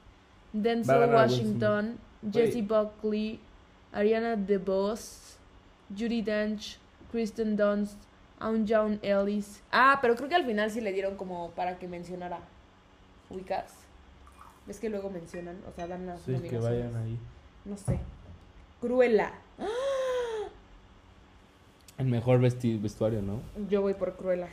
Denzel 0.53 1.01
Will 1.01 1.15
Washington. 1.15 1.99
Jesse 2.33 2.63
Buckley. 2.67 3.41
Ariana 3.93 4.37
DeBose. 4.37 5.37
Judy 5.97 6.23
Dench. 6.23 6.79
Kristen 7.11 7.57
Dunst. 7.57 7.97
Aun 8.39 8.65
John 8.69 8.99
Ellis. 9.03 9.63
Ah, 9.71 9.99
pero 10.01 10.17
creo 10.17 10.29
que 10.29 10.35
al 10.35 10.47
final 10.47 10.71
sí 10.71 10.81
le 10.81 10.93
dieron 10.93 11.17
como 11.17 11.51
para 11.51 11.79
que 11.79 11.87
mencionara. 11.89 12.41
¿Ubicas? 13.29 13.75
¿Ves 14.67 14.81
que 14.81 14.89
luego 14.89 15.11
mencionan? 15.11 15.59
O 15.69 15.73
sea, 15.73 15.87
dan 15.87 16.07
las 16.07 16.21
Sí, 16.23 16.35
que 16.49 16.59
vayan 16.59 16.95
ahí. 16.97 17.19
No 17.65 17.77
sé. 17.77 17.99
Cruella. 18.81 19.33
El 21.99 22.07
mejor 22.07 22.41
vesti- 22.41 22.81
vestuario, 22.81 23.21
¿no? 23.21 23.41
Yo 23.69 23.83
voy 23.83 23.95
por 23.95 24.17
Cruella. 24.17 24.49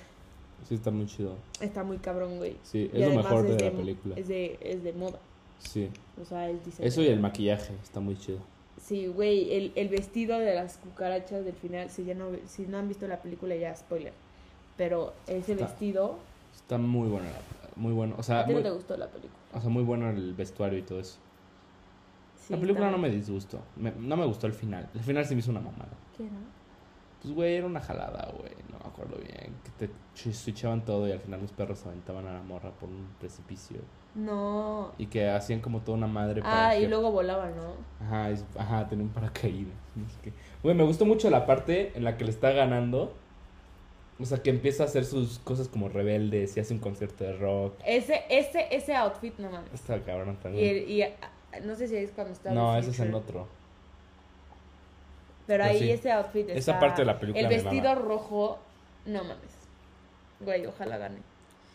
Sí, 0.68 0.76
está 0.76 0.92
muy 0.92 1.06
chido. 1.06 1.36
Está 1.62 1.84
muy 1.84 1.98
cabrón, 1.98 2.38
güey. 2.38 2.58
Sí, 2.64 2.90
Y 2.92 2.96
es 2.98 3.00
lo 3.00 3.06
además 3.06 3.24
mejor 3.26 3.44
de 3.48 3.56
es 3.56 3.62
la 3.62 3.72
película. 3.72 4.16
Es 4.18 4.28
de, 4.28 4.58
es 4.62 4.84
de 4.84 4.94
moda. 4.94 5.20
Sí. 5.60 5.90
O 6.22 6.26
sea. 6.26 6.50
Eso 6.80 7.02
y 7.02 7.08
el 7.08 7.20
maquillaje, 7.20 7.74
está 7.84 8.00
muy 8.00 8.18
chido. 8.18 8.40
Sí, 8.82 9.08
güey, 9.08 9.54
el, 9.54 9.72
el 9.76 9.90
vestido 9.90 10.38
de 10.40 10.54
las 10.56 10.78
cucarachas 10.78 11.44
del 11.44 11.56
final, 11.56 11.90
si 11.90 12.06
ya 12.06 12.14
no, 12.14 12.28
si 12.46 12.64
no 12.68 12.78
han 12.78 12.88
visto 12.88 13.08
la 13.08 13.22
película 13.22 13.56
ya, 13.56 13.76
spoiler. 13.76 14.14
Pero 14.78 15.14
ese 15.28 15.54
Está- 15.54 15.66
vestido, 15.66 16.18
Está 16.56 16.78
muy 16.78 17.08
bueno, 17.10 17.28
muy 17.76 17.94
bueno. 17.94 18.16
O 18.18 18.24
sea, 18.24 18.42
¿a 18.42 18.46
ti 18.46 18.52
no 18.52 18.56
muy, 18.58 18.64
te 18.64 18.70
gustó 18.72 18.96
la 18.98 19.08
película? 19.08 19.34
o 19.54 19.60
sea, 19.62 19.70
muy 19.70 19.84
bueno 19.84 20.10
el 20.10 20.34
vestuario 20.34 20.78
y 20.80 20.84
todo 20.84 21.00
eso. 21.00 21.18
Sí, 22.46 22.54
la 22.54 22.60
película 22.60 22.90
no 22.92 22.98
me 22.98 23.10
disgustó. 23.10 23.60
Me- 23.76 23.92
no 23.92 24.16
me 24.16 24.26
gustó 24.26 24.48
el 24.48 24.54
final. 24.54 24.88
El 24.94 25.02
final 25.02 25.26
se 25.26 25.34
me 25.36 25.40
hizo 25.40 25.52
una 25.52 25.60
mamada. 25.60 25.90
¿Qué 26.16 26.24
era? 26.24 26.34
Pues, 27.22 27.34
güey, 27.34 27.56
era 27.56 27.66
una 27.66 27.82
jalada, 27.82 28.32
güey. 28.38 28.52
No 28.72 28.80
me 28.80 28.86
acuerdo 28.90 29.18
bien. 29.18 29.54
Que 29.64 29.88
te 29.88 29.94
ch- 30.16 30.34
switchaban 30.34 30.86
todo 30.86 31.08
y 31.08 31.12
al 31.12 31.20
final 31.20 31.42
los 31.42 31.52
perros 31.52 31.86
aventaban 31.86 32.28
a 32.28 32.34
la 32.34 32.42
morra 32.44 32.72
por 32.72 32.90
un 32.90 33.08
precipicio. 33.20 33.78
No. 34.16 34.92
Y 34.98 35.08
que 35.08 35.30
hacían 35.30 35.60
como 35.60 35.82
toda 35.82 35.98
una 35.98 36.08
madre 36.08 36.42
para 36.42 36.70
Ah, 36.70 36.76
y 36.78 36.88
luego 36.88 37.12
volaban, 37.12 37.54
¿no? 37.56 37.74
Ajá, 38.06 38.30
es- 38.32 38.46
ajá, 38.58 38.88
tenía 38.88 39.06
un 39.06 39.12
paracaídas. 39.12 39.74
Güey, 40.64 40.76
me 40.76 40.84
gustó 40.84 41.06
mucho 41.06 41.30
la 41.30 41.46
parte 41.46 41.92
en 41.96 42.04
la 42.04 42.18
que 42.18 42.24
le 42.26 42.32
está 42.32 42.52
ganando. 42.52 43.14
O 44.20 44.26
sea, 44.26 44.42
que 44.42 44.50
empieza 44.50 44.82
a 44.84 44.86
hacer 44.88 45.06
sus 45.06 45.38
cosas 45.40 45.68
como 45.68 45.90
rebeldes 45.90 46.58
y 46.58 46.60
hace 46.60 46.74
un 46.74 46.80
concierto 46.80 47.24
de 47.24 47.34
rock. 47.34 47.76
Ese, 47.86 48.24
ese, 48.30 48.66
ese 48.76 48.96
outfit, 48.96 49.38
no 49.38 49.52
mames. 49.52 49.72
Está 49.74 50.00
cabrón 50.02 50.38
Y, 50.40 50.44
también. 50.44 50.76
el- 50.78 50.90
y, 50.90 51.02
ah, 51.04 51.12
no 51.64 51.76
sé 51.76 51.88
si 51.88 51.96
es 51.98 52.12
cuando 52.12 52.34
está 52.34 52.52
no, 52.52 52.76
ese 52.76 52.90
es 52.90 52.98
Future, 52.98 53.14
otro. 53.16 53.48
Pero 55.48 55.64
ahí 55.64 55.80
sí. 55.80 55.92
ese 55.92 56.12
outfit 56.12 56.50
Esa 56.50 56.60
está- 56.60 56.80
parte 56.80 57.02
de 57.02 57.06
la 57.06 57.20
película 57.20 57.48
El 57.48 57.48
vestido 57.48 57.96
rojo, 57.96 58.60
no 59.06 59.24
mames. 59.24 59.52
Güey, 60.42 60.66
ojalá 60.68 60.98
gane. 60.98 61.20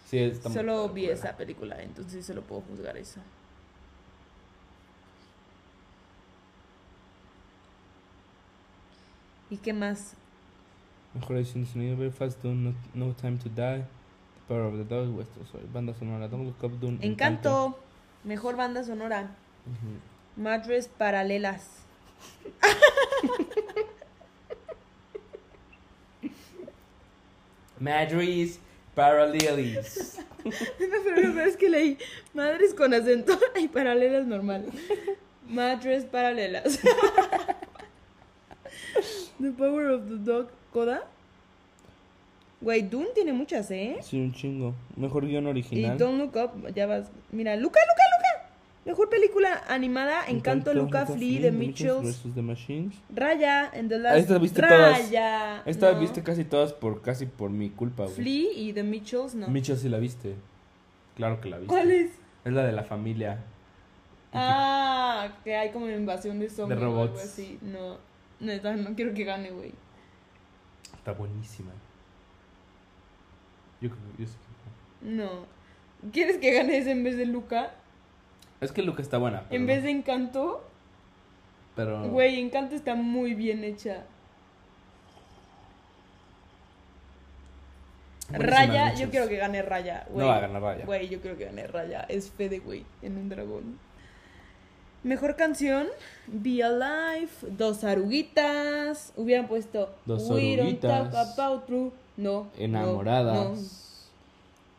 Sí, 0.07 0.19
está 0.19 0.49
muy 0.51 0.57
Solo 0.57 0.75
buena. 0.81 0.93
vi 0.95 1.09
esa 1.09 1.37
película, 1.37 1.83
entonces 1.83 2.25
solo 2.25 2.43
puedo 2.43 2.61
juzgar 2.63 2.97
eso. 2.99 3.21
¿Y 9.51 9.57
qué 9.59 9.73
más? 9.73 10.15
Mejor 11.15 11.37
edición 11.37 11.65
de 11.65 11.71
sonido, 11.71 11.97
Belfast, 11.97 12.41
Dune, 12.43 12.75
no, 12.95 13.07
no 13.07 13.15
Time 13.15 13.37
to 13.39 13.49
Die, 13.51 13.55
The 13.85 13.85
Power 14.49 14.63
of 14.63 14.75
the 14.77 14.85
Dog, 14.85 15.15
West 15.17 15.31
Side, 15.51 15.67
banda 15.73 15.93
sonora, 15.95 16.29
Don't 16.29 16.45
Look 16.47 16.63
Up, 16.65 16.79
Dune, 16.81 16.99
Encanto. 17.03 17.79
Mejor 18.25 18.57
banda 18.57 18.83
sonora. 18.85 19.31
Ujú. 19.67 20.41
Madres 20.43 20.89
paralelas. 20.89 21.69
Pero 31.05 31.29
lo 31.29 31.35
peor 31.35 31.49
es 31.49 31.57
que 31.57 31.69
leí 31.69 31.99
madres 32.35 32.75
con 32.75 32.95
acento 32.95 33.37
y 33.61 33.67
paralelas 33.69 34.27
normal. 34.27 34.67
Madres 35.49 36.05
paralelas. 36.05 36.79
the 39.41 39.51
Power 39.51 39.91
of 39.91 40.09
the 40.09 40.19
Dog. 40.19 40.49
¿Coda? 40.73 41.03
Güey, 42.61 42.83
Dune 42.83 43.09
tiene 43.15 43.33
muchas, 43.33 43.71
¿eh? 43.73 43.99
Sí, 44.03 44.19
un 44.19 44.33
chingo. 44.33 44.75
Mejor 44.97 45.27
guion 45.27 45.47
Y 45.47 45.49
original. 45.49 45.99
Don't 45.99 46.19
Look 46.19 46.37
Up, 46.37 46.73
ya 46.75 46.87
vas. 46.87 47.11
Mira, 47.33 47.57
Luca, 47.57 47.81
Luca, 47.81 47.81
Luca. 47.81 48.12
Mejor 48.85 49.09
película 49.09 49.63
animada, 49.69 50.25
Encanto, 50.27 50.75
Luca, 50.75 51.03
Luca, 51.03 51.15
Flea, 51.15 51.41
The 51.43 51.53
Mitchells, 51.53 52.23
The 52.35 52.43
Machines. 52.43 52.95
Raya, 53.15 53.71
and 53.73 53.89
the 53.89 53.95
Ah, 53.95 53.99
Last... 53.99 54.17
Estas 54.19 54.41
viste 54.41 54.61
todas. 54.61 54.99
Raya. 54.99 55.63
Esta 55.67 55.93
no. 55.93 56.01
viste 56.01 56.23
casi 56.25 56.45
todas 56.45 56.73
por 56.73 57.01
casi 57.01 57.27
por 57.27 57.51
mi 57.51 57.71
culpa, 57.71 58.05
güey. 58.05 58.15
Flea 58.17 58.53
y 58.57 58.73
The 58.73 58.83
Mitchells, 58.83 59.35
no. 59.37 59.47
Mitchell 59.49 59.77
sí 59.79 59.89
la 59.89 59.99
viste. 59.99 60.35
Claro 61.15 61.41
que 61.41 61.49
la 61.49 61.59
viste. 61.59 61.69
¿Cuál 61.73 61.91
es? 61.93 62.11
Es 62.45 62.53
la 62.53 62.65
de 62.65 62.73
la 62.73 62.83
familia. 62.83 63.39
Ah, 64.33 65.29
que 65.45 65.55
hay 65.57 65.71
como 65.71 65.89
invasión 65.89 66.41
de 66.41 66.49
zombies 66.51 66.81
De 66.81 66.85
o 66.85 66.89
algo 66.89 67.05
robots. 67.07 67.23
así. 67.23 67.59
No, 67.63 67.99
neta, 68.41 68.75
no 68.75 68.97
quiero 68.97 69.15
que 69.15 69.23
gane, 69.25 69.51
güey. 69.53 69.73
Está 70.97 71.13
buenísima. 71.13 71.71
Yo 73.81 73.91
creo 73.91 74.01
que. 74.17 74.27
No. 75.09 75.47
¿Quieres 76.13 76.39
que 76.39 76.53
gane 76.53 76.79
ese 76.79 76.91
en 76.93 77.05
vez 77.05 77.17
de 77.17 77.27
Luca? 77.27 77.75
Es 78.63 78.73
que 78.73 78.83
Luca 78.83 79.03
está 79.03 79.19
buena. 79.19 79.43
En 79.51 79.63
no. 79.63 79.67
vez 79.69 79.83
de 79.83 79.91
Encanto. 79.91 80.65
Pero. 81.75 82.09
Güey, 82.09 82.41
Encanto 82.41 82.75
está 82.75 82.95
muy 82.95 83.35
bien 83.35 83.65
hecha. 83.65 84.05
Buenísima, 88.29 88.57
Raya, 88.57 88.95
yo 88.95 89.11
quiero 89.11 89.29
que 89.29 89.37
gane 89.37 89.61
Raya. 89.63 90.07
No 90.09 90.15
güey. 90.15 90.27
va 90.27 90.37
a 90.37 90.41
ganar 90.41 90.63
Raya. 90.63 90.85
Güey, 90.87 91.09
yo 91.09 91.21
quiero 91.21 91.37
que 91.37 91.45
gane 91.45 91.67
Raya. 91.67 92.07
Es 92.09 92.31
fe 92.31 92.49
de 92.49 92.61
güey 92.61 92.87
en 93.03 93.19
un 93.19 93.29
dragón. 93.29 93.79
Mejor 95.03 95.35
canción, 95.35 95.89
Be 96.29 96.63
Alive, 96.63 97.31
Dos 97.43 97.83
Aruguitas. 97.83 99.13
Hubieran 99.17 99.49
puesto 99.49 99.93
Dos 100.07 100.31
We 100.31 100.57
don't 100.57 100.81
talk 100.81 101.13
about 101.13 101.67
true. 101.67 101.93
No. 102.17 102.45
no, 102.45 102.51
Enamoradas. 102.57 103.35
no. 103.35 103.92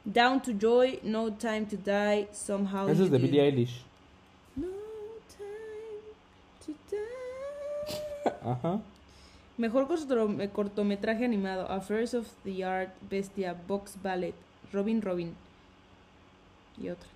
Down 0.05 0.41
to 0.41 0.51
Joy, 0.53 0.99
No 1.03 1.31
Time 1.31 1.65
to 1.67 1.77
Die, 1.77 2.27
Somehow 2.33 2.89
Esa 2.89 2.99
You 2.99 3.05
es 3.05 3.11
de. 3.11 3.17
Billie 3.19 3.41
Eilish. 3.41 3.83
No 4.55 4.67
time 5.37 6.13
to 6.65 6.73
die. 6.91 8.31
Ajá. 8.43 8.81
Mejor 9.57 9.87
eh, 10.41 10.49
cortometraje 10.49 11.23
animado: 11.23 11.67
Affairs 11.69 12.13
of 12.13 12.27
the 12.43 12.65
Art, 12.65 12.89
Bestia, 13.09 13.53
Box 13.53 13.95
Ballet, 14.01 14.33
Robin 14.73 15.01
Robin. 15.01 15.33
Y 16.77 16.89
otra. 16.89 17.07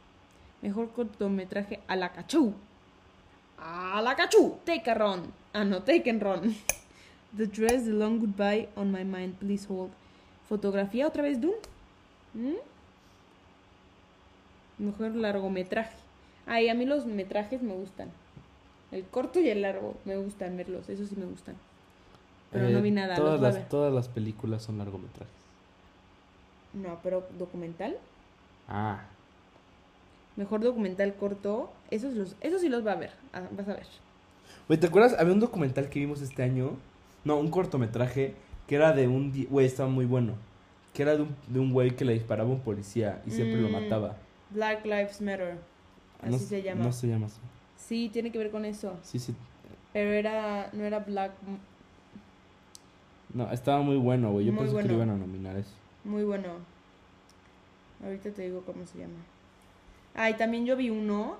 Mejor 0.61 0.89
cortometraje: 0.91 1.81
Alacachú. 1.87 2.53
Alacachú. 3.57 4.59
Take 4.63 4.89
a 4.89 4.93
run. 4.93 5.33
Ah, 5.53 5.65
no, 5.65 5.81
take 5.81 6.09
and 6.09 6.21
run. 6.21 6.55
The 7.37 7.47
Dress, 7.47 7.83
The 7.83 7.91
Long 7.91 8.19
Goodbye, 8.19 8.69
On 8.77 8.89
My 8.91 9.03
Mind, 9.03 9.35
Please 9.39 9.67
Hold. 9.67 9.91
Fotografía, 10.47 11.05
otra 11.05 11.23
vez 11.23 11.41
Dune. 11.41 11.57
¿Mm? 12.33 12.55
Mejor 14.77 15.15
largometraje. 15.15 15.95
Ay, 16.45 16.69
a 16.69 16.73
mí 16.73 16.85
los 16.85 17.05
metrajes 17.05 17.61
me 17.61 17.73
gustan. 17.73 18.09
El 18.91 19.03
corto 19.03 19.39
y 19.39 19.49
el 19.49 19.61
largo 19.63 19.95
me 20.05 20.15
gustan 20.17 20.55
verlos, 20.55 20.87
eso 20.89 21.05
sí 21.05 21.15
me 21.17 21.25
gustan. 21.25 21.55
Pero 22.51 22.69
no 22.69 22.77
Eh, 22.79 22.81
vi 22.81 22.91
nada, 22.91 23.15
Todas 23.15 23.41
las, 23.41 23.67
todas 23.67 23.93
las 23.93 24.07
películas 24.07 24.63
son 24.63 24.77
largometrajes. 24.77 25.33
No, 26.73 26.99
pero 27.03 27.27
documental. 27.37 27.97
Ah. 28.69 29.01
Mejor 30.35 30.61
documental 30.61 31.15
corto. 31.15 31.71
Esos, 31.91 32.13
los, 32.13 32.35
esos 32.41 32.61
sí 32.61 32.69
los 32.69 32.85
va 32.85 32.93
a 32.93 32.95
ver. 32.95 33.11
ah, 33.33 33.41
vas 33.51 33.67
a 33.67 33.73
ver. 33.73 33.87
Güey, 34.67 34.79
¿te 34.79 34.87
acuerdas? 34.87 35.15
Había 35.19 35.33
un 35.33 35.39
documental 35.39 35.89
que 35.89 35.99
vimos 35.99 36.21
este 36.21 36.43
año. 36.43 36.71
No, 37.25 37.37
un 37.37 37.49
cortometraje 37.49 38.35
que 38.67 38.75
era 38.75 38.93
de 38.93 39.07
un... 39.07 39.33
Güey, 39.49 39.65
estaba 39.65 39.89
muy 39.89 40.05
bueno. 40.05 40.33
Que 40.93 41.01
era 41.03 41.15
de 41.15 41.23
un, 41.23 41.35
de 41.47 41.59
un 41.59 41.73
güey 41.73 41.95
que 41.95 42.05
le 42.05 42.13
disparaba 42.13 42.49
a 42.49 42.53
un 42.53 42.59
policía 42.61 43.21
y 43.25 43.31
siempre 43.31 43.59
lo 43.61 43.69
Mm. 43.69 43.71
mataba. 43.83 44.15
Black 44.49 44.85
Lives 44.85 45.21
Matter. 45.21 45.57
Así 46.21 46.31
no, 46.31 46.37
se 46.39 46.61
llama. 46.61 46.83
No 46.85 46.91
se 46.91 47.07
llama 47.07 47.25
así. 47.27 47.39
Sí, 47.77 48.09
tiene 48.11 48.31
que 48.31 48.37
ver 48.37 48.49
con 48.51 48.65
eso. 48.65 48.97
Sí, 49.03 49.19
sí. 49.19 49.35
Pero 49.93 50.11
era. 50.11 50.69
No 50.73 50.83
era 50.83 50.99
Black. 50.99 51.31
No, 53.33 53.51
estaba 53.51 53.81
muy 53.81 53.97
bueno, 53.97 54.31
güey. 54.31 54.45
Yo 54.45 54.53
Muy 54.53 54.65
pensé 54.65 54.81
que 54.81 54.87
lo 54.87 54.93
iban 54.95 55.09
a 55.09 55.15
nominar 55.15 55.55
eso. 55.57 55.71
Muy 56.03 56.23
bueno. 56.23 56.49
Ahorita 58.03 58.31
te 58.31 58.43
digo 58.43 58.61
cómo 58.65 58.85
se 58.85 58.99
llama. 58.99 59.19
Ah, 60.15 60.29
y 60.29 60.35
también 60.35 60.65
yo 60.65 60.75
vi 60.75 60.89
uno 60.89 61.37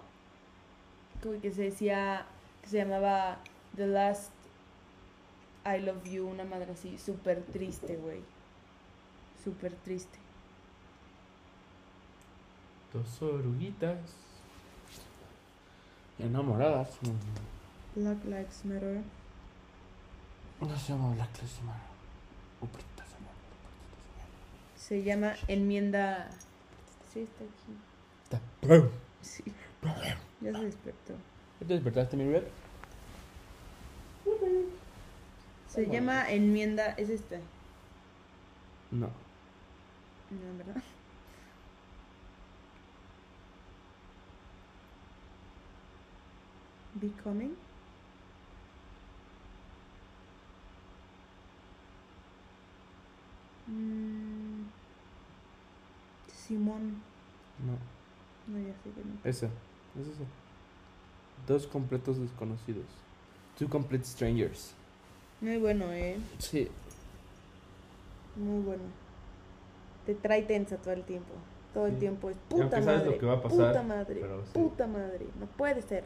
que- 1.21 1.39
que 1.39 1.51
se 1.51 1.63
decía, 1.63 2.25
que 2.61 2.69
se 2.69 2.77
llamaba 2.77 3.39
The 3.75 3.87
Last 3.87 4.31
I 5.65 5.79
Love 5.81 6.03
You, 6.09 6.27
una 6.27 6.43
madre 6.45 6.71
así, 6.71 6.97
súper 6.97 7.41
triste, 7.43 7.95
güey. 7.97 8.21
Súper 9.43 9.73
triste. 9.73 10.17
Dos 12.97 13.21
oruguitas. 13.21 13.99
Enamoradas. 16.17 16.97
Black 17.93 18.25
Lives 18.25 18.65
Matter. 18.65 19.01
No 20.59 20.79
se 20.79 20.93
llama 20.93 21.13
Black 21.13 21.29
Lives 21.37 21.61
Matter. 21.63 22.71
Se 24.75 25.03
llama. 25.03 25.35
Enmienda... 25.47 26.27
Sí, 27.13 27.19
está 27.19 27.43
aquí. 27.43 27.77
Está. 28.23 28.89
Sí. 29.21 29.43
Ya 30.41 30.53
se 30.53 30.65
despertó. 30.65 31.13
¿Te 31.59 31.65
despertaste, 31.65 32.17
mi 32.17 32.31
red? 32.31 32.43
Se 35.67 35.85
llama 35.85 36.31
Enmienda... 36.31 36.93
Es 36.93 37.09
esta. 37.11 37.35
No. 38.89 39.07
No, 40.31 40.57
¿verdad? 40.57 40.81
Becoming. 46.99 47.55
Mm. 53.67 54.65
Simón. 56.33 57.01
No. 57.65 57.73
No, 58.53 58.59
ya 58.65 58.73
sé 58.83 58.89
que 58.91 59.01
no. 59.03 59.13
Esa. 59.23 59.47
Es 59.99 60.07
esa. 60.07 60.23
Dos 61.47 61.67
completos 61.67 62.19
desconocidos. 62.19 62.85
Two 63.57 63.67
complete 63.69 64.05
strangers. 64.05 64.73
Muy 65.41 65.57
bueno, 65.57 65.91
eh. 65.91 66.17
Sí. 66.39 66.67
Muy 68.35 68.63
bueno. 68.63 68.83
Te 70.05 70.15
trae 70.15 70.43
tensa 70.43 70.77
todo 70.77 70.93
el 70.93 71.03
tiempo. 71.03 71.33
Todo 71.73 71.87
el 71.87 71.93
Sí. 71.93 71.99
tiempo 71.99 72.29
es 72.29 72.37
puta 72.49 72.69
sabes 72.69 72.85
madre. 72.85 73.11
lo 73.11 73.17
que 73.19 73.25
va 73.25 73.33
a 73.33 73.41
pasar, 73.41 73.67
puta 73.73 73.83
madre. 73.83 74.17
pero 74.21 74.43
sí. 74.45 74.51
Puta 74.53 74.87
madre. 74.87 75.27
No 75.39 75.45
puede 75.47 75.81
ser. 75.81 76.03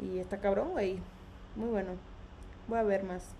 Y 0.00 0.18
está 0.18 0.38
cabrón, 0.40 0.70
güey. 0.72 0.98
Muy 1.54 1.68
bueno. 1.68 1.92
Voy 2.68 2.78
a 2.78 2.82
ver 2.82 3.04
más. 3.04 3.34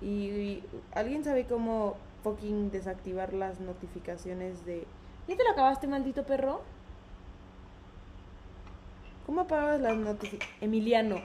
Y, 0.00 0.62
¿alguien 0.92 1.24
sabe 1.24 1.46
cómo 1.46 1.96
fucking 2.22 2.70
desactivar 2.70 3.34
las 3.34 3.60
notificaciones 3.60 4.64
de... 4.64 4.86
¿Ya 5.28 5.36
te 5.36 5.44
lo 5.44 5.50
acabaste, 5.50 5.86
maldito 5.86 6.24
perro? 6.24 6.62
¿Cómo 9.26 9.42
apagas 9.42 9.80
las 9.80 9.96
notificaciones? 9.96 10.62
Emiliano. 10.62 11.16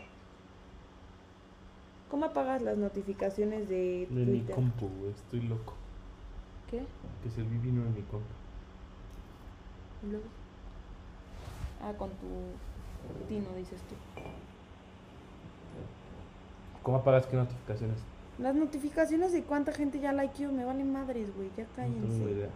¿Cómo 2.09 2.25
apagas 2.25 2.61
las 2.61 2.77
notificaciones 2.77 3.69
de 3.69 4.07
De 4.09 4.25
mi 4.25 4.41
compu, 4.41 4.89
güey. 4.89 5.11
Estoy 5.11 5.41
loco. 5.41 5.73
¿Qué? 6.69 6.83
Que 7.23 7.29
se 7.29 7.41
vino 7.43 7.81
en 7.81 7.93
mi 7.93 8.01
compu. 8.01 8.27
¿Y 10.03 10.11
luego? 10.11 10.25
Ah, 11.85 11.93
con 11.93 12.09
tu 12.09 13.27
tino, 13.27 13.47
dices 13.55 13.79
tú. 13.81 13.95
¿Cómo 16.83 16.97
apagas 16.97 17.25
qué 17.27 17.35
notificaciones? 17.37 17.97
Las 18.37 18.55
notificaciones 18.55 19.31
de 19.31 19.43
cuánta 19.43 19.71
gente 19.71 19.99
ya 19.99 20.11
likeó 20.11 20.51
me 20.51 20.65
valen 20.65 20.91
madres, 20.91 21.33
güey. 21.35 21.49
Ya 21.55 21.63
No 21.63 21.69
tengo 21.75 21.95
cállense. 21.99 22.31
idea. 22.31 22.49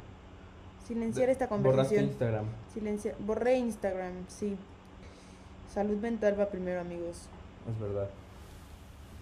Silenciar 0.88 1.30
esta 1.30 1.46
Borraste 1.48 1.64
conversación. 1.70 2.06
Instagram. 2.06 2.46
Silenciar. 2.74 3.16
Borré 3.20 3.58
Instagram, 3.58 4.14
sí. 4.28 4.58
Salud 5.74 5.98
mental 5.98 6.40
va 6.40 6.50
primero, 6.50 6.82
amigos. 6.82 7.28
Es 7.72 7.80
verdad. 7.80 8.10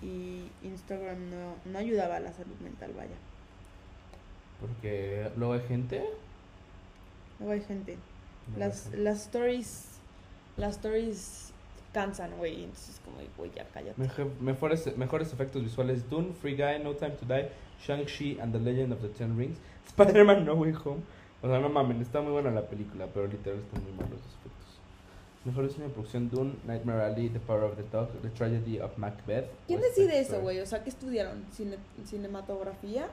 Y 0.01 0.49
Instagram 0.63 1.29
no, 1.29 1.55
no 1.71 1.77
ayudaba 1.77 2.15
a 2.17 2.19
la 2.21 2.31
salud 2.31 2.55
mental, 2.61 2.93
vaya. 2.95 3.15
Porque 4.61 5.29
luego 5.35 5.53
hay 5.53 5.61
gente. 5.67 6.03
Luego 7.39 7.53
hay 7.53 7.61
gente. 7.61 7.97
no 8.53 8.57
Las, 8.59 8.85
hay 8.85 8.91
gente. 8.91 9.03
las 9.03 9.21
stories. 9.23 9.96
Las 10.57 10.75
stories 10.75 11.51
cansan, 11.93 12.31
güey. 12.37 12.63
Entonces, 12.63 12.99
como, 13.05 13.17
güey, 13.37 13.51
ya 13.55 13.65
cállate. 13.73 14.01
Mejo- 14.01 14.31
Mejores, 14.41 14.97
mejores 14.97 15.31
efectos 15.33 15.63
visuales: 15.63 16.09
Dune, 16.09 16.33
Free 16.41 16.55
Guy, 16.55 16.83
No 16.83 16.93
Time 16.95 17.11
to 17.11 17.25
Die, 17.25 17.49
Shang-Chi 17.85 18.39
and 18.41 18.53
the 18.53 18.59
Legend 18.59 18.93
of 18.93 19.01
the 19.01 19.09
Ten 19.09 19.37
Rings, 19.37 19.57
Spider-Man 19.87 20.45
No 20.45 20.55
Way 20.55 20.73
Home. 20.85 21.01
O 21.41 21.47
sea, 21.47 21.59
no 21.59 21.69
mamen, 21.69 22.01
está 22.01 22.19
muy 22.21 22.31
buena 22.31 22.49
la 22.49 22.63
película, 22.67 23.05
pero 23.13 23.27
literal 23.27 23.59
están 23.59 23.83
muy 23.83 23.91
malos 23.93 24.09
los 24.11 24.19
efectos. 24.19 24.53
Mejor 25.45 25.67
diseño 25.67 25.87
de 25.87 25.93
producción: 25.93 26.29
Dune, 26.29 26.53
Nightmare 26.65 27.03
Alley, 27.03 27.29
The 27.29 27.39
Power 27.39 27.63
of 27.65 27.77
the 27.77 27.83
Dog, 27.91 28.09
The 28.23 28.29
Tragedy 28.29 28.79
of 28.79 28.97
Macbeth. 28.97 29.45
¿Quién 29.67 29.79
decide 29.81 30.19
eso, 30.19 30.41
güey? 30.41 30.59
O 30.59 30.65
sea, 30.65 30.83
¿qué 30.83 30.89
estudiaron? 30.89 31.45
¿Cine- 31.55 31.77
¿Cinematografía? 32.05 33.07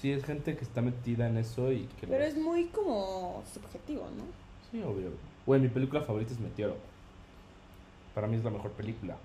Sí, 0.00 0.12
es 0.12 0.24
gente 0.24 0.56
que 0.56 0.64
está 0.64 0.80
metida 0.80 1.28
en 1.28 1.36
eso 1.36 1.70
y 1.70 1.86
que. 2.00 2.06
Pero 2.06 2.20
lo- 2.20 2.24
es 2.24 2.36
muy 2.36 2.64
como 2.66 3.42
subjetivo, 3.52 4.04
¿no? 4.16 4.24
Sí, 4.70 4.82
obvio. 4.82 5.10
Güey, 5.48 5.62
mi 5.62 5.68
película 5.68 6.02
favorita 6.02 6.34
es 6.34 6.40
Meteoro. 6.40 6.76
Para 8.14 8.26
mí 8.26 8.36
es 8.36 8.44
la 8.44 8.50
mejor 8.50 8.70
película. 8.72 9.16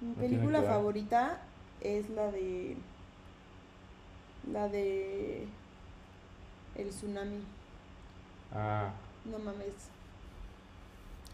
Mi 0.00 0.08
No 0.08 0.14
película 0.16 0.60
favorita 0.62 1.38
es 1.80 2.10
la 2.10 2.32
de. 2.32 2.76
La 4.52 4.66
de. 4.66 5.46
El 6.74 6.88
tsunami. 6.88 7.44
Ah, 8.52 8.90
No 9.24 9.38
mames. 9.38 9.88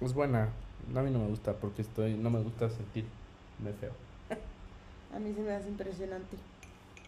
es 0.03 0.13
buena. 0.13 0.51
A 0.95 1.01
mí 1.01 1.11
no 1.11 1.19
me 1.21 1.29
gusta 1.29 1.55
porque 1.55 1.81
estoy, 1.81 2.19
no 2.19 2.29
me 2.29 2.43
gusta 2.43 2.69
sentirme 2.69 3.73
feo. 3.81 3.93
A 5.15 5.19
mí 5.19 5.33
se 5.33 5.41
me 5.41 5.53
hace 5.53 5.71
impresionante. 5.71 6.37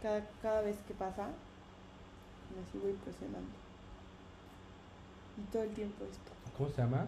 Cada, 0.01 0.27
cada 0.41 0.63
vez 0.63 0.79
que 0.89 0.95
pasa, 0.95 1.27
me 1.27 2.73
sigo 2.73 2.89
impresionando. 2.89 3.51
Y 5.37 5.53
todo 5.53 5.65
el 5.65 5.75
tiempo 5.75 6.03
esto. 6.11 6.38
¿Cómo 6.59 6.71
se 6.71 6.83
llama? 6.83 7.07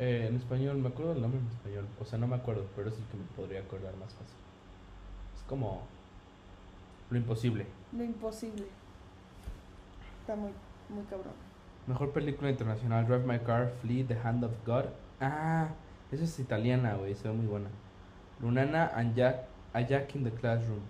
Eh, 0.00 0.26
en 0.28 0.34
español, 0.34 0.78
me 0.78 0.88
acuerdo 0.88 1.12
del 1.12 1.22
nombre 1.22 1.38
en 1.38 1.46
español. 1.46 1.86
O 2.00 2.04
sea, 2.04 2.18
no 2.18 2.26
me 2.26 2.34
acuerdo, 2.34 2.66
pero 2.74 2.88
es 2.88 2.98
el 2.98 3.04
que 3.04 3.16
me 3.16 3.24
podría 3.36 3.60
acordar 3.60 3.94
más 3.96 4.12
fácil. 4.14 4.36
Es 5.36 5.44
como 5.44 5.82
lo 7.08 7.18
imposible. 7.18 7.66
Lo 7.92 8.02
imposible. 8.02 8.66
Está 10.20 10.34
muy, 10.34 10.50
muy 10.88 11.04
cabrón. 11.04 11.34
Mejor 11.86 12.12
película 12.12 12.50
internacional, 12.50 13.06
Drive 13.06 13.26
My 13.26 13.38
Car, 13.38 13.72
Flee, 13.80 14.02
The 14.02 14.18
Hand 14.18 14.42
of 14.42 14.52
God. 14.66 14.86
Ah, 15.20 15.68
esa 16.10 16.24
es 16.24 16.38
italiana, 16.40 16.94
güey, 16.94 17.14
se 17.14 17.28
ve 17.28 17.34
muy 17.34 17.46
buena. 17.46 17.68
Lunana 18.40 18.90
and 18.96 19.14
Jack, 19.14 19.44
a 19.72 19.82
Jack 19.82 20.16
in 20.16 20.24
the 20.24 20.32
Classroom, 20.32 20.80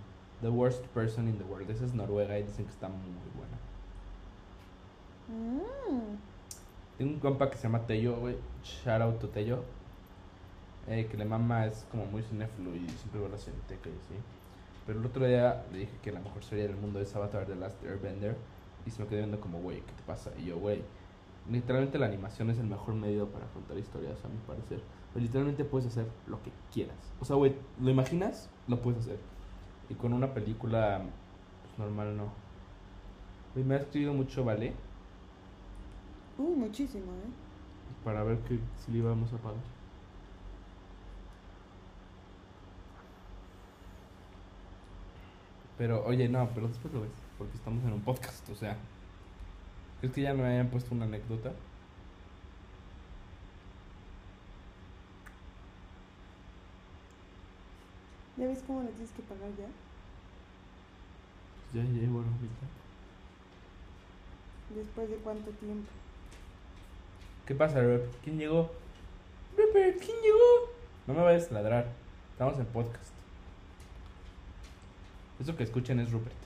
The 0.40 0.48
Worst 0.48 0.86
Person 0.94 1.28
in 1.28 1.36
the 1.36 1.44
World. 1.44 1.68
Esa 1.68 1.84
es 1.84 1.92
noruega 1.92 2.38
y 2.38 2.44
dicen 2.44 2.64
que 2.64 2.70
está 2.70 2.88
muy 2.88 3.12
buena. 3.36 3.69
Mm. 5.30 6.16
Tengo 6.98 7.12
un 7.12 7.20
compa 7.20 7.50
que 7.50 7.56
se 7.56 7.62
llama 7.62 7.86
Tello, 7.86 8.16
güey. 8.16 8.36
Shout 8.62 9.00
out 9.00 9.18
to 9.20 9.28
Tello. 9.28 9.62
Eh, 10.88 11.06
que 11.10 11.16
la 11.16 11.24
mamá 11.24 11.66
es 11.66 11.86
como 11.90 12.04
muy 12.06 12.22
cinéfilo 12.22 12.74
y 12.74 12.88
siempre 12.88 13.20
va 13.20 13.28
a 13.28 13.30
la 13.30 13.38
cineteca 13.38 13.88
y 13.88 13.92
así. 13.92 14.14
Pero 14.86 15.00
el 15.00 15.06
otro 15.06 15.26
día 15.26 15.64
le 15.72 15.78
dije 15.78 15.92
que 16.02 16.10
la 16.10 16.20
mejor 16.20 16.42
serie 16.42 16.66
del 16.66 16.76
mundo 16.76 17.00
es 17.00 17.14
Avatar 17.14 17.46
The 17.46 17.54
Last 17.54 17.82
Airbender. 17.84 18.36
Y 18.86 18.90
se 18.90 19.02
me 19.02 19.08
quedó 19.08 19.18
viendo 19.18 19.40
como, 19.40 19.60
güey, 19.60 19.80
¿qué 19.82 19.92
te 19.92 20.02
pasa? 20.02 20.30
Y 20.38 20.46
yo, 20.46 20.58
güey, 20.58 20.82
literalmente 21.50 21.98
la 21.98 22.06
animación 22.06 22.50
es 22.50 22.58
el 22.58 22.66
mejor 22.66 22.94
medio 22.94 23.28
para 23.28 23.46
contar 23.46 23.78
historias, 23.78 24.24
a 24.24 24.28
mi 24.28 24.38
parecer. 24.46 24.82
Pero 25.12 25.24
literalmente 25.24 25.64
puedes 25.64 25.86
hacer 25.86 26.06
lo 26.26 26.42
que 26.42 26.50
quieras. 26.72 26.96
O 27.20 27.24
sea, 27.24 27.36
güey, 27.36 27.54
¿lo 27.80 27.90
imaginas? 27.90 28.48
Lo 28.68 28.80
puedes 28.80 29.00
hacer. 29.00 29.18
Y 29.88 29.94
con 29.94 30.12
una 30.12 30.32
película 30.32 31.02
pues, 31.62 31.78
normal 31.78 32.16
no. 32.16 32.32
Güey, 33.54 33.64
me 33.64 33.74
ha 33.74 33.78
escrito 33.78 34.12
mucho, 34.12 34.44
¿vale? 34.44 34.74
Uy, 36.40 36.56
muchísimo, 36.56 37.12
¿eh? 37.12 37.30
para 38.02 38.22
ver 38.24 38.38
que, 38.38 38.58
si 38.78 38.92
le 38.92 38.98
íbamos 38.98 39.30
a 39.30 39.36
pagar. 39.36 39.60
Pero, 45.76 46.02
oye, 46.06 46.28
no, 46.30 46.48
pero 46.54 46.68
después 46.68 46.94
lo 46.94 47.02
ves, 47.02 47.10
porque 47.36 47.56
estamos 47.58 47.84
en 47.84 47.92
un 47.92 48.00
podcast, 48.00 48.48
o 48.48 48.54
sea. 48.54 48.74
¿Crees 50.00 50.14
que 50.14 50.22
ya 50.22 50.32
me 50.32 50.44
hayan 50.44 50.70
puesto 50.70 50.94
una 50.94 51.04
anécdota? 51.04 51.52
¿Ya 58.38 58.46
ves 58.46 58.64
cómo 58.66 58.82
le 58.82 58.88
tienes 58.88 59.10
que 59.10 59.22
pagar 59.22 59.50
ya? 59.58 59.68
Ya 61.74 61.84
llevo 61.84 62.20
ahorita. 62.20 62.66
Después 64.74 65.10
de 65.10 65.16
cuánto 65.16 65.50
tiempo. 65.50 65.90
¿Qué 67.50 67.56
pasa, 67.56 67.80
Rep? 67.80 68.06
¿Quién 68.22 68.38
llegó? 68.38 68.70
Rupert, 69.56 69.98
¿quién 69.98 70.16
llegó? 70.22 70.70
No 71.08 71.14
me 71.14 71.22
vayas 71.22 71.50
a 71.50 71.54
ladrar. 71.54 71.88
Estamos 72.30 72.56
en 72.60 72.66
podcast. 72.66 73.10
Eso 75.40 75.56
que 75.56 75.64
escuchen 75.64 75.98
es 75.98 76.12
Rupert. 76.12 76.36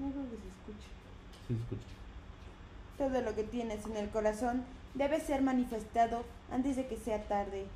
No 0.00 0.10
creo 0.10 0.24
que 0.24 0.30
se 0.30 0.48
escuche. 0.48 0.88
Sí, 1.46 1.54
se 1.54 1.60
escucha. 1.62 1.86
Todo 2.98 3.22
lo 3.22 3.36
que 3.36 3.44
tienes 3.44 3.86
en 3.86 3.96
el 3.98 4.10
corazón 4.10 4.64
debe 4.94 5.20
ser 5.20 5.42
manifestado 5.42 6.24
antes 6.50 6.74
de 6.74 6.88
que 6.88 6.96
sea 6.96 7.22
tarde. 7.28 7.66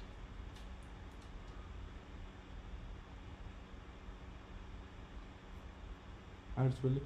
A 6.56 6.64
ver, 6.64 6.72
suele. 6.72 7.00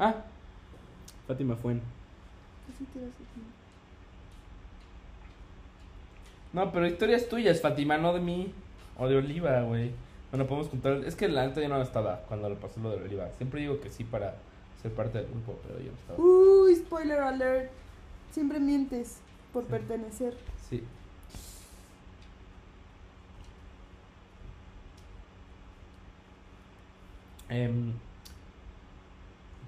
Ah, 0.00 0.24
Fátima 1.28 1.54
Fuen. 1.54 1.80
No, 6.52 6.72
pero 6.72 6.86
historias 6.86 7.28
tuyas, 7.28 7.60
Fátima, 7.60 7.98
no 7.98 8.12
de 8.14 8.20
mí. 8.20 8.52
O 8.98 9.08
de 9.08 9.16
Oliva, 9.16 9.60
güey. 9.62 9.90
Bueno, 10.30 10.46
podemos 10.46 10.68
contar. 10.68 10.92
Es 11.04 11.14
que 11.16 11.28
la 11.28 11.46
neta 11.46 11.60
yo 11.60 11.68
no 11.68 11.80
estaba 11.82 12.22
cuando 12.28 12.48
le 12.48 12.56
pasó 12.56 12.80
lo 12.80 12.90
de 12.90 13.04
Oliva. 13.04 13.28
Siempre 13.36 13.60
digo 13.60 13.80
que 13.80 13.90
sí 13.90 14.04
para 14.04 14.36
ser 14.80 14.92
parte 14.92 15.18
del 15.18 15.28
grupo, 15.28 15.58
pero 15.66 15.78
yo 15.80 15.90
no 15.92 15.98
estaba. 15.98 16.18
Uy, 16.18 16.74
spoiler 16.76 17.18
alert. 17.20 17.70
Siempre 18.30 18.58
mientes 18.58 19.18
por 19.52 19.64
Sí. 19.64 19.70
pertenecer. 19.70 20.34
Sí. 20.68 20.82
Em, 27.48 27.92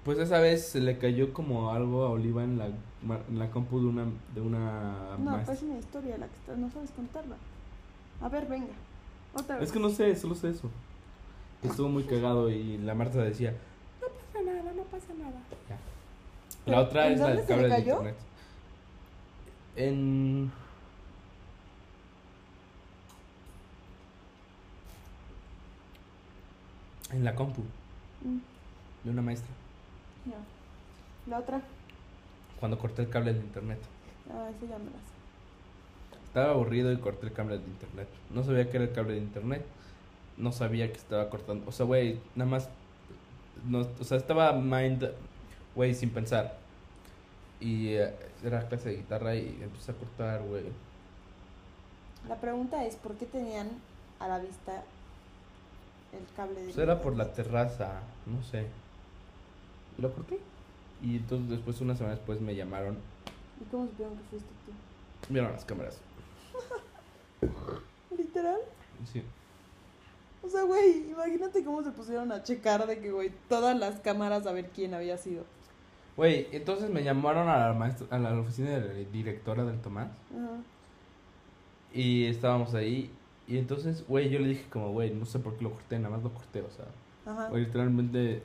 pues 0.03 0.17
esa 0.19 0.39
vez 0.39 0.67
se 0.69 0.79
le 0.79 0.97
cayó 0.97 1.33
como 1.33 1.71
algo 1.71 2.03
a 2.05 2.09
Oliva 2.11 2.43
en 2.43 2.57
la, 2.57 2.67
en 2.67 3.39
la 3.39 3.49
compu 3.51 3.79
de 3.79 3.87
una, 3.87 4.05
de 4.33 4.41
una 4.41 5.15
No, 5.17 5.31
maestra. 5.31 5.45
pues 5.45 5.57
es 5.57 5.63
una 5.63 5.79
historia 5.79 6.17
la 6.17 6.27
que 6.27 6.57
no 6.59 6.69
sabes 6.71 6.91
contarla. 6.91 7.35
A 8.21 8.29
ver, 8.29 8.47
venga. 8.47 8.73
Otra 9.33 9.55
vez. 9.57 9.65
Es 9.67 9.71
que 9.71 9.79
no 9.79 9.89
sé, 9.89 10.15
solo 10.15 10.35
sé 10.35 10.49
eso. 10.49 10.69
Estuvo 11.63 11.89
muy 11.89 12.03
cagado 12.03 12.49
y 12.49 12.77
la 12.77 12.95
Marta 12.95 13.21
decía, 13.21 13.53
no 14.01 14.07
pasa 14.07 14.43
nada, 14.45 14.71
no 14.73 14.83
pasa 14.83 15.13
nada. 15.17 15.39
Ya. 15.69 15.75
La 16.65 16.77
¿Pero 16.77 16.81
otra 16.81 17.07
es 17.09 17.19
la 17.19 17.27
del 17.29 17.45
cable 17.45 17.69
de 17.69 17.79
internet. 17.79 18.15
En... 19.75 20.51
En 27.11 27.23
la 27.23 27.35
compu 27.35 27.63
Mm, 28.21 28.39
de 29.05 29.09
una 29.11 29.21
maestra. 29.21 29.49
Ya. 30.25 30.37
La 31.29 31.39
otra. 31.39 31.61
Cuando 32.59 32.77
corté 32.77 33.03
el 33.03 33.09
cable 33.09 33.33
de 33.33 33.39
internet. 33.39 33.79
Ah, 34.29 34.49
eso 34.49 34.65
ya 34.65 34.77
me 34.77 34.85
la 34.85 34.91
sé. 34.91 35.19
Estaba 36.25 36.51
aburrido 36.51 36.91
y 36.91 36.97
corté 36.97 37.27
el 37.27 37.33
cable 37.33 37.57
de 37.57 37.65
internet. 37.65 38.07
No 38.29 38.43
sabía 38.43 38.69
que 38.69 38.77
era 38.77 38.85
el 38.85 38.93
cable 38.93 39.13
de 39.13 39.19
internet. 39.19 39.65
No 40.37 40.51
sabía 40.51 40.91
que 40.91 40.97
estaba 40.97 41.29
cortando. 41.29 41.67
O 41.67 41.71
sea, 41.71 41.85
güey, 41.85 42.19
nada 42.35 42.49
más. 42.49 42.69
No, 43.67 43.87
o 43.99 44.03
sea, 44.03 44.17
estaba 44.17 44.53
mind. 44.53 45.09
Güey, 45.75 45.93
sin 45.95 46.09
pensar. 46.11 46.57
Y 47.59 47.89
eh, 47.89 48.13
era 48.43 48.67
clase 48.67 48.89
de 48.89 48.95
guitarra 48.97 49.35
y 49.35 49.59
empecé 49.61 49.91
a 49.91 49.95
cortar, 49.95 50.41
güey. 50.43 50.65
La 52.27 52.35
pregunta 52.35 52.85
es, 52.85 52.95
¿por 52.95 53.15
qué 53.15 53.25
tenían 53.25 53.69
a 54.19 54.27
la 54.27 54.39
vista 54.39 54.83
el 56.13 56.35
cable 56.35 56.59
de 56.59 56.65
Pues 56.65 56.77
era 56.77 57.01
por 57.01 57.15
la 57.15 57.31
terraza, 57.33 58.01
no 58.25 58.43
sé. 58.43 58.67
Y 59.99 60.01
lo 60.01 60.13
corté. 60.13 60.39
Y 61.01 61.17
entonces 61.17 61.49
después, 61.49 61.81
una 61.81 61.95
semana 61.95 62.15
después, 62.15 62.39
me 62.39 62.55
llamaron. 62.55 62.97
¿Y 63.59 63.65
cómo 63.69 63.85
supieron 63.87 64.15
que 64.15 64.23
fuiste 64.29 64.49
tú? 64.65 65.33
Vieron 65.33 65.51
las 65.51 65.65
cámaras. 65.65 65.99
¿Literal? 68.17 68.59
Sí. 69.11 69.21
O 70.41 70.47
sea, 70.49 70.63
güey, 70.63 71.09
imagínate 71.11 71.65
cómo 71.65 71.83
se 71.83 71.91
pusieron 71.91 72.31
a 72.31 72.43
checar 72.43 72.87
de 72.87 72.99
que, 72.99 73.11
güey, 73.11 73.31
todas 73.49 73.77
las 73.77 73.99
cámaras 73.99 74.47
a 74.47 74.53
ver 74.53 74.69
quién 74.69 74.93
había 74.93 75.17
sido. 75.17 75.43
Güey, 76.15 76.47
entonces 76.53 76.89
me 76.89 77.03
llamaron 77.03 77.49
a 77.49 77.57
la, 77.67 77.73
maestra, 77.73 78.07
a 78.09 78.19
la 78.19 78.39
oficina 78.39 78.69
de 78.69 79.03
la 79.03 79.09
directora 79.09 79.65
del 79.65 79.81
Tomás. 79.81 80.11
Ajá. 80.31 80.61
Y 81.93 82.25
estábamos 82.25 82.73
ahí. 82.73 83.11
Y 83.47 83.57
entonces, 83.57 84.05
güey, 84.07 84.29
yo 84.29 84.39
le 84.39 84.49
dije 84.49 84.65
como, 84.69 84.91
güey, 84.91 85.13
no 85.13 85.25
sé 85.25 85.39
por 85.39 85.55
qué 85.57 85.63
lo 85.63 85.71
corté, 85.71 85.97
nada 85.97 86.15
más 86.15 86.23
lo 86.23 86.33
corté, 86.33 86.61
o 86.61 86.69
sea. 86.69 86.85
Ajá. 87.25 87.49
Güey, 87.49 87.65
literalmente, 87.65 88.43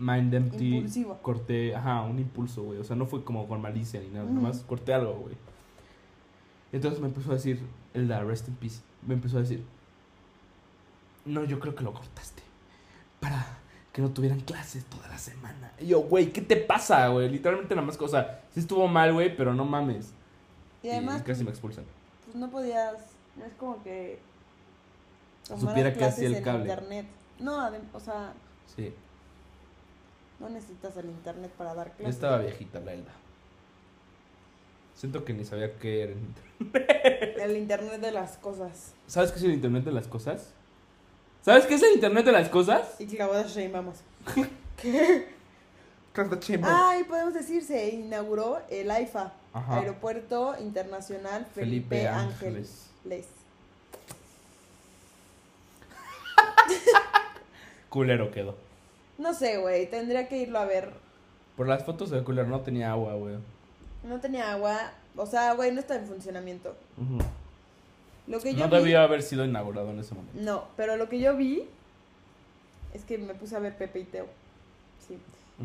mind 0.00 0.32
empty. 0.34 0.76
Impulsivo. 0.76 1.18
Corté, 1.22 1.74
ajá, 1.76 2.02
un 2.02 2.18
impulso, 2.18 2.62
güey. 2.62 2.78
O 2.78 2.84
sea, 2.84 2.96
no 2.96 3.06
fue 3.06 3.22
como 3.22 3.46
con 3.46 3.60
malicia 3.60 4.00
ni 4.00 4.08
nada, 4.08 4.24
nada 4.24 4.32
Ujú. 4.36 4.42
más 4.48 4.60
corté 4.60 4.94
algo, 4.94 5.14
güey. 5.14 5.34
Entonces 6.72 7.00
me 7.00 7.08
empezó 7.08 7.30
a 7.30 7.34
decir, 7.34 7.60
el 7.94 8.08
de 8.08 8.20
Rest 8.24 8.48
in 8.48 8.54
Peace, 8.54 8.80
me 9.06 9.14
empezó 9.14 9.38
a 9.38 9.40
decir, 9.40 9.64
no, 11.24 11.44
yo 11.44 11.58
creo 11.60 11.74
que 11.74 11.84
lo 11.84 11.92
cortaste. 11.92 12.42
Para 13.20 13.44
que 13.92 14.00
no 14.00 14.10
tuvieran 14.10 14.40
clases 14.40 14.84
toda 14.86 15.08
la 15.08 15.18
semana. 15.18 15.72
Y 15.80 15.88
yo, 15.88 16.00
güey, 16.00 16.32
¿qué 16.32 16.40
te 16.40 16.56
pasa, 16.56 17.08
güey? 17.08 17.28
Literalmente 17.28 17.74
nada 17.74 17.86
más, 17.86 18.00
o 18.00 18.08
sea, 18.08 18.42
sí 18.54 18.60
estuvo 18.60 18.86
mal, 18.88 19.12
güey, 19.12 19.36
pero 19.36 19.52
no 19.52 19.64
mames. 19.64 20.12
Y 20.82 20.88
además, 20.90 21.20
y 21.20 21.24
casi 21.24 21.44
me 21.44 21.50
expulsan. 21.50 21.84
pues 22.24 22.36
no 22.36 22.48
podías, 22.50 22.94
no 23.36 23.44
es 23.44 23.52
como 23.54 23.82
que 23.82 24.18
Supiera 25.42 25.92
que 25.92 26.04
hacía 26.04 26.28
el 26.28 26.42
cable. 26.42 26.60
internet. 26.70 27.06
No, 27.40 27.68
o 27.92 28.00
sea, 28.00 28.32
Sí. 28.76 28.94
No 30.40 30.48
necesitas 30.48 30.96
el 30.96 31.06
internet 31.06 31.52
para 31.56 31.74
dar 31.74 31.92
clases. 31.92 32.14
estaba 32.14 32.38
viejita 32.38 32.80
la 32.80 32.94
Elda. 32.94 33.12
Siento 34.96 35.24
que 35.24 35.32
ni 35.32 35.44
sabía 35.44 35.76
qué 35.78 36.02
era 36.02 36.12
el 36.12 36.18
internet. 36.18 36.50
El 37.40 37.56
internet 37.56 38.00
de 38.02 38.10
las 38.10 38.36
cosas. 38.36 38.92
¿Sabes 39.06 39.32
qué 39.32 39.38
es 39.38 39.44
el 39.44 39.52
internet 39.52 39.84
de 39.84 39.92
las 39.92 40.06
cosas? 40.06 40.50
¿Sabes 41.40 41.64
qué 41.64 41.76
es 41.76 41.82
el 41.82 41.94
internet 41.94 42.26
de 42.26 42.32
las 42.32 42.50
cosas? 42.50 43.00
Y 43.00 43.06
Sheinbaum 43.06 43.72
vamos. 43.72 43.96
Ah. 44.26 44.46
Ay, 46.90 47.04
podemos 47.04 47.32
decir, 47.32 47.64
se 47.64 47.88
inauguró 47.88 48.60
el 48.68 48.90
AIFA, 48.90 49.32
Ajá. 49.54 49.78
Aeropuerto 49.78 50.54
Internacional 50.58 51.46
Felipe, 51.46 51.96
Felipe 51.96 52.08
Ángeles. 52.08 52.90
Ángeles. 53.04 53.26
Culero 57.88 58.30
quedó. 58.30 58.56
No 59.20 59.34
sé, 59.34 59.58
güey, 59.58 59.88
tendría 59.90 60.28
que 60.28 60.38
irlo 60.38 60.58
a 60.58 60.64
ver. 60.64 60.92
Por 61.56 61.68
las 61.68 61.84
fotos 61.84 62.10
de 62.10 62.22
culero 62.24 62.48
no 62.48 62.60
tenía 62.60 62.90
agua, 62.92 63.14
güey. 63.14 63.36
No 64.02 64.18
tenía 64.20 64.52
agua, 64.52 64.78
o 65.14 65.26
sea, 65.26 65.52
güey, 65.54 65.72
no 65.72 65.80
está 65.80 65.96
en 65.96 66.06
funcionamiento. 66.06 66.74
Lo 68.26 68.40
que 68.40 68.54
yo 68.54 68.60
No 68.66 68.70
vi- 68.70 68.76
debió 68.78 69.00
haber 69.00 69.22
sido 69.22 69.44
inaugurado 69.44 69.90
en 69.90 69.98
ese 69.98 70.14
momento. 70.14 70.40
No, 70.40 70.64
pero 70.76 70.96
lo 70.96 71.08
que 71.08 71.18
yo 71.20 71.36
vi 71.36 71.64
es 72.94 73.04
que 73.04 73.18
me 73.18 73.34
puse 73.34 73.56
a 73.56 73.58
ver 73.58 73.76
Pepe 73.76 74.00
y 74.00 74.04
Teo. 74.04 74.26
Sí. 75.06 75.18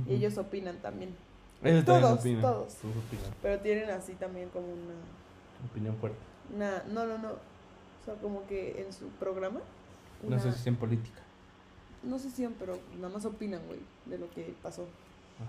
Y 0.08 0.16
ellos 0.16 0.38
opinan 0.38 0.78
también. 0.80 1.16
Ellos 1.64 1.86
también 1.86 2.03
todos, 2.03 2.20
opinan. 2.20 2.41
todos. 2.41 2.74
Todos 2.76 2.95
opinan. 2.97 3.34
Pero 3.41 3.60
tienen 3.62 3.89
así 3.91 4.14
también 4.14 4.49
como 4.49 4.68
una. 4.68 4.93
Opinión 5.72 5.95
fuerte. 5.97 6.18
una 6.53 6.84
no, 6.91 7.06
no, 7.06 7.18
no. 7.18 7.30
O 7.32 8.06
sea, 8.06 8.16
como 8.16 8.45
que 8.47 8.82
en 8.82 8.91
su 8.91 9.08
programa. 9.20 9.62
No 10.22 10.28
una- 10.28 10.39
sé 10.39 10.51
si 10.51 10.60
es 10.60 10.68
en 10.68 10.76
política. 10.76 11.22
No 12.06 12.20
sé 12.20 12.30
si, 12.30 12.47
pero 12.60 12.78
nada 12.97 13.14
más 13.14 13.26
opinan, 13.26 13.62
güey, 13.68 13.80
de 14.06 14.18
lo 14.18 14.30
que 14.32 14.53
pasó. 14.62 14.86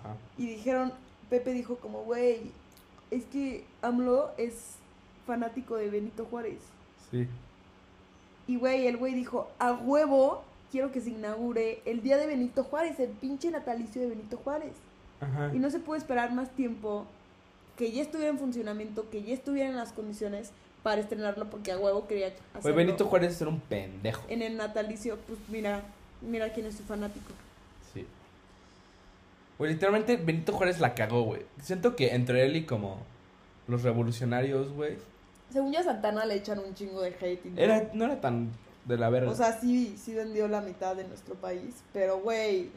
Ajá. 0.00 0.16
Y 0.36 0.46
dijeron, 0.46 0.92
Pepe 1.30 1.52
dijo 1.52 1.76
como, 1.76 2.02
güey, 2.02 2.50
es 3.10 3.24
que 3.26 3.64
AMLO 3.82 4.30
es 4.36 4.76
fanático 5.26 5.76
de 5.76 5.90
Benito 5.90 6.24
Juárez. 6.26 6.58
Sí. 7.10 7.26
Y, 8.46 8.56
güey, 8.56 8.86
el 8.86 8.96
güey 8.96 9.14
dijo, 9.14 9.48
a 9.58 9.72
huevo, 9.72 10.42
quiero 10.70 10.92
que 10.92 11.00
se 11.00 11.10
inaugure 11.10 11.82
el 11.84 12.02
día 12.02 12.16
de 12.16 12.26
Benito 12.26 12.64
Juárez, 12.64 12.98
el 13.00 13.10
pinche 13.10 13.50
natalicio 13.50 14.00
de 14.00 14.08
Benito 14.08 14.36
Juárez. 14.36 14.74
Ajá. 15.20 15.50
Y 15.54 15.58
no 15.58 15.70
se 15.70 15.80
puede 15.80 16.00
esperar 16.00 16.32
más 16.32 16.50
tiempo 16.50 17.06
que 17.76 17.92
ya 17.92 18.02
estuviera 18.02 18.30
en 18.30 18.38
funcionamiento, 18.38 19.08
que 19.10 19.22
ya 19.22 19.34
estuviera 19.34 19.68
en 19.68 19.76
las 19.76 19.92
condiciones 19.92 20.50
para 20.82 21.00
estrenarlo, 21.00 21.50
porque 21.50 21.72
a 21.72 21.78
huevo 21.78 22.06
quería 22.06 22.28
hacerlo. 22.28 22.62
Güey, 22.62 22.74
Benito 22.74 23.06
Juárez 23.06 23.40
era 23.40 23.50
un 23.50 23.60
pendejo. 23.60 24.22
En 24.28 24.42
el 24.42 24.56
natalicio, 24.56 25.18
pues 25.26 25.38
mira, 25.48 25.82
mira 26.20 26.52
quién 26.52 26.66
es 26.66 26.76
su 26.76 26.82
fanático. 26.82 27.32
Sí. 27.94 28.06
Güey, 29.58 29.72
literalmente 29.72 30.16
Benito 30.16 30.52
Juárez 30.52 30.80
la 30.80 30.94
cagó, 30.94 31.22
güey. 31.22 31.42
Siento 31.62 31.96
que 31.96 32.14
entre 32.14 32.44
él 32.44 32.56
y 32.56 32.64
como 32.66 32.98
los 33.68 33.82
revolucionarios, 33.82 34.72
güey, 34.72 34.96
Según 35.52 35.72
ya 35.72 35.82
Santana 35.82 36.24
le 36.24 36.34
echan 36.36 36.58
un 36.58 36.74
chingo 36.74 37.00
de 37.00 37.16
hate. 37.20 37.44
no. 37.46 37.60
era, 37.60 37.90
no 37.94 38.04
era 38.04 38.20
tan 38.20 38.50
de 38.84 38.96
la 38.98 39.10
verga. 39.10 39.30
O 39.30 39.34
sea, 39.34 39.58
sí, 39.60 39.96
sí 39.96 40.14
vendió 40.14 40.46
la 40.48 40.60
mitad 40.60 40.94
de 40.94 41.04
nuestro 41.04 41.34
país, 41.36 41.74
pero 41.92 42.20
güey, 42.20 42.70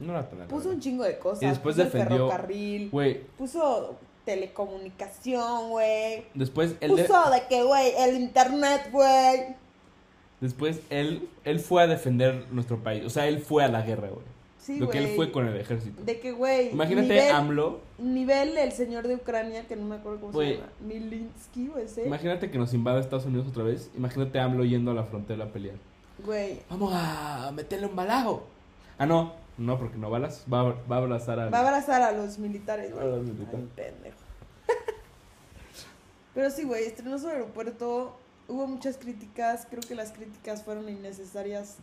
no 0.00 0.12
era 0.12 0.22
tan 0.28 0.38
de 0.38 0.44
la 0.44 0.48
puso 0.48 0.70
un 0.70 0.80
chingo 0.80 1.04
de 1.04 1.18
cosas. 1.18 1.42
Y 1.42 1.46
después 1.46 1.74
puso 1.76 1.86
el 1.86 1.92
defendió- 1.92 2.16
ferrocarril, 2.28 2.90
Güey, 2.90 3.20
puso 3.38 3.96
telecomunicación, 4.24 5.70
güey. 5.70 6.24
después 6.34 6.74
él, 6.80 6.96
de- 6.96 7.04
Puso 7.04 7.30
de 7.30 7.46
que, 7.48 7.62
güey, 7.62 7.92
el 7.98 8.16
internet, 8.16 8.88
güey. 8.90 9.56
Después 10.42 10.80
él, 10.90 11.26
él 11.44 11.58
fue 11.60 11.82
a 11.82 11.86
defender 11.86 12.44
nuestro 12.50 12.76
país. 12.78 13.02
O 13.06 13.10
sea, 13.10 13.26
él 13.28 13.38
fue 13.38 13.64
a 13.64 13.68
la 13.68 13.80
guerra, 13.80 14.08
güey. 14.08 14.26
Sí, 14.58 14.78
Lo 14.78 14.88
que 14.90 14.98
él 14.98 15.08
fue 15.16 15.32
con 15.32 15.48
el 15.48 15.56
ejército. 15.56 16.02
De 16.04 16.20
que, 16.20 16.30
güey. 16.30 16.70
Imagínate 16.70 17.08
nivel, 17.08 17.34
AMLO. 17.34 17.80
Nivel 17.98 18.56
el 18.58 18.70
señor 18.70 19.08
de 19.08 19.16
Ucrania, 19.16 19.66
que 19.66 19.74
no 19.74 19.86
me 19.86 19.96
acuerdo 19.96 20.20
cómo 20.20 20.32
Güey. 20.32 20.50
se 20.50 20.60
llama. 20.60 20.72
Milinsky, 20.86 21.66
güey, 21.66 21.84
ese. 21.86 22.06
Imagínate 22.06 22.48
que 22.50 22.58
nos 22.58 22.72
invada 22.72 23.00
Estados 23.00 23.24
Unidos 23.24 23.48
otra 23.48 23.64
vez. 23.64 23.90
Imagínate 23.96 24.38
AMLO 24.38 24.64
yendo 24.64 24.92
a 24.92 24.94
la 24.94 25.02
frontera 25.02 25.46
a 25.46 25.48
pelear. 25.48 25.74
Güey. 26.24 26.60
Vamos 26.70 26.92
a 26.94 27.50
meterle 27.52 27.86
un 27.86 27.96
balajo. 27.96 28.46
Ah, 28.98 29.06
no. 29.06 29.32
No, 29.58 29.78
porque 29.78 29.98
no 29.98 30.10
balas. 30.10 30.44
Va, 30.52 30.60
a- 30.60 30.76
va 30.88 30.96
a 30.96 30.98
abrazar 30.98 31.40
a... 31.40 31.50
Va 31.50 31.58
a 31.58 31.60
abrazar 31.68 32.00
a 32.02 32.12
los 32.12 32.38
militares, 32.38 32.92
güey. 32.92 33.04
A 33.04 33.08
los 33.08 33.24
militares. 33.24 33.54
Ay, 33.54 33.68
pendejo. 33.74 34.16
Pero 36.34 36.50
sí, 36.50 36.62
güey, 36.64 36.84
estrenó 36.84 37.18
su 37.18 37.28
aeropuerto. 37.28 38.16
Hubo 38.48 38.66
muchas 38.66 38.96
críticas. 38.96 39.66
Creo 39.68 39.82
que 39.82 39.94
las 39.94 40.12
críticas 40.12 40.62
fueron 40.62 40.88
innecesarias. 40.88 41.76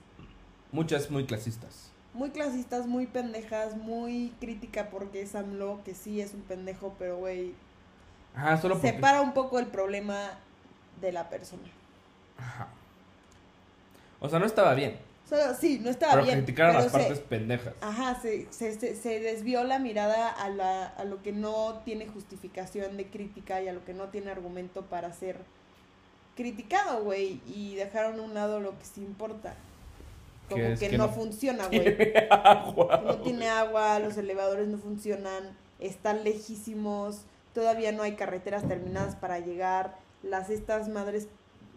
Muchas 0.72 1.10
muy 1.10 1.26
clasistas. 1.26 1.92
Muy 2.14 2.32
clasistas, 2.32 2.88
muy 2.88 3.06
pendejas, 3.08 3.76
muy 3.78 4.34
crítica 4.40 4.90
porque 4.90 5.22
es 5.22 5.36
AMLO, 5.36 5.82
que 5.86 5.94
sí 5.94 6.22
es 6.22 6.34
un 6.34 6.42
pendejo, 6.42 6.96
pero, 6.98 7.18
güey, 7.18 7.54
Ajá, 8.36 8.58
solo 8.58 8.76
porque... 8.76 8.92
separa 8.92 9.22
un 9.22 9.34
poco 9.34 9.60
el 9.60 9.68
problema 9.68 10.32
de 11.02 11.12
la 11.12 11.30
persona. 11.30 11.64
Ajá. 12.38 12.68
O 14.20 14.28
sea, 14.28 14.40
no 14.40 14.46
estaba 14.46 14.74
bien. 14.74 14.98
Solo, 15.30 15.54
sí, 15.54 15.80
no 15.80 15.92
estaba 15.92 16.14
pero 16.14 16.26
bien. 16.26 16.40
criticaron 16.40 16.74
pero 16.74 16.84
las 16.86 16.92
se- 16.92 16.98
partes 16.98 17.20
pendejas. 17.20 17.74
Ajá, 17.82 18.20
se, 18.20 18.52
se, 18.52 18.78
se, 18.80 18.96
se 18.96 19.20
desvió 19.20 19.64
la 19.64 19.78
mirada 19.78 20.30
a, 20.30 20.50
la, 20.50 20.88
a 20.88 21.04
lo 21.04 21.22
que 21.22 21.32
no 21.32 21.82
tiene 21.86 22.08
justificación 22.08 22.98
de 22.98 23.06
crítica 23.08 23.62
y 23.62 23.68
a 23.68 23.74
lo 23.74 23.86
que 23.86 23.94
no 23.94 24.06
tiene 24.10 24.32
argumento 24.32 24.86
para 24.88 25.14
ser 25.14 25.38
criticado, 26.40 27.04
güey. 27.04 27.42
Y 27.54 27.76
dejaron 27.76 28.18
a 28.18 28.24
un 28.24 28.34
lado 28.34 28.62
lo 28.62 28.72
que 28.80 28.86
sí 28.86 29.02
importa. 29.02 29.56
Como 30.48 30.62
Que 30.62 30.86
es 30.86 30.92
no, 30.94 31.08
no 31.08 31.10
funciona, 31.10 31.68
güey. 31.68 32.14
No 33.04 33.18
tiene 33.18 33.50
agua, 33.50 34.00
los 34.00 34.16
elevadores 34.16 34.70
no 34.70 34.78
funcionan, 34.78 35.58
están 35.80 36.24
lejísimos, 36.24 37.24
todavía 37.54 37.92
no 37.92 38.04
hay 38.04 38.16
carreteras 38.16 38.66
terminadas 38.68 39.16
para 39.16 39.40
llegar. 39.40 39.98
Las 40.24 40.50
estas 40.50 40.88
madres, 40.88 41.28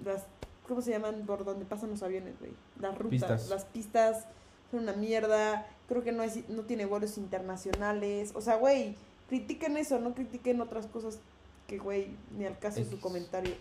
las, 0.05 0.27
¿cómo 0.69 0.81
se 0.81 0.93
llaman? 0.93 1.27
Por 1.27 1.45
donde 1.45 1.65
pasan 1.65 1.91
los 1.91 2.03
aviones, 2.05 2.39
güey. 2.39 2.53
Las 2.81 2.97
rutas, 2.97 3.11
Pistas. 3.11 3.49
las 3.49 3.65
pistas 3.65 4.27
son 4.71 4.85
una 4.85 4.93
mierda. 4.93 5.67
Creo 5.89 6.05
que 6.05 6.13
no, 6.13 6.23
es, 6.23 6.49
no 6.49 6.63
tiene 6.63 6.87
vuelos 6.87 7.19
internacionales. 7.19 8.31
O 8.37 8.41
sea, 8.41 8.57
güey, 8.57 8.95
critiquen 9.29 9.77
eso, 9.77 9.99
no 9.99 10.15
critiquen 10.15 10.61
otras 10.61 10.87
cosas 10.87 11.19
que, 11.67 11.79
güey, 11.79 12.17
ni 12.39 12.45
al 12.45 12.59
caso 12.59 12.77
su 12.85 12.91
X. 12.91 13.01
comentario. 13.01 13.55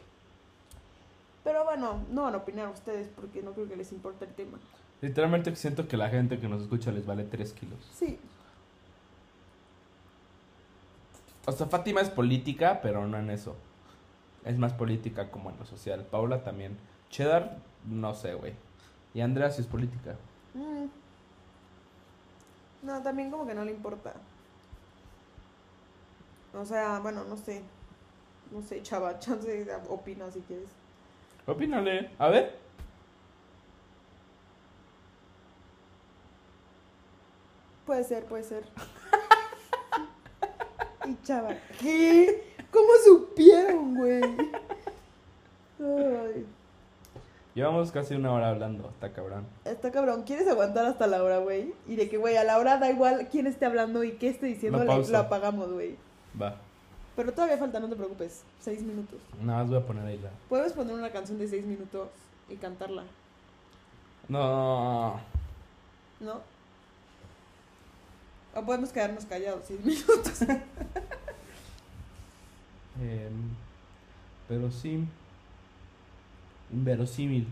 Pero 1.44 1.64
bueno, 1.64 2.04
no 2.12 2.24
van 2.24 2.36
a 2.36 2.38
opinar 2.38 2.70
ustedes 2.70 3.08
porque 3.16 3.42
no 3.42 3.52
creo 3.54 3.68
que 3.68 3.76
les 3.76 3.92
importe 3.92 4.26
el 4.26 4.34
tema. 4.34 4.60
Literalmente 5.02 5.56
siento 5.56 5.88
que 5.88 5.98
la 5.98 6.10
gente 6.10 6.40
que 6.40 6.48
nos 6.48 6.62
escucha 6.62 6.92
les 6.92 7.06
vale 7.06 7.24
3 7.24 7.54
kilos. 7.54 7.90
Sí, 7.94 8.20
O 11.46 11.52
sea, 11.52 11.68
Fátima 11.68 12.02
es 12.02 12.10
política, 12.10 12.82
pero 12.82 13.08
no 13.08 13.18
en 13.18 13.30
eso. 13.30 13.56
Es 14.46 14.58
más 14.58 14.74
política 14.74 15.32
como 15.32 15.50
en 15.50 15.58
lo 15.58 15.66
social. 15.66 16.06
Paula 16.06 16.44
también. 16.44 16.78
Cheddar, 17.10 17.58
no 17.86 18.14
sé, 18.14 18.36
güey. 18.36 18.54
Y 19.14 19.22
Andrea 19.22 19.50
sí 19.50 19.62
es 19.62 19.68
política. 19.68 20.16
Mm. 20.54 20.86
No, 22.84 23.02
también 23.02 23.32
como 23.32 23.46
que 23.46 23.54
no 23.54 23.66
le 23.66 23.72
importa. 23.72 24.14
O 26.54 26.66
sea, 26.66 27.00
bueno, 27.00 27.24
no 27.24 27.38
sé. 27.38 27.64
No 28.52 28.62
sé, 28.62 28.82
chava, 28.84 29.18
chance 29.20 29.68
opina 29.90 30.30
si 30.32 30.42
quieres. 30.42 30.70
Opínale. 31.52 32.10
A 32.18 32.30
ver. 32.30 32.58
Puede 37.86 38.04
ser, 38.04 38.26
puede 38.26 38.44
ser. 38.44 38.64
y 41.06 41.18
chava, 41.24 41.56
¿qué? 41.80 42.44
¿Cómo 42.72 42.88
supieron, 43.04 43.96
güey? 43.96 44.22
Ay, 45.80 46.46
Llevamos 47.54 47.92
casi 47.92 48.16
una 48.16 48.32
hora 48.32 48.50
hablando. 48.50 48.88
Está 48.90 49.12
cabrón. 49.12 49.46
está 49.66 49.92
cabrón. 49.92 50.24
¿Quieres 50.24 50.48
aguantar 50.48 50.86
hasta 50.86 51.06
la 51.08 51.22
hora, 51.22 51.40
güey? 51.40 51.74
Y 51.86 51.98
de 51.98 52.08
que, 52.08 52.16
güey, 52.18 52.38
a 52.38 52.46
la 52.46 52.58
hora 52.58 52.78
da 52.78 52.90
igual 52.90 53.28
quién 53.30 53.46
esté 53.46 53.66
hablando 53.66 54.06
y 54.06 54.14
qué 54.14 54.30
esté 54.30 54.46
diciendo, 54.46 54.82
Lo 54.86 55.00
le- 55.02 55.08
lo 55.10 55.18
apagamos, 55.18 55.70
güey. 55.74 55.98
Va. 56.42 56.56
Pero 57.16 57.34
todavía 57.34 57.58
falta, 57.58 57.80
no 57.80 57.90
te 57.90 57.96
preocupes. 57.96 58.44
Seis 58.60 58.82
minutos. 58.82 59.20
Nada 59.42 59.60
más 59.60 59.70
voy 59.70 59.78
a 59.80 59.86
poner 59.86 60.06
ahí 60.06 60.18
la. 60.18 60.30
Puedes 60.50 60.74
poner 60.74 60.96
una 60.96 61.12
canción 61.12 61.38
de 61.38 61.48
seis 61.48 61.66
minutos 61.66 62.10
y 62.50 62.56
cantarla, 62.56 63.04
No. 64.28 65.20
¿no? 66.20 66.42
O 68.54 68.62
podemos 68.66 68.92
quedarnos 68.92 69.26
callados 69.26 69.64
seis 69.68 69.80
minutos. 69.86 70.42
Em, 73.02 73.56
pero 74.48 74.70
sí. 74.72 75.06
Inverosímil. 76.72 77.48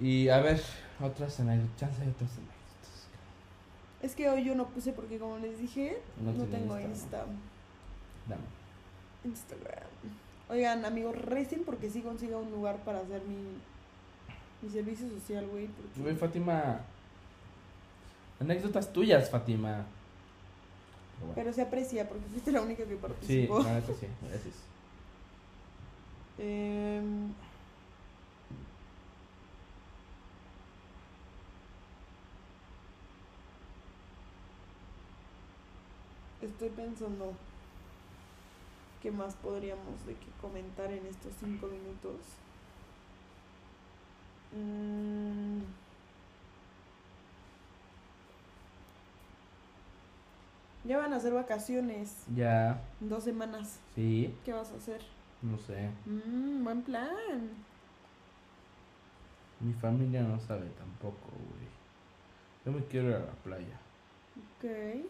Y 0.00 0.28
a 0.28 0.40
ver, 0.40 0.62
otras 1.00 1.38
anécdotas. 1.40 1.76
Chance 1.78 2.02
hay 2.02 2.08
otras 2.08 2.30
anécdotas. 2.32 2.53
Es 4.04 4.14
que 4.14 4.28
hoy 4.28 4.44
yo 4.44 4.54
no 4.54 4.66
puse 4.68 4.92
porque 4.92 5.18
como 5.18 5.38
les 5.38 5.58
dije, 5.58 5.98
No 6.20 6.44
tengo. 6.44 6.78
Insta, 6.78 7.24
Dame. 8.28 8.42
Instagram. 9.24 9.88
Oigan, 10.48 10.84
amigos, 10.84 11.16
recen 11.16 11.62
porque 11.64 11.88
sí 11.90 12.02
consiga 12.02 12.36
un 12.36 12.50
lugar 12.50 12.76
para 12.84 13.00
hacer 13.00 13.22
mi, 13.24 13.36
Mi 14.62 14.70
servicio 14.70 15.08
social, 15.10 15.46
güey. 15.46 15.66
porque- 15.68 16.00
Güey, 16.00 16.16
Fátima. 16.16 16.80
Anécdotas 18.40 18.92
tuyas, 18.92 19.30
Fátima. 19.30 19.84
Pero 21.14 21.26
bueno. 21.26 21.32
Pero 21.34 21.52
se 21.52 21.62
aprecia 21.62 22.08
porque 22.08 22.24
fuiste 22.30 22.50
la 22.52 22.60
única 22.62 22.84
que 22.84 22.90
Sí, 22.90 22.96
participó. 23.00 23.58
la 23.62 23.74
neta 23.74 23.92
sí, 23.98 24.06
gracias. 24.28 24.54
Em, 26.38 27.32
Estoy 36.54 36.68
pensando 36.70 37.32
qué 39.02 39.10
más 39.10 39.34
podríamos 39.34 40.06
de 40.06 40.14
que 40.14 40.26
comentar 40.40 40.90
en 40.92 41.04
estos 41.06 41.32
cinco 41.40 41.66
minutos. 41.66 42.20
Mm. 44.56 45.62
Ya 50.84 50.98
van 50.98 51.12
a 51.14 51.20
ser 51.20 51.32
vacaciones, 51.32 52.24
Ya, 52.36 52.80
dos 53.00 53.24
semanas. 53.24 53.80
sí, 53.94 54.34
¿Qué 54.44 54.52
vas 54.52 54.70
a 54.70 54.76
hacer? 54.76 55.00
no 55.42 55.58
sé. 55.58 55.90
Mm, 56.06 56.62
buen 56.64 56.82
plan. 56.82 57.50
Mi 59.60 59.72
familia 59.74 60.22
no 60.22 60.38
sabe 60.40 60.68
tampoco, 60.78 61.28
güey. 61.30 61.68
Yo 62.64 62.72
me 62.72 62.84
quiero 62.86 63.08
ir 63.10 63.14
a 63.16 63.20
la 63.20 63.32
playa. 63.42 63.78
Ok. 64.36 65.04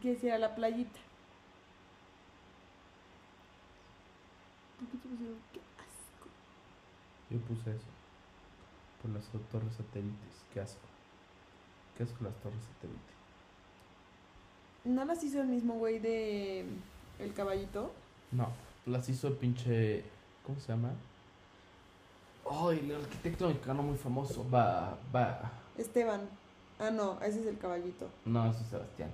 ¿Quieres 0.00 0.22
ir 0.24 0.32
a 0.32 0.38
la 0.38 0.54
playita? 0.54 1.00
¿Por 4.78 4.88
qué 4.88 4.98
te 4.98 5.08
pusieron? 5.08 5.38
¡Qué 5.52 5.60
asco! 5.78 6.28
Yo 7.30 7.38
puse 7.40 7.70
eso. 7.70 7.86
Por 9.02 9.10
las 9.12 9.24
torres 9.50 9.74
satélites. 9.76 10.44
Qué 10.52 10.60
asco. 10.60 10.86
Qué 11.96 12.02
asco 12.04 12.24
las 12.24 12.34
torres 12.36 12.60
satélites. 12.74 13.16
¿No 14.84 15.04
las 15.04 15.22
hizo 15.24 15.40
el 15.40 15.48
mismo 15.48 15.74
güey 15.74 15.98
de 15.98 16.64
El 17.18 17.32
Caballito? 17.34 17.92
No, 18.30 18.48
las 18.84 19.08
hizo 19.08 19.28
el 19.28 19.34
pinche. 19.34 20.04
¿Cómo 20.44 20.60
se 20.60 20.68
llama? 20.68 20.90
Ay, 22.48 22.78
el 22.90 22.96
arquitecto 23.02 23.48
mexicano 23.48 23.82
muy 23.82 23.96
famoso. 23.96 24.48
Va, 24.48 24.96
va. 25.14 25.50
Esteban. 25.76 26.28
Ah, 26.78 26.90
no, 26.90 27.20
ese 27.22 27.40
es 27.40 27.46
El 27.46 27.58
Caballito. 27.58 28.08
No, 28.24 28.48
ese 28.50 28.62
es 28.62 28.68
Sebastián. 28.68 29.10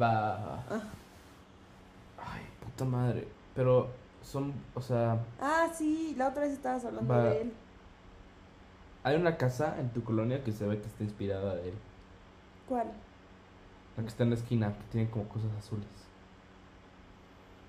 Va. 0.00 0.56
Ah. 0.70 0.82
Ay, 2.18 2.42
puta 2.64 2.84
madre. 2.84 3.28
Pero 3.54 3.88
son, 4.22 4.52
o 4.74 4.80
sea, 4.80 5.18
Ah, 5.40 5.68
sí, 5.74 6.14
la 6.16 6.28
otra 6.28 6.42
vez 6.42 6.52
estabas 6.52 6.84
hablando 6.84 7.12
Va. 7.12 7.24
de 7.24 7.42
él. 7.42 7.52
hay 9.04 9.16
una 9.16 9.36
casa 9.36 9.76
en 9.80 9.88
tu 9.90 10.02
colonia 10.04 10.44
que 10.44 10.52
se 10.52 10.66
ve 10.66 10.78
que 10.80 10.86
está 10.86 11.02
inspirada 11.04 11.54
de 11.54 11.70
él. 11.70 11.74
¿Cuál? 12.68 12.88
La 13.96 14.02
que 14.02 14.08
está 14.08 14.22
en 14.24 14.30
la 14.30 14.36
esquina, 14.36 14.72
que 14.76 14.84
tiene 14.92 15.10
como 15.10 15.24
cosas 15.28 15.50
azules. 15.58 15.86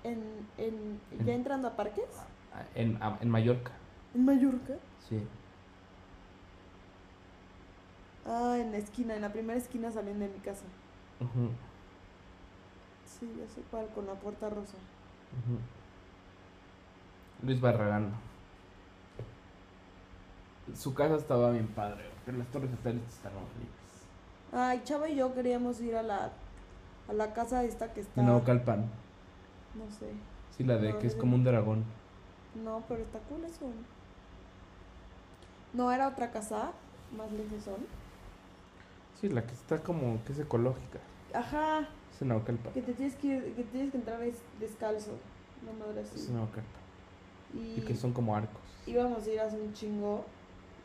¿En, 0.04 0.22
en, 0.58 1.00
En- 1.18 1.26
¿Ya 1.26 1.32
entrando 1.34 1.68
a 1.68 1.76
parques? 1.76 2.04
Ah, 2.54 2.62
En, 2.74 2.98
ah, 3.00 3.16
en 3.20 3.30
Mallorca, 3.30 3.72
¿En 4.14 4.24
Mallorca? 4.24 4.74
sí. 5.08 5.26
Ah, 8.26 8.56
en 8.58 8.70
la 8.72 8.78
esquina, 8.78 9.14
en 9.16 9.22
la 9.22 9.32
primera 9.32 9.58
esquina 9.58 9.90
saliendo 9.90 10.24
de 10.26 10.30
mi 10.32 10.38
casa. 10.40 10.64
Ujú, 11.20 11.50
Sí, 13.20 13.30
ya 13.38 13.46
sé 13.54 13.60
cuál, 13.70 13.86
con 13.94 14.06
la 14.06 14.14
puerta 14.14 14.48
rosa. 14.48 14.76
Luis 17.42 17.60
Barragán. 17.60 18.12
Su 20.74 20.94
casa 20.94 21.16
estaba 21.16 21.50
bien 21.50 21.66
padre, 21.68 22.04
pero 22.24 22.38
las 22.38 22.46
torres 22.48 22.70
satélites 22.70 23.14
están 23.14 23.32
horribles. 23.32 23.68
Ay, 24.52 24.80
Chava 24.84 25.08
y 25.08 25.16
yo 25.16 25.34
queríamos 25.34 25.80
ir 25.80 25.96
a 25.96 26.02
la, 26.02 26.30
a 27.08 27.12
la 27.12 27.32
casa 27.32 27.64
esta 27.64 27.92
que 27.92 28.00
está... 28.00 28.20
En 28.20 28.26
Naucalpan. 28.28 28.80
No 29.74 29.90
sé. 29.90 30.10
Sí, 30.56 30.64
la 30.64 30.76
de 30.76 30.92
No, 30.92 30.98
que 30.98 31.06
es 31.06 31.14
no. 31.16 31.20
como 31.20 31.36
un 31.36 31.44
dragón. 31.44 31.84
No, 32.64 32.82
pero 32.88 33.02
está 33.02 33.18
cool 33.20 33.44
eso. 33.44 33.66
No, 35.72 35.92
era 35.92 36.08
otra 36.08 36.30
casa, 36.30 36.72
más 37.16 37.30
lejos 37.32 37.62
son. 37.64 37.86
Sí, 39.20 39.28
la 39.28 39.42
que 39.46 39.52
está 39.52 39.78
como 39.82 40.22
que 40.24 40.32
es 40.32 40.38
ecológica. 40.40 40.98
Ajá, 41.34 41.88
Naucalpan. 42.26 42.72
que 42.72 42.82
te 42.82 42.92
tienes 42.92 43.14
que, 43.16 43.52
que 43.56 43.62
tienes 43.64 43.90
que 43.92 43.98
entrar 43.98 44.22
es- 44.22 44.42
descalzo. 44.58 45.12
No 45.64 45.72
madre 45.84 46.00
así. 46.02 46.30
Naucalpan. 46.32 46.80
Y, 47.54 47.80
Y 47.80 47.84
que 47.86 47.94
son 47.96 48.12
como 48.12 48.34
arcos. 48.36 48.60
íbamos 48.86 49.26
a 49.26 49.30
ir 49.30 49.40
hace 49.40 49.60
un 49.60 49.72
chingo. 49.72 50.24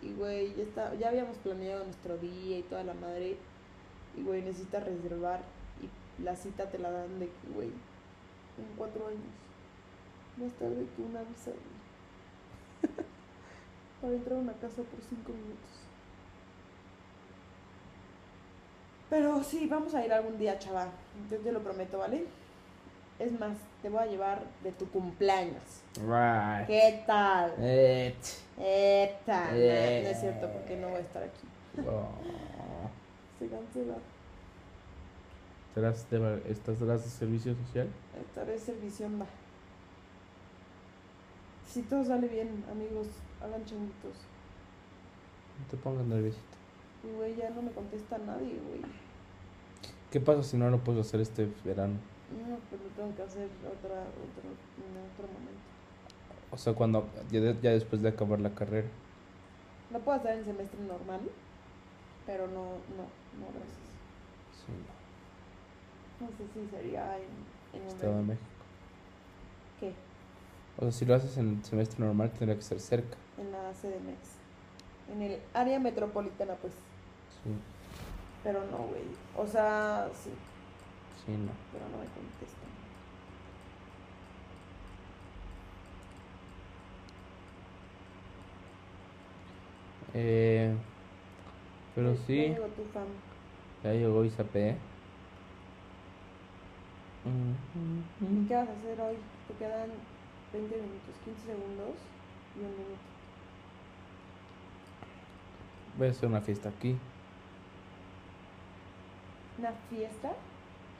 Y 0.02 0.12
güey, 0.14 0.54
ya 0.56 0.64
está, 0.64 0.94
ya 0.96 1.10
habíamos 1.10 1.38
planeado 1.38 1.84
nuestro 1.86 2.18
día 2.18 2.60
y 2.60 2.64
toda 2.64 2.84
la 2.84 2.94
madre. 2.94 3.38
Y 4.18 4.24
güey, 4.24 4.42
necesitas 4.42 4.84
reservar. 4.84 5.42
Y 5.82 6.24
la 6.24 6.36
cita 6.36 6.70
te 6.70 6.78
la 6.80 6.92
dan 6.92 7.20
de 7.20 7.26
que, 7.28 7.48
güey, 7.54 7.68
en 7.70 8.76
cuatro 8.78 9.08
años. 9.08 9.20
Más 10.38 10.52
tarde 10.54 10.86
que 10.96 11.02
una 11.02 11.22
visa. 11.24 11.52
Para 14.02 14.14
entrar 14.14 14.38
a 14.38 14.42
una 14.42 14.54
casa 14.54 14.82
por 14.84 15.00
cinco 15.10 15.32
minutos. 15.32 15.85
Pero 19.10 19.44
sí, 19.44 19.68
vamos 19.68 19.94
a 19.94 20.06
ir 20.06 20.12
algún 20.12 20.38
día, 20.38 20.58
chaval. 20.60 20.90
Yo 21.30 21.38
te 21.38 21.52
lo 21.52 21.62
prometo, 21.62 22.00
¿vale? 22.00 22.26
Es 23.20 23.32
más, 23.40 23.56
te 23.82 23.90
voy 23.90 24.02
a 24.02 24.06
llevar 24.08 24.44
de 24.64 24.72
tu 24.74 24.90
cumpleaños. 24.90 25.62
Right. 26.02 26.68
¿Qué 26.68 27.04
tal? 27.06 27.54
Eh, 27.60 28.16
Eta, 28.58 29.52
no, 29.52 29.58
Eh. 29.58 30.02
no 30.04 30.10
es 30.10 30.20
cierto 30.20 30.50
porque 30.52 30.76
no 30.78 30.88
voy 30.90 30.98
a 30.98 31.02
estar 31.02 31.24
aquí. 31.24 31.48
oh. 31.88 32.10
Se 33.40 33.48
cancela. 33.48 33.96
¿Serás 35.74 36.10
de, 36.10 36.42
¿Estás 36.50 36.80
de 36.80 36.98
servicio 37.00 37.54
social? 37.68 37.90
Estaré 38.20 38.58
servicionda. 38.58 39.26
Si 41.68 41.82
todo 41.84 42.04
sale 42.06 42.28
bien, 42.30 42.64
amigos, 42.72 43.08
hagan 43.42 43.64
changuitos. 43.66 44.16
No 45.60 45.66
te 45.70 45.76
pongas 45.78 46.06
nerviosito. 46.06 46.55
Y 47.06 47.16
güey, 47.18 47.36
ya 47.36 47.50
no 47.52 47.62
me 47.62 47.72
contesta 47.72 48.18
nadie, 48.18 48.60
güey. 48.68 48.82
¿Qué 50.12 50.20
pasa 50.20 50.44
si 50.44 50.58
no 50.58 50.70
lo 50.70 50.80
puedes 50.80 51.06
hacer 51.06 51.20
este 51.22 51.48
verano? 51.64 51.94
No, 52.32 52.58
pues 52.70 52.82
lo 52.82 52.88
tengo 52.96 53.16
que 53.16 53.22
hacer 53.24 53.48
otra, 53.68 54.02
otro, 54.02 54.44
en 54.48 55.14
otro 55.14 55.28
momento. 55.28 55.62
O 56.52 56.58
sea, 56.58 56.74
cuando 56.74 57.08
ya, 57.32 57.42
de- 57.42 57.58
ya 57.62 57.72
después 57.72 58.02
de 58.02 58.10
acabar 58.10 58.40
la 58.40 58.50
carrera. 58.56 58.88
Lo 59.92 60.00
puedo 60.00 60.18
hacer 60.18 60.38
en 60.40 60.46
semestre 60.46 60.80
normal, 60.88 61.20
pero 62.26 62.48
no, 62.48 62.64
no, 62.64 63.06
no, 63.40 63.46
gracias. 63.54 63.86
Sí, 64.66 64.72
No 66.22 66.28
sé 66.30 66.44
si 66.54 66.70
sería 66.76 67.18
en, 67.18 67.80
en 67.80 67.82
un 67.84 67.88
Estado 67.90 68.16
de. 68.18 68.24
México. 68.24 68.46
¿Qué? 69.80 69.94
O 70.78 70.82
sea, 70.84 70.92
si 70.92 71.06
lo 71.06 71.16
haces 71.16 71.38
en 71.38 71.50
el 71.58 71.64
semestre 71.66 72.04
normal, 72.04 72.32
tendría 72.32 72.56
que 72.56 72.62
ser 72.64 72.80
cerca. 72.80 73.18
En 73.38 73.52
la 73.52 73.72
CDMX. 73.74 74.38
En 75.14 75.22
el 75.22 75.40
área 75.54 75.80
metropolitana, 75.80 76.56
pues. 76.56 76.74
Sí, 77.46 77.52
Pero 78.44 78.66
no, 78.66 78.88
güey. 78.88 79.04
O 79.34 79.48
sea, 79.48 80.12
sí, 80.14 80.30
sí, 81.26 81.38
no. 81.38 81.54
pero 81.72 81.90
no 81.90 81.98
me 82.00 82.10
contestan. 82.10 82.70
Eh, 90.14 90.78
pero 91.94 92.14
Ya- 92.14 92.22
sí, 92.26 92.36
Ya 92.38 92.54
llegó 92.54 92.68
tu 92.74 92.86
fam. 92.86 93.08
ya 93.84 93.94
llegó 93.94 94.26
Isape. 94.26 94.92
¿Y 98.20 98.46
qué 98.48 98.56
vas 98.56 98.70
a 98.70 98.74
hacer 98.74 99.02
hoy? 99.02 99.18
Te 99.48 99.56
quedan 99.56 99.90
20 100.52 100.78
minutos, 100.82 101.20
15 101.20 101.46
segundos 101.46 101.98
y 102.54 102.64
un 102.66 102.76
minuto. 102.78 103.14
Voy 105.94 106.08
a 106.08 106.12
hacer 106.12 106.30
una 106.30 106.42
fiesta 106.42 106.70
aquí. 106.70 107.02
¿Una 109.58 109.72
fiesta? 109.90 110.34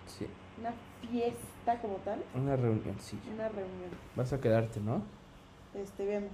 Sí, 0.08 0.28
¿Una 0.60 0.74
fiesta 1.10 1.82
como 1.82 1.96
tal? 1.98 2.24
una 2.34 2.56
reunioncilla. 2.56 3.22
Una 3.34 3.50
reunión. 3.50 3.90
Vas 4.16 4.32
a 4.34 4.40
quedarte, 4.40 4.80
¿no? 4.80 5.02
Este, 5.74 6.06
vemos. 6.06 6.32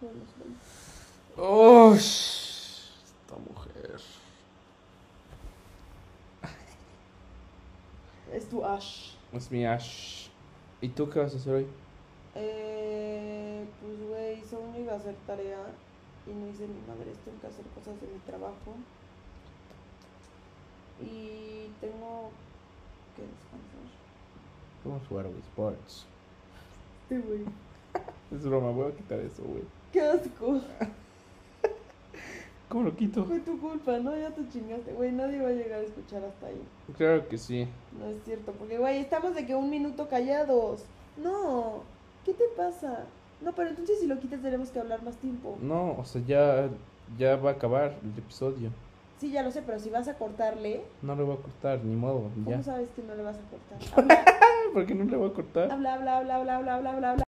Vemos, 0.00 0.28
vemos. 0.38 0.58
¡Oh! 1.36 1.94
Esta 1.94 3.36
mujer. 3.36 4.00
Es 8.32 8.48
tu 8.48 8.64
Ash. 8.64 9.14
Es 9.32 9.50
mi 9.50 9.66
Ash. 9.66 10.28
¿Y 10.80 10.88
tú 10.88 11.10
qué 11.10 11.18
vas 11.18 11.34
a 11.34 11.36
hacer 11.36 11.52
hoy? 11.54 11.66
Eh, 12.36 13.66
pues, 13.80 14.08
güey, 14.08 14.42
yo 14.50 14.80
iba 14.80 14.92
a 14.94 14.96
hacer 14.96 15.14
tarea 15.26 15.58
y 16.26 16.30
no 16.32 16.48
hice 16.48 16.66
ni 16.68 16.80
madre. 16.88 17.12
Tengo 17.24 17.40
que 17.40 17.46
hacer 17.48 17.64
cosas 17.74 18.00
de 18.00 18.06
mi 18.06 18.18
trabajo. 18.20 18.74
Y 21.02 21.70
tengo 21.80 22.30
que 23.16 23.22
descansar. 23.22 23.80
Vamos 24.84 25.02
a 25.02 25.06
jugar 25.06 25.26
Wii 25.26 25.40
Sports. 25.40 26.06
Sí, 27.08 27.16
güey. 27.16 27.44
Es 28.30 28.44
broma, 28.44 28.70
voy 28.70 28.92
a 28.92 28.96
quitar 28.96 29.18
eso, 29.18 29.42
güey. 29.42 29.64
Qué 29.92 30.00
asco. 30.00 30.60
¿Cómo 32.68 32.84
lo 32.84 32.94
quito? 32.94 33.24
Fue 33.24 33.40
tu 33.40 33.58
culpa, 33.58 33.98
¿no? 33.98 34.16
Ya 34.16 34.30
te 34.30 34.48
chingaste, 34.48 34.92
güey. 34.92 35.10
Nadie 35.10 35.42
va 35.42 35.48
a 35.48 35.52
llegar 35.52 35.80
a 35.80 35.82
escuchar 35.82 36.22
hasta 36.22 36.46
ahí. 36.46 36.62
Claro 36.96 37.28
que 37.28 37.36
sí. 37.36 37.66
No 37.98 38.06
es 38.06 38.22
cierto, 38.24 38.52
porque, 38.52 38.78
güey, 38.78 38.98
estamos 38.98 39.34
de 39.34 39.44
que 39.44 39.56
un 39.56 39.68
minuto 39.68 40.08
callados. 40.08 40.84
No, 41.16 41.82
¿qué 42.24 42.32
te 42.32 42.44
pasa? 42.56 43.06
No, 43.40 43.52
pero 43.52 43.70
entonces 43.70 43.98
si 43.98 44.06
lo 44.06 44.20
quitas 44.20 44.40
tenemos 44.40 44.70
que 44.70 44.78
hablar 44.78 45.02
más 45.02 45.16
tiempo. 45.16 45.58
No, 45.60 45.96
o 45.98 46.04
sea, 46.04 46.22
ya, 46.24 46.68
ya 47.18 47.34
va 47.34 47.50
a 47.50 47.54
acabar 47.54 47.96
el 48.04 48.16
episodio. 48.16 48.70
Sí, 49.20 49.30
ya 49.30 49.42
lo 49.42 49.50
sé, 49.50 49.60
pero 49.60 49.78
si 49.78 49.90
vas 49.90 50.08
a 50.08 50.14
cortarle, 50.14 50.80
No 51.02 51.14
le 51.14 51.22
voy 51.24 51.34
a 51.36 51.42
cortar, 51.42 51.84
ni 51.84 51.94
modo, 51.94 52.30
¿cómo 52.42 52.56
ya. 52.56 52.62
sabes 52.62 52.88
que 52.96 53.02
no 53.02 53.14
le 53.14 53.22
vas 53.22 53.36
a 53.36 53.40
cortar? 53.50 53.78
Habla, 53.98 54.24
¿Por 54.72 54.86
qué 54.86 54.94
no 54.94 55.04
le 55.04 55.14
voy 55.18 55.28
a 55.28 55.32
cortar? 55.34 55.70
habla, 55.70 55.92
habla, 55.94 56.16
habla, 56.16 56.36
habla, 56.36 56.56
habla, 56.56 56.74
habla, 56.74 57.10
habla. 57.10 57.24